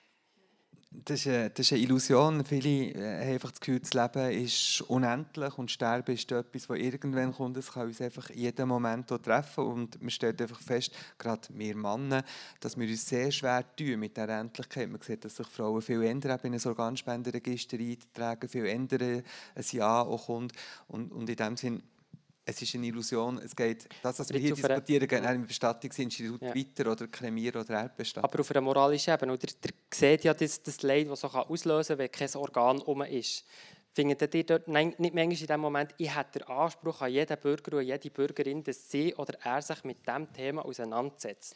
[0.91, 2.43] Das ist, eine, das ist eine Illusion.
[2.43, 6.77] Viele äh, haben einfach das Gefühl, das Leben ist unendlich und Sterben ist etwas, das
[6.77, 7.57] irgendwann kommt.
[7.57, 9.65] Es kann uns einfach jeden Moment treffen.
[9.65, 12.23] Und man stellt einfach fest, gerade wir Männer,
[12.59, 14.89] dass wir uns sehr schwer tun mit der Endlichkeit.
[14.89, 19.21] Man sieht, dass sich Frauen viel ändern, in ein Organspenderregister eintragen, viel ändern,
[19.53, 20.53] ein Ja auch kommt.
[20.87, 21.83] Und, und in dem Sinne
[22.49, 23.37] es ist eine Illusion.
[23.37, 26.55] Es geht, das, was wir hier diskutieren, geht im Bestattungsinstitut ja.
[26.55, 28.29] weiter oder Kremieren oder Erdbestattung.
[28.29, 29.33] Aber auf einer moralischen Ebene.
[29.33, 33.01] Oder der sieht ja das, das Leid, das so auslösen kann, wenn kein Organ um
[33.03, 33.45] ist.
[33.93, 37.77] Findet ihr dort nicht manchmal in dem Moment, ich hätte den Anspruch an jeden Bürger
[37.77, 41.55] und jede Bürgerin, dass sie oder er sich mit diesem Thema auseinandersetzt?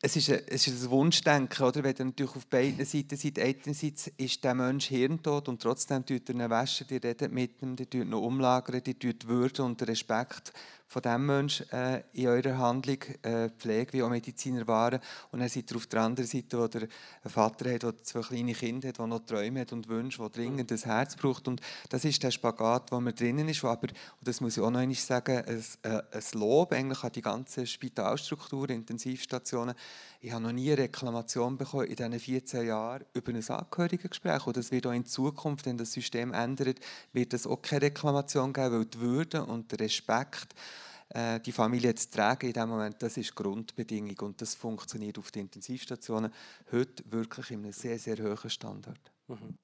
[0.00, 1.82] Es ist, ein, es ist ein Wunschdenken, oder?
[1.82, 3.38] wenn du natürlich auf beiden Seiten seid.
[3.38, 7.76] Einerseits ist der Mensch hirntot und trotzdem tut er ihn waschen, die redet mit ihm,
[7.76, 10.52] die tut ihn umlagern, die tut Würde und Respekt
[10.88, 15.00] von dem Menschen äh, in eurer Handlung, äh, Pflege wie auch Mediziner waren.
[15.30, 16.88] Und dann seid ihr auf der anderen Seite, wo der
[17.26, 20.72] Vater hat, der zwei kleine Kinder hat, der noch Träume hat und Wünsche, der dringend
[20.72, 21.46] ein Herz braucht.
[21.46, 21.60] Und
[21.90, 24.80] das ist der Spagat, wo man drinnen ist, aber, und das muss ich auch noch
[24.80, 29.74] einmal sagen, ein, äh, ein Lob eigentlich an die ganze Spitalstruktur, Intensivstationen.
[30.20, 34.46] Ich habe noch nie eine Reklamation bekommen in diesen 14 Jahren über ein Angehörigengespräch.
[34.46, 36.80] Und das wird auch in Zukunft, wenn das System ändert,
[37.12, 40.54] wird es auch keine Reklamation geben, weil die Würde und der Respekt
[41.10, 45.30] äh, die Familie zu tragen in dem Moment, das ist Grundbedingung und das funktioniert auf
[45.30, 46.32] den Intensivstationen
[46.70, 49.00] heute wirklich in einem sehr, sehr hohen Standard.
[49.28, 49.56] Mhm.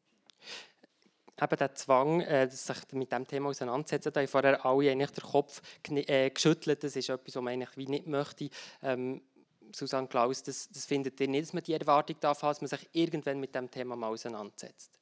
[1.42, 5.24] Eben der Zwang, äh, sich mit dem Thema auseinanderzusetzen, da haben vorher alle eigentlich den
[5.24, 5.60] Kopf
[5.90, 8.48] äh, geschüttelt, das ist etwas, was man eigentlich wie nicht möchte.
[8.82, 9.20] Ähm,
[9.74, 12.88] Susanne Klaus, das, das findet ihr nicht, dass man die Erwartung darf dass man sich
[12.92, 15.00] irgendwann mit dem Thema mal auseinandersetzt?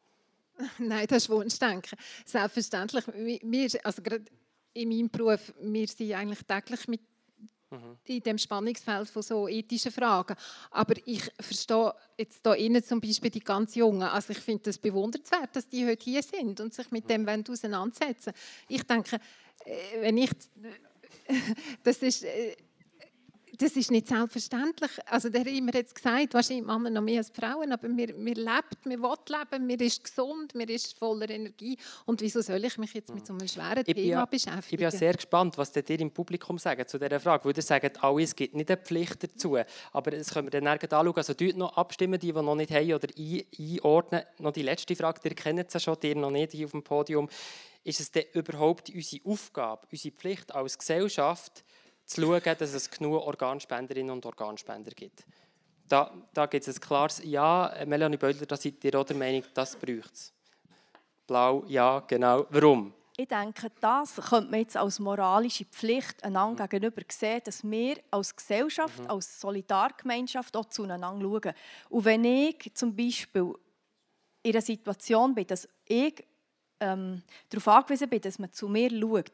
[0.78, 1.98] Nein, das ist Wunschdenken.
[2.24, 3.05] Selbstverständlich.
[3.14, 4.24] Wir, also gerade
[4.74, 7.01] in meinem Beruf, wir sind eigentlich täglich mit
[7.70, 7.99] mhm.
[8.05, 10.36] in dem Spannungsfeld von so ethischen Fragen.
[10.70, 14.03] Aber ich verstehe jetzt hier innen zum Beispiel die ganz Jungen.
[14.03, 18.32] Also ich finde es bewundernswert, dass die heute hier sind und sich mit dem auseinandersetzen
[18.69, 19.16] Ich denke,
[19.65, 20.31] äh, wenn ich
[21.85, 22.57] das ist äh,
[23.59, 24.91] das ist nicht selbstverständlich.
[25.07, 28.35] Also der hat immer jetzt gesagt, wahrscheinlich Männer noch mehr als Frauen, aber wir, wir
[28.35, 31.77] lebt, wir wollen leben, wir ist gesund, wir ist voller Energie.
[32.07, 34.62] Und wieso soll ich mich jetzt mit so einem schweren ich Thema ja, beschäftigen?
[34.62, 37.45] Ich bin ja sehr gespannt, was ihr im Publikum sagt zu dieser Frage.
[37.45, 39.59] Weil ihr sagt, alle, es gibt nicht eine Pflicht dazu.
[39.93, 41.12] Aber das können wir dann anschauen.
[41.15, 44.23] Also dort noch abstimmen, die, die noch nicht haben oder einordnen.
[44.39, 47.29] Noch die letzte Frage, ihr kennt ja schon, die noch nicht hier auf dem Podium.
[47.85, 51.65] Ist es denn überhaupt unsere Aufgabe, unsere Pflicht als Gesellschaft,
[52.15, 55.25] zu schauen, dass es genug Organspenderinnen und Organspender gibt.
[55.89, 57.75] Da, da gibt es ein klares Ja.
[57.87, 60.33] Melanie Bödler, da seid ihr auch der Meinung, das braucht es.
[61.27, 62.47] Blau, ja, genau.
[62.51, 62.95] Warum?
[63.17, 66.69] Ich denke, das könnte man jetzt als moralische Pflicht einander mhm.
[66.71, 69.11] gegenüber sehen, dass wir als Gesellschaft, mhm.
[69.11, 71.55] als Solidargemeinschaft auch zueinander schauen.
[71.91, 73.53] Und wenn ich zum Beispiel
[74.43, 76.25] in einer Situation bin, dass ich
[76.81, 79.31] ähm, darauf angewiesen bin, dass man zu mir schaut,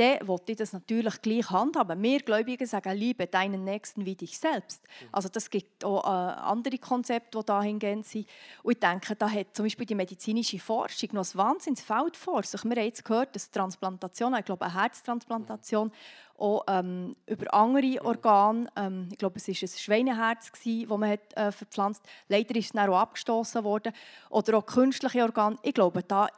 [0.00, 2.02] dann wollte ich das natürlich gleich handhaben.
[2.02, 4.82] Wir Gläubigen sagen, liebe deinen Nächsten wie dich selbst.
[5.12, 8.26] Also das gibt auch äh, andere Konzepte, die dahingehend sind.
[8.62, 12.64] Und ich denke, da hat zum Beispiel die medizinische Forschung noch ein Wahnsinnsfeld vor sich.
[12.64, 15.92] Wir haben jetzt gehört, dass Transplantation, ich glaube eine Herztransplantation,
[16.38, 21.36] auch ähm, über andere Organe, ähm, ich glaube es war ein Schweineherz, das man hat,
[21.36, 23.92] äh, verpflanzt Leider ist es dann auch abgestoßen worden.
[24.30, 25.58] Oder auch künstliche Organe.
[25.62, 26.28] Ich glaube, da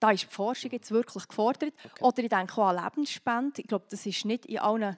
[0.00, 1.72] da ist die Forschung jetzt wirklich gefordert.
[1.84, 2.04] Okay.
[2.04, 3.60] Oder ich denke auch an Lebensspende.
[3.60, 4.96] Ich glaube, das ist nicht in allen,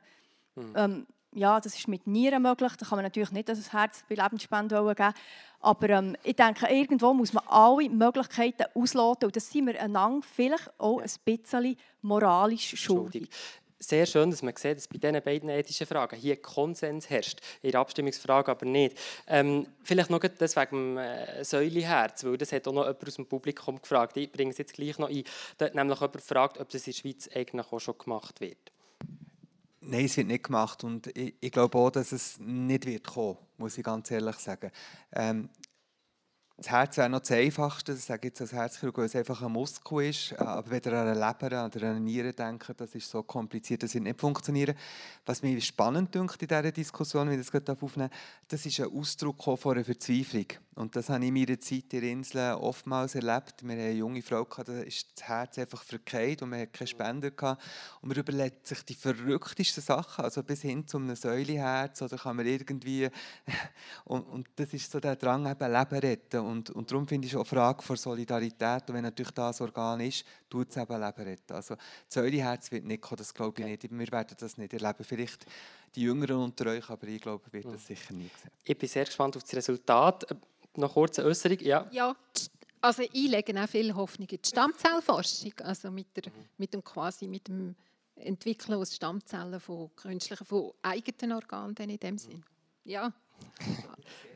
[0.54, 0.72] mhm.
[0.76, 2.72] ähm, ja, das ist mit Nieren möglich.
[2.76, 5.14] Da kann man natürlich nicht das Herz bei Lebensspende geben.
[5.60, 9.26] Aber ähm, ich denke, irgendwo muss man alle Möglichkeiten ausloten.
[9.26, 13.28] Und das sind wir einander vielleicht auch ein bisschen moralisch schuldig
[13.80, 17.72] sehr schön, dass man sieht, dass bei diesen beiden ethischen Fragen hier Konsens herrscht, in
[17.72, 18.96] der Abstimmungsfrage aber nicht.
[19.26, 23.14] Ähm, vielleicht noch das wegen dem äh, Säuleherz, weil das hat auch noch jemand aus
[23.14, 24.16] dem Publikum gefragt.
[24.16, 25.24] Ich bringe es jetzt gleich noch ein.
[25.58, 28.58] Da hat nämlich jemand gefragt, ob das in der Schweiz eigentlich auch schon gemacht wird.
[29.82, 33.38] Nein, es wird nicht gemacht und ich, ich glaube auch, dass es nicht wird kommen,
[33.56, 34.70] muss ich ganz ehrlich sagen.
[35.12, 35.48] Ähm,
[36.60, 39.40] das Herz wäre noch das Einfachste, das sage ich jetzt als Herzchirurg, weil es einfach
[39.40, 40.38] ein Muskel ist.
[40.38, 43.82] Aber wenn ihr an eine Leber oder an eine Niere denkt, das ist so kompliziert,
[43.82, 44.76] das wird nicht funktionieren.
[45.24, 48.10] Was mich spannend dünkt in dieser Diskussion, wie ich das gerade aufnehmen
[48.46, 50.46] das ist ein Ausdruck von einer Verzweiflung.
[50.74, 53.62] Und das habe ich in meiner Zeit in Inseln oftmals erlebt.
[53.62, 56.88] Wir hatten eine junge Frau, da ist das Herz einfach verkehrt und man hat keine
[56.88, 57.30] Spender.
[57.30, 57.62] Gehabt.
[58.00, 62.36] Und man überlegt sich die verrücktesten Sachen, also bis hin zu einem Säuleherz oder kann
[62.36, 63.08] man irgendwie...
[64.04, 66.40] und, und das ist so der Drang, eben Leben retten.
[66.50, 68.88] Und, und darum finde ich auch eine Frage von Solidarität.
[68.88, 71.52] Und wenn natürlich das Organ ist, tut es eben Leben retten.
[71.52, 73.90] Also das Säuleherz wird nicht kommen, das glaube ich nicht.
[73.90, 75.04] Wir werden das nicht erleben.
[75.04, 75.46] Vielleicht
[75.94, 78.50] die Jüngeren unter euch, aber ich glaube, wird das sicher nie sehen.
[78.64, 80.26] Ich bin sehr gespannt auf das Resultat.
[80.76, 81.86] Noch kurze Äußerung, ja.
[81.90, 82.14] Ja,
[82.80, 87.26] also ich lege auch viel Hoffnung in die Stammzellforschung, also mit, der, mit dem quasi
[87.26, 87.74] mit dem
[88.16, 92.44] Entwickeln aus Stammzellen von künstlichen, von eigenen Organen in dem Sinn.
[92.84, 93.12] Ja.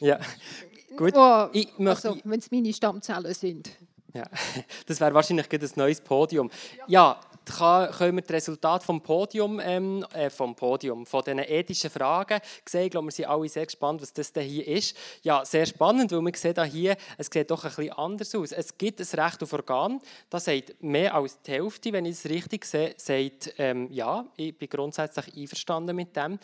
[0.00, 0.18] ja,
[0.96, 1.14] gut.
[1.16, 3.70] Oh, ich möchte, also, wenn es meine Stammzellen sind.
[4.14, 4.24] Ja,
[4.86, 6.50] das wäre wahrscheinlich ein neues Podium.
[6.86, 11.90] Ja, kann, können wir das Resultat vom Podium, ähm, äh, vom Podium, von diesen ethischen
[11.90, 12.86] Fragen sehen.
[12.86, 14.96] Ich glaube, wir sind alle sehr gespannt, was das hier ist.
[15.22, 18.52] Ja, sehr spannend, weil wir sehen hier, es sieht doch ein bisschen anders aus.
[18.52, 22.24] Es gibt ein Recht auf Organ, das sagt mehr als die Hälfte, wenn ich es
[22.26, 26.38] richtig sehe, sagt, ähm, ja, ich bin grundsätzlich einverstanden mit dem.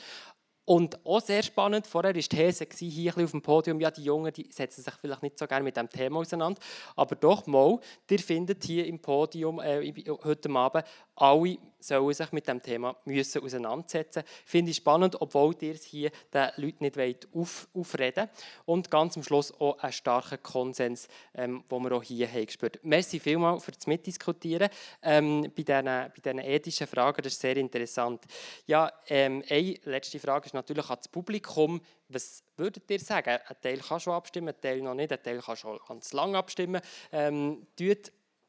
[0.64, 4.32] Und auch sehr spannend, vorher war die These hier auf dem Podium, ja, die Jungen
[4.32, 6.60] die setzen sich vielleicht nicht so gerne mit dem Thema auseinander,
[6.94, 10.84] aber doch mal, ihr findet hier im Podium äh, heute Abend
[11.16, 14.22] alle sollen sich mit dem Thema müssen auseinandersetzen.
[14.44, 18.28] Finde ich spannend, obwohl ihr es hier den Leuten nicht auf, aufreden
[18.64, 22.78] Und ganz am Schluss auch einen starken Konsens, ähm, den wir auch hier haben gespürt.
[22.82, 24.68] Merci vielmals für das Mitdiskutieren
[25.02, 27.22] ähm, bei, diesen, bei diesen ethischen Fragen.
[27.22, 28.24] Das ist sehr interessant.
[28.66, 31.80] Ja, ähm, eine letzte Frage ist natürlich an das Publikum.
[32.08, 33.38] Was würdet ihr sagen?
[33.46, 36.36] Ein Teil kann schon abstimmen, ein Teil noch nicht, ein Teil kann schon ganz lang
[36.36, 36.80] abstimmen.
[37.10, 37.66] Ähm,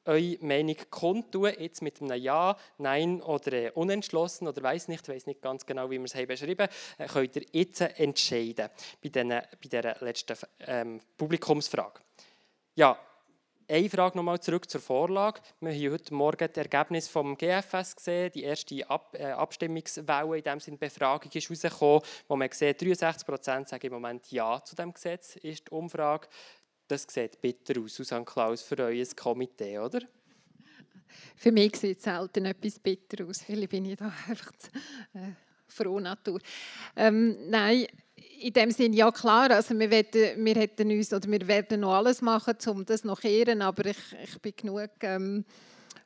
[0.05, 5.25] eure Meinung kundtun, jetzt mit einem Ja, Nein oder äh, unentschlossen oder weiß nicht, weiß
[5.25, 6.67] nicht ganz genau, wie wir es haben beschrieben,
[6.97, 8.69] äh, könnt ihr jetzt entscheiden
[9.01, 12.01] bei, den, bei dieser letzten ähm, Publikumsfrage.
[12.75, 12.97] Ja,
[13.69, 15.39] eine Frage nochmal zurück zur Vorlage.
[15.61, 18.31] Wir haben heute Morgen das Ergebnis vom GFS gesehen.
[18.33, 23.25] Die erste Ab äh, Abstimmungswelle in dem Sinne Befragung ist herausgekommen, wo man sieht, 63
[23.25, 26.27] Prozent sagen im Moment Ja zu dem Gesetz, ist die Umfrage.
[26.93, 30.01] Das sieht bitter aus, Susanne Klaus, für euer Komitee, oder?
[31.35, 34.51] Für mich sieht es selten etwas bitter aus, weil ich bin ich da einfach
[35.15, 35.31] äh,
[35.67, 36.39] froh Natur.
[36.95, 37.87] Ähm, nein,
[38.39, 41.95] in dem Sinne ja klar, also wir, werden, wir hätten uns oder wir werden noch
[41.95, 45.45] alles machen, um das noch ehren, aber ich, ich bin genug ähm,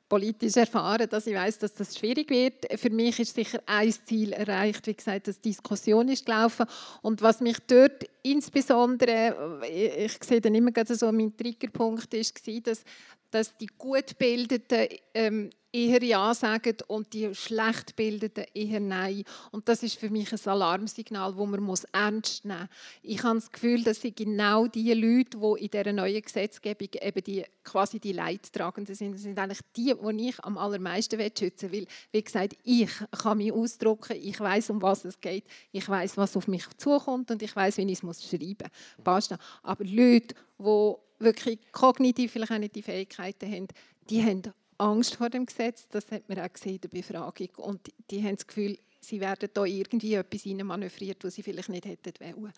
[0.10, 2.66] politisch erfahren, dass ich weiß, dass das schwierig wird.
[2.80, 6.66] Für mich ist sicher ein Ziel erreicht, wie gesagt, dass die Diskussion ist gelaufen
[7.02, 12.84] und was mich dort insbesondere, ich sehe dann immer so, mein Triggerpunkt ist, dass,
[13.32, 19.24] dass die gut bildeten ähm, eher Ja sagen und die schlecht bildeten eher Nein.
[19.52, 22.70] Und das ist für mich ein Alarmsignal, das man muss ernst nehmen muss.
[23.02, 27.24] Ich habe das Gefühl, dass sie genau die Leute, die in dieser neuen Gesetzgebung eben
[27.24, 31.86] die, quasi die Leidtragenden sind, das sind eigentlich die, die ich am allermeisten schützen will.
[32.12, 36.38] Wie gesagt, ich kann mich ausdrücken, ich weiß, um was es geht, ich weiß, was
[36.38, 38.70] auf mich zukommt und ich weiß, wie ich es schreiben
[39.04, 39.30] muss.
[39.64, 43.68] Aber Leute, die wirklich kognitiv vielleicht auch nicht die Fähigkeiten haben,
[44.10, 44.44] die haben
[44.78, 45.88] Angst vor dem Gesetz.
[45.90, 47.50] Das hat man auch gesehen in der Befragung.
[47.58, 51.86] Und die haben das Gefühl, sie werden da irgendwie etwas manövriert, was sie vielleicht nicht
[51.86, 52.54] hätten wollen.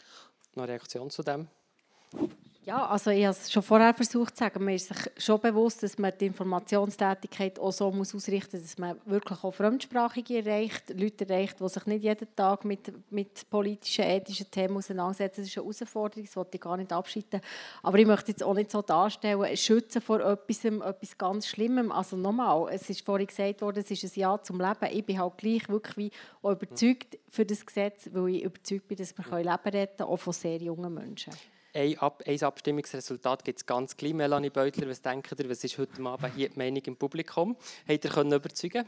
[0.55, 1.47] Noch eine Reaktion zu dem?
[2.69, 5.81] Ja, also ich habe es schon vorher versucht zu sagen, man ist sich schon bewusst,
[5.81, 10.91] dass man die Informationstätigkeit auch so muss ausrichten muss, dass man wirklich auch Fremdsprachige erreicht,
[10.95, 15.41] Leute erreicht, die sich nicht jeden Tag mit, mit politischen, ethischen Themen auseinandersetzen.
[15.41, 17.41] Das ist eine Herausforderung, das wollte ich gar nicht abschreiten.
[17.81, 21.91] Aber ich möchte jetzt auch nicht so darstellen, schützen vor etwas, etwas ganz Schlimmem.
[21.91, 24.93] Also nochmal, es ist vorhin gesagt worden, es ist ein Ja zum Leben.
[24.95, 26.11] Ich bin halt gleich wirklich
[26.43, 30.33] überzeugt für das Gesetz, weil ich überzeugt bin, dass wir Leben retten können, auch von
[30.33, 31.33] sehr jungen Menschen
[31.73, 34.13] ein, Ab ein Abstimmungsresultat gibt es ganz gleich.
[34.13, 37.55] Melanie Beutler, was denkt ihr, was ist heute Abend hier die Meinung im Publikum?
[37.87, 38.85] Habt ihr können überzeugen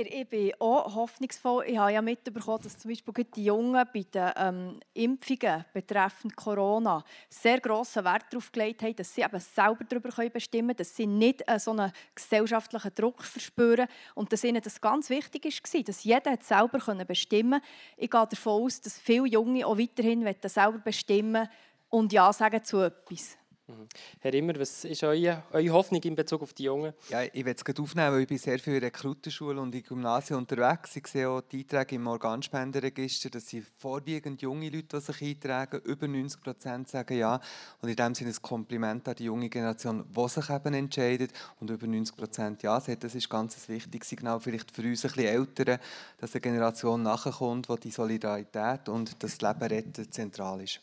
[0.00, 1.64] ich bin auch hoffnungsvoll.
[1.66, 7.04] Ich habe ja mitbekommen, dass zum Beispiel die Jungen bei den ähm, Impfungen betreffend Corona
[7.28, 11.06] sehr grossen Wert darauf gelegt haben, dass sie eben selber darüber bestimmen können, dass sie
[11.06, 16.04] nicht äh, so einen gesellschaftlichen Druck verspüren und dass ihnen das ganz wichtig war, dass
[16.04, 17.66] jeder selber bestimmen konnte.
[17.96, 21.48] Ich gehe davon aus, dass viele Junge auch weiterhin selber bestimmen
[21.88, 23.36] und Ja sagen zu etwas.
[23.68, 23.88] Mhm.
[24.20, 26.92] Herr Immer, was ist eure, eure Hoffnung in Bezug auf die Jungen?
[27.08, 29.84] Ja, ich werde es gerade aufnehmen, weil ich bin sehr viel in Rekrutenschule und in
[29.84, 30.96] Gymnasien unterwegs.
[30.96, 35.80] Ich sehe auch die Einträge im Organspenderegister, dass sie vorwiegend junge Leute, die sich eintragen,
[35.84, 37.40] über 90 Prozent sagen ja.
[37.80, 41.70] Und in dem Sinne ein Kompliment an die junge Generation, die sich eben entscheidet und
[41.70, 43.04] über 90 Prozent ja sagt.
[43.04, 45.78] Das ist ganz ein wichtiges Signal, vielleicht für uns ein bisschen Ältere,
[46.18, 50.80] dass eine Generation nachkommt, wo die Solidarität und das Leben retten zentral ist.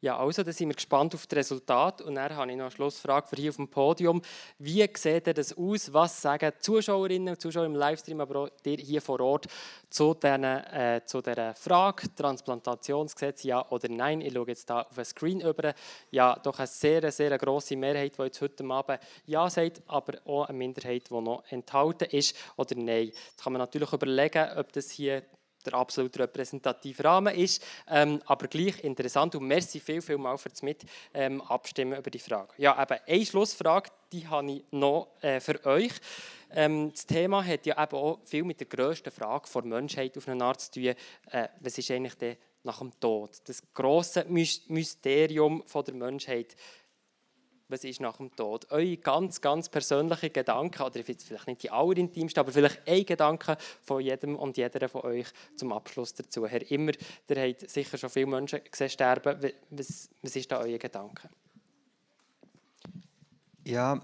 [0.00, 2.02] Ja, also, dann sind wir gespannt auf das Resultat.
[2.02, 4.22] Und dann habe ich noch eine Schlussfrage für hier auf dem Podium.
[4.56, 5.92] Wie sieht das aus?
[5.92, 9.46] Was sagen Zuschauerinnen und Zuschauer im Livestream, aber auch dir hier vor Ort
[9.90, 14.20] zu, den, äh, zu dieser Frage, Transplantationsgesetz, ja oder nein?
[14.20, 15.74] Ich schaue jetzt hier auf den Screen über.
[16.12, 20.44] Ja, doch eine sehr, sehr grosse Mehrheit, die jetzt heute Abend Ja sagt, aber auch
[20.44, 23.06] eine Minderheit, die noch enthalten ist oder nein.
[23.06, 25.24] Jetzt kann man natürlich überlegen, ob das hier
[25.64, 30.48] der absolut repräsentative Rahmen ist, ähm, aber gleich interessant und merci viel, viel mal für
[30.48, 32.52] das mit ähm, abstimmen über die Frage.
[32.58, 35.92] Ja, eben eine Schlussfrage, die habe ich noch äh, für euch.
[36.50, 40.28] Ähm, das Thema hat ja eben auch viel mit der grössten Frage der Menschheit auf
[40.28, 40.94] eine Art zu tun.
[41.30, 43.30] Äh, was ist eigentlich der nach dem Tod?
[43.44, 46.56] Das große Mysterium von der Menschheit
[47.68, 48.70] was ist nach dem Tod?
[48.70, 54.02] Eure ganz, ganz persönlichen Gedanken, oder vielleicht nicht die allerintimsten, aber vielleicht ein Gedanke von
[54.02, 55.26] jedem und jeder von euch
[55.56, 56.46] zum Abschluss dazu.
[56.46, 56.92] Herr Immer,
[57.28, 59.52] ihr habt sicher schon viele Menschen gesehen sterben.
[59.70, 61.28] Was, was ist da euer Gedanke?
[63.64, 64.00] Ja,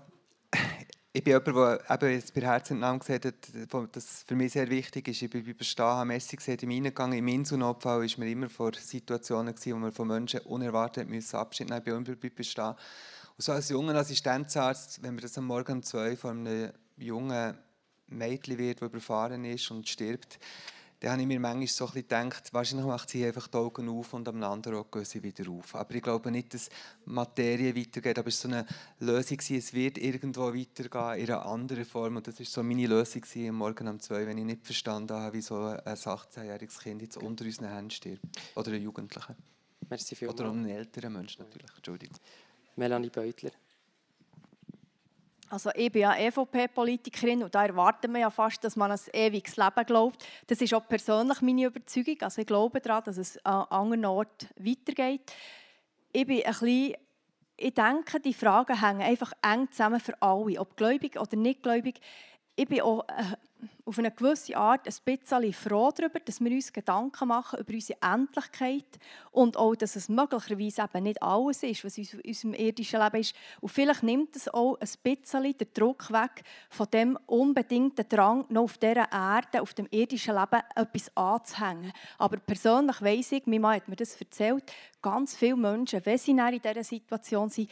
[1.17, 1.47] ich bin jemand,
[1.89, 5.23] der eben jetzt bei Herzentnahmen gesagt hat, dass für mich sehr wichtig ist.
[5.23, 8.73] Ich bin bei Bestehen, habe Messi gesehen, im Eingang, im Inselnotfall war mir immer vor
[8.75, 12.17] Situationen, wo man von Menschen unerwartet Abschied nehmen musste.
[12.17, 12.75] Bei Bestehen
[13.37, 17.59] und so als junger Assistenzarzt, wenn man das am Morgen um zwei von einem jungen
[18.07, 20.39] Mädchen wird, das überfahren ist und stirbt,
[21.01, 24.15] dann habe ich mir manchmal so ein gedacht, wahrscheinlich macht sie einfach die Augen auf
[24.15, 25.75] und am anderen Auge gehen sie wieder auf.
[25.75, 26.71] Aber ich glaube nicht, dass
[27.05, 28.67] Materie weitergeht, aber es war so eine
[29.01, 32.17] Lösung, es wird irgendwo weitergehen in einer anderen Form.
[32.17, 35.37] Und das war so meine Lösung am Morgen um zwei, wenn ich nicht verstanden habe,
[35.37, 38.25] wie so ein 18-jähriges Kind jetzt unter unseren Händen stirbt.
[38.55, 39.37] Oder ein Jugendlicher.
[40.41, 42.17] Oder einen älteren Menschen natürlich, Entschuldigung.
[42.77, 43.51] Melanie Beutler.
[45.51, 49.57] Also ich bin ja EVP-Politikerin und da erwarten wir ja fast, dass man ein ewiges
[49.57, 50.27] Leben glaubt.
[50.49, 52.17] Das ist auch persönlich meine Überzeugung.
[52.23, 55.33] Also ich glaube daran, dass es an anderen Orten weitergeht.
[56.13, 56.95] Ich bin ein bisschen
[57.57, 62.01] ich denke, die Fragen hängen einfach eng zusammen für alle, ob gläubig oder nicht gläubig
[62.57, 63.37] ich bin auch äh,
[63.85, 67.99] auf eine gewisse Art ein bisschen froh darüber, dass wir uns Gedanken machen über unsere
[68.03, 68.87] Endlichkeit
[69.31, 73.35] und auch, dass es möglicherweise eben nicht alles ist, was in unserem irdischen Leben ist.
[73.61, 78.63] Und vielleicht nimmt es auch ein bisschen den Druck weg von dem unbedingten Drang, noch
[78.63, 81.93] auf dieser Erde, auf dem irdischen Leben etwas anzuhängen.
[82.19, 84.65] Aber persönlich weiss ich, mein Mann hat mir das erzählt,
[85.03, 87.71] ganz viele Menschen, wenn sie in dieser Situation sind,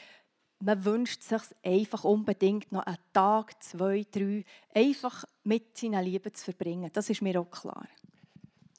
[0.63, 4.45] man wünscht sich einfach unbedingt noch einen Tag, zwei, drei,
[4.75, 6.91] einfach mit seinen Lieben zu verbringen.
[6.93, 7.87] Das ist mir auch klar.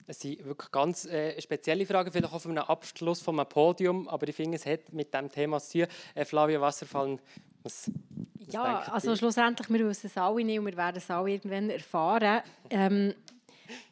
[0.08, 4.08] Es sind wirklich ganz äh, spezielle Fragen, vielleicht auch von einem Abschluss von einem Podium,
[4.08, 5.88] aber ich finde, es hat mit dem Thema zu tun.
[6.16, 7.20] Äh, Flavia Wasserfall,
[7.62, 7.92] was,
[8.36, 11.70] was Ja, also schlussendlich, wir wissen es alle nicht und wir werden es auch irgendwann
[11.70, 12.42] erfahren.
[12.70, 13.14] Ähm,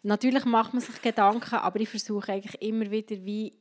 [0.04, 3.58] natürlich macht man sich Gedanken, aber ich versuche eigentlich immer wieder, wie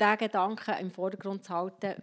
[0.00, 2.02] diesen Gedanken im Vordergrund zu halten,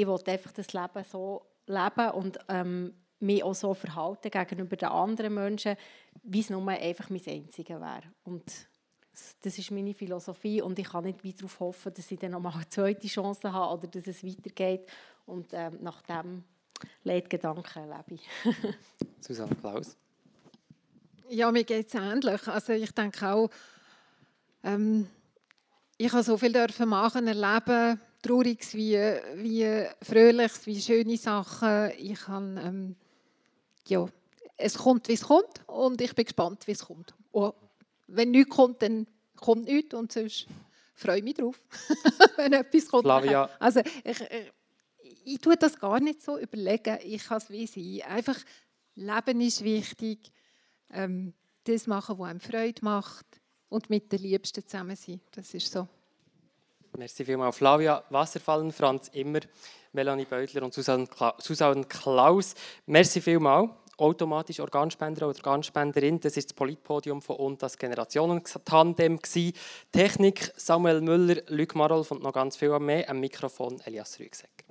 [0.00, 4.88] ich wollte einfach das Leben so leben und ähm, mich auch so verhalten gegenüber den
[4.88, 5.76] anderen Menschen,
[6.22, 8.02] wie es nur einfach mein Einziges wäre.
[8.24, 8.44] Und
[9.42, 12.54] das ist meine Philosophie und ich kann nicht wieder darauf hoffen, dass ich dann nochmal
[12.54, 14.86] eine zweite Chance habe oder dass es weitergeht.
[15.26, 16.44] Und ähm, nach dem
[17.04, 18.28] Leitgedanken lebe ich.
[19.20, 19.96] Susanne Klaus.
[21.28, 22.48] Ja, mir geht es ähnlich.
[22.48, 23.50] Also ich denke auch,
[24.64, 25.06] ähm,
[25.98, 28.96] ich habe so viel dürfen machen, erleben, Trauriges wie,
[29.36, 31.92] wie Fröhliches, wie schöne Sachen.
[31.98, 32.96] Ich habe, ähm,
[33.86, 34.06] ja,
[34.56, 37.14] es kommt, wie es kommt und ich bin gespannt, wie es kommt.
[37.32, 37.54] Und
[38.06, 39.06] wenn nichts kommt, dann
[39.36, 40.46] kommt nichts und sonst
[40.94, 41.60] freue ich mich drauf,
[42.36, 43.04] wenn etwas kommt.
[43.04, 43.48] Flavia.
[43.58, 44.52] Also ich, ich,
[45.24, 46.98] ich tue das gar nicht so überlegen.
[47.02, 48.10] Ich kann es wie sein.
[48.10, 48.36] Einfach,
[48.94, 50.30] Leben ist wichtig.
[50.90, 51.32] Ähm,
[51.64, 53.26] das machen, was einem Freude macht
[53.68, 55.20] und mit den Liebsten zusammen sein.
[55.30, 55.88] Das ist so.
[56.96, 57.56] Merci vielmals.
[57.56, 59.40] Flavia Wasserfallen, Franz Immer,
[59.92, 61.06] Melanie Beutler und Susanne
[61.88, 62.54] Klaus.
[62.86, 63.70] Merci vielmals.
[63.96, 69.18] Automatisch Organspender oder Organspenderin, das ist das Politpodium von und das Generationen-Tandem.
[69.92, 73.10] Technik Samuel Müller, Luc Marolf und noch ganz viel mehr.
[73.10, 74.69] Am Mikrofon Elias Rügsecker.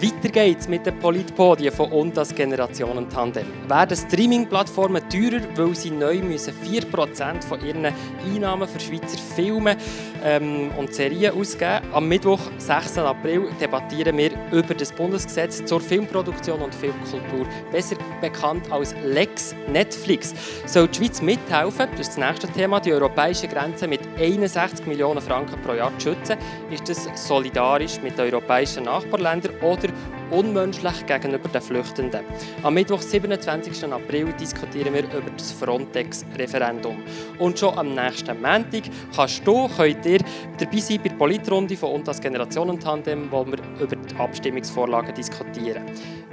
[0.00, 3.46] Weiter geht's mit den Politpodien von und das Generationen-Tandem.
[3.66, 7.92] Werden Streaming-Plattformen teurer, weil sie neu müssen 4% von ihren
[8.24, 9.76] Einnahmen für Schweizer Filme
[10.22, 12.98] ähm, und Serien ausgeben Am Mittwoch, 6.
[12.98, 20.32] April, debattieren wir über das Bundesgesetz zur Filmproduktion und Filmkultur, besser bekannt als Lex Netflix.
[20.66, 25.20] Soll die Schweiz mithelfen, das ist das nächste Thema, die europäische Grenze mit 61 Millionen
[25.20, 26.36] Franken pro Jahr zu schützen?
[26.70, 29.87] Ist das solidarisch mit den europäischen Nachbarländern oder
[30.30, 32.20] unmenschlich gegenüber den Flüchtenden?
[32.62, 33.92] Am Mittwoch, 27.
[33.92, 36.96] April, diskutieren wir über das Frontex-Referendum.
[37.38, 38.84] Und schon am nächsten Montag
[39.14, 40.20] kannst du, könnt ihr
[40.58, 45.84] dabei sein bei der Politrunde von und das Generationen-Tandem, wo wir über die Abstimmungsvorlagen diskutieren.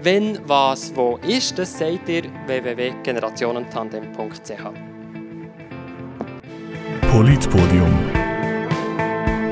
[0.01, 4.63] Wenn, was, wo ist, das seht ihr www.generationentandem.ch.
[7.11, 7.93] Politpodium.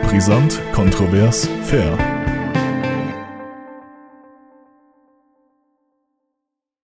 [0.02, 2.23] Brisant, kontrovers, fair.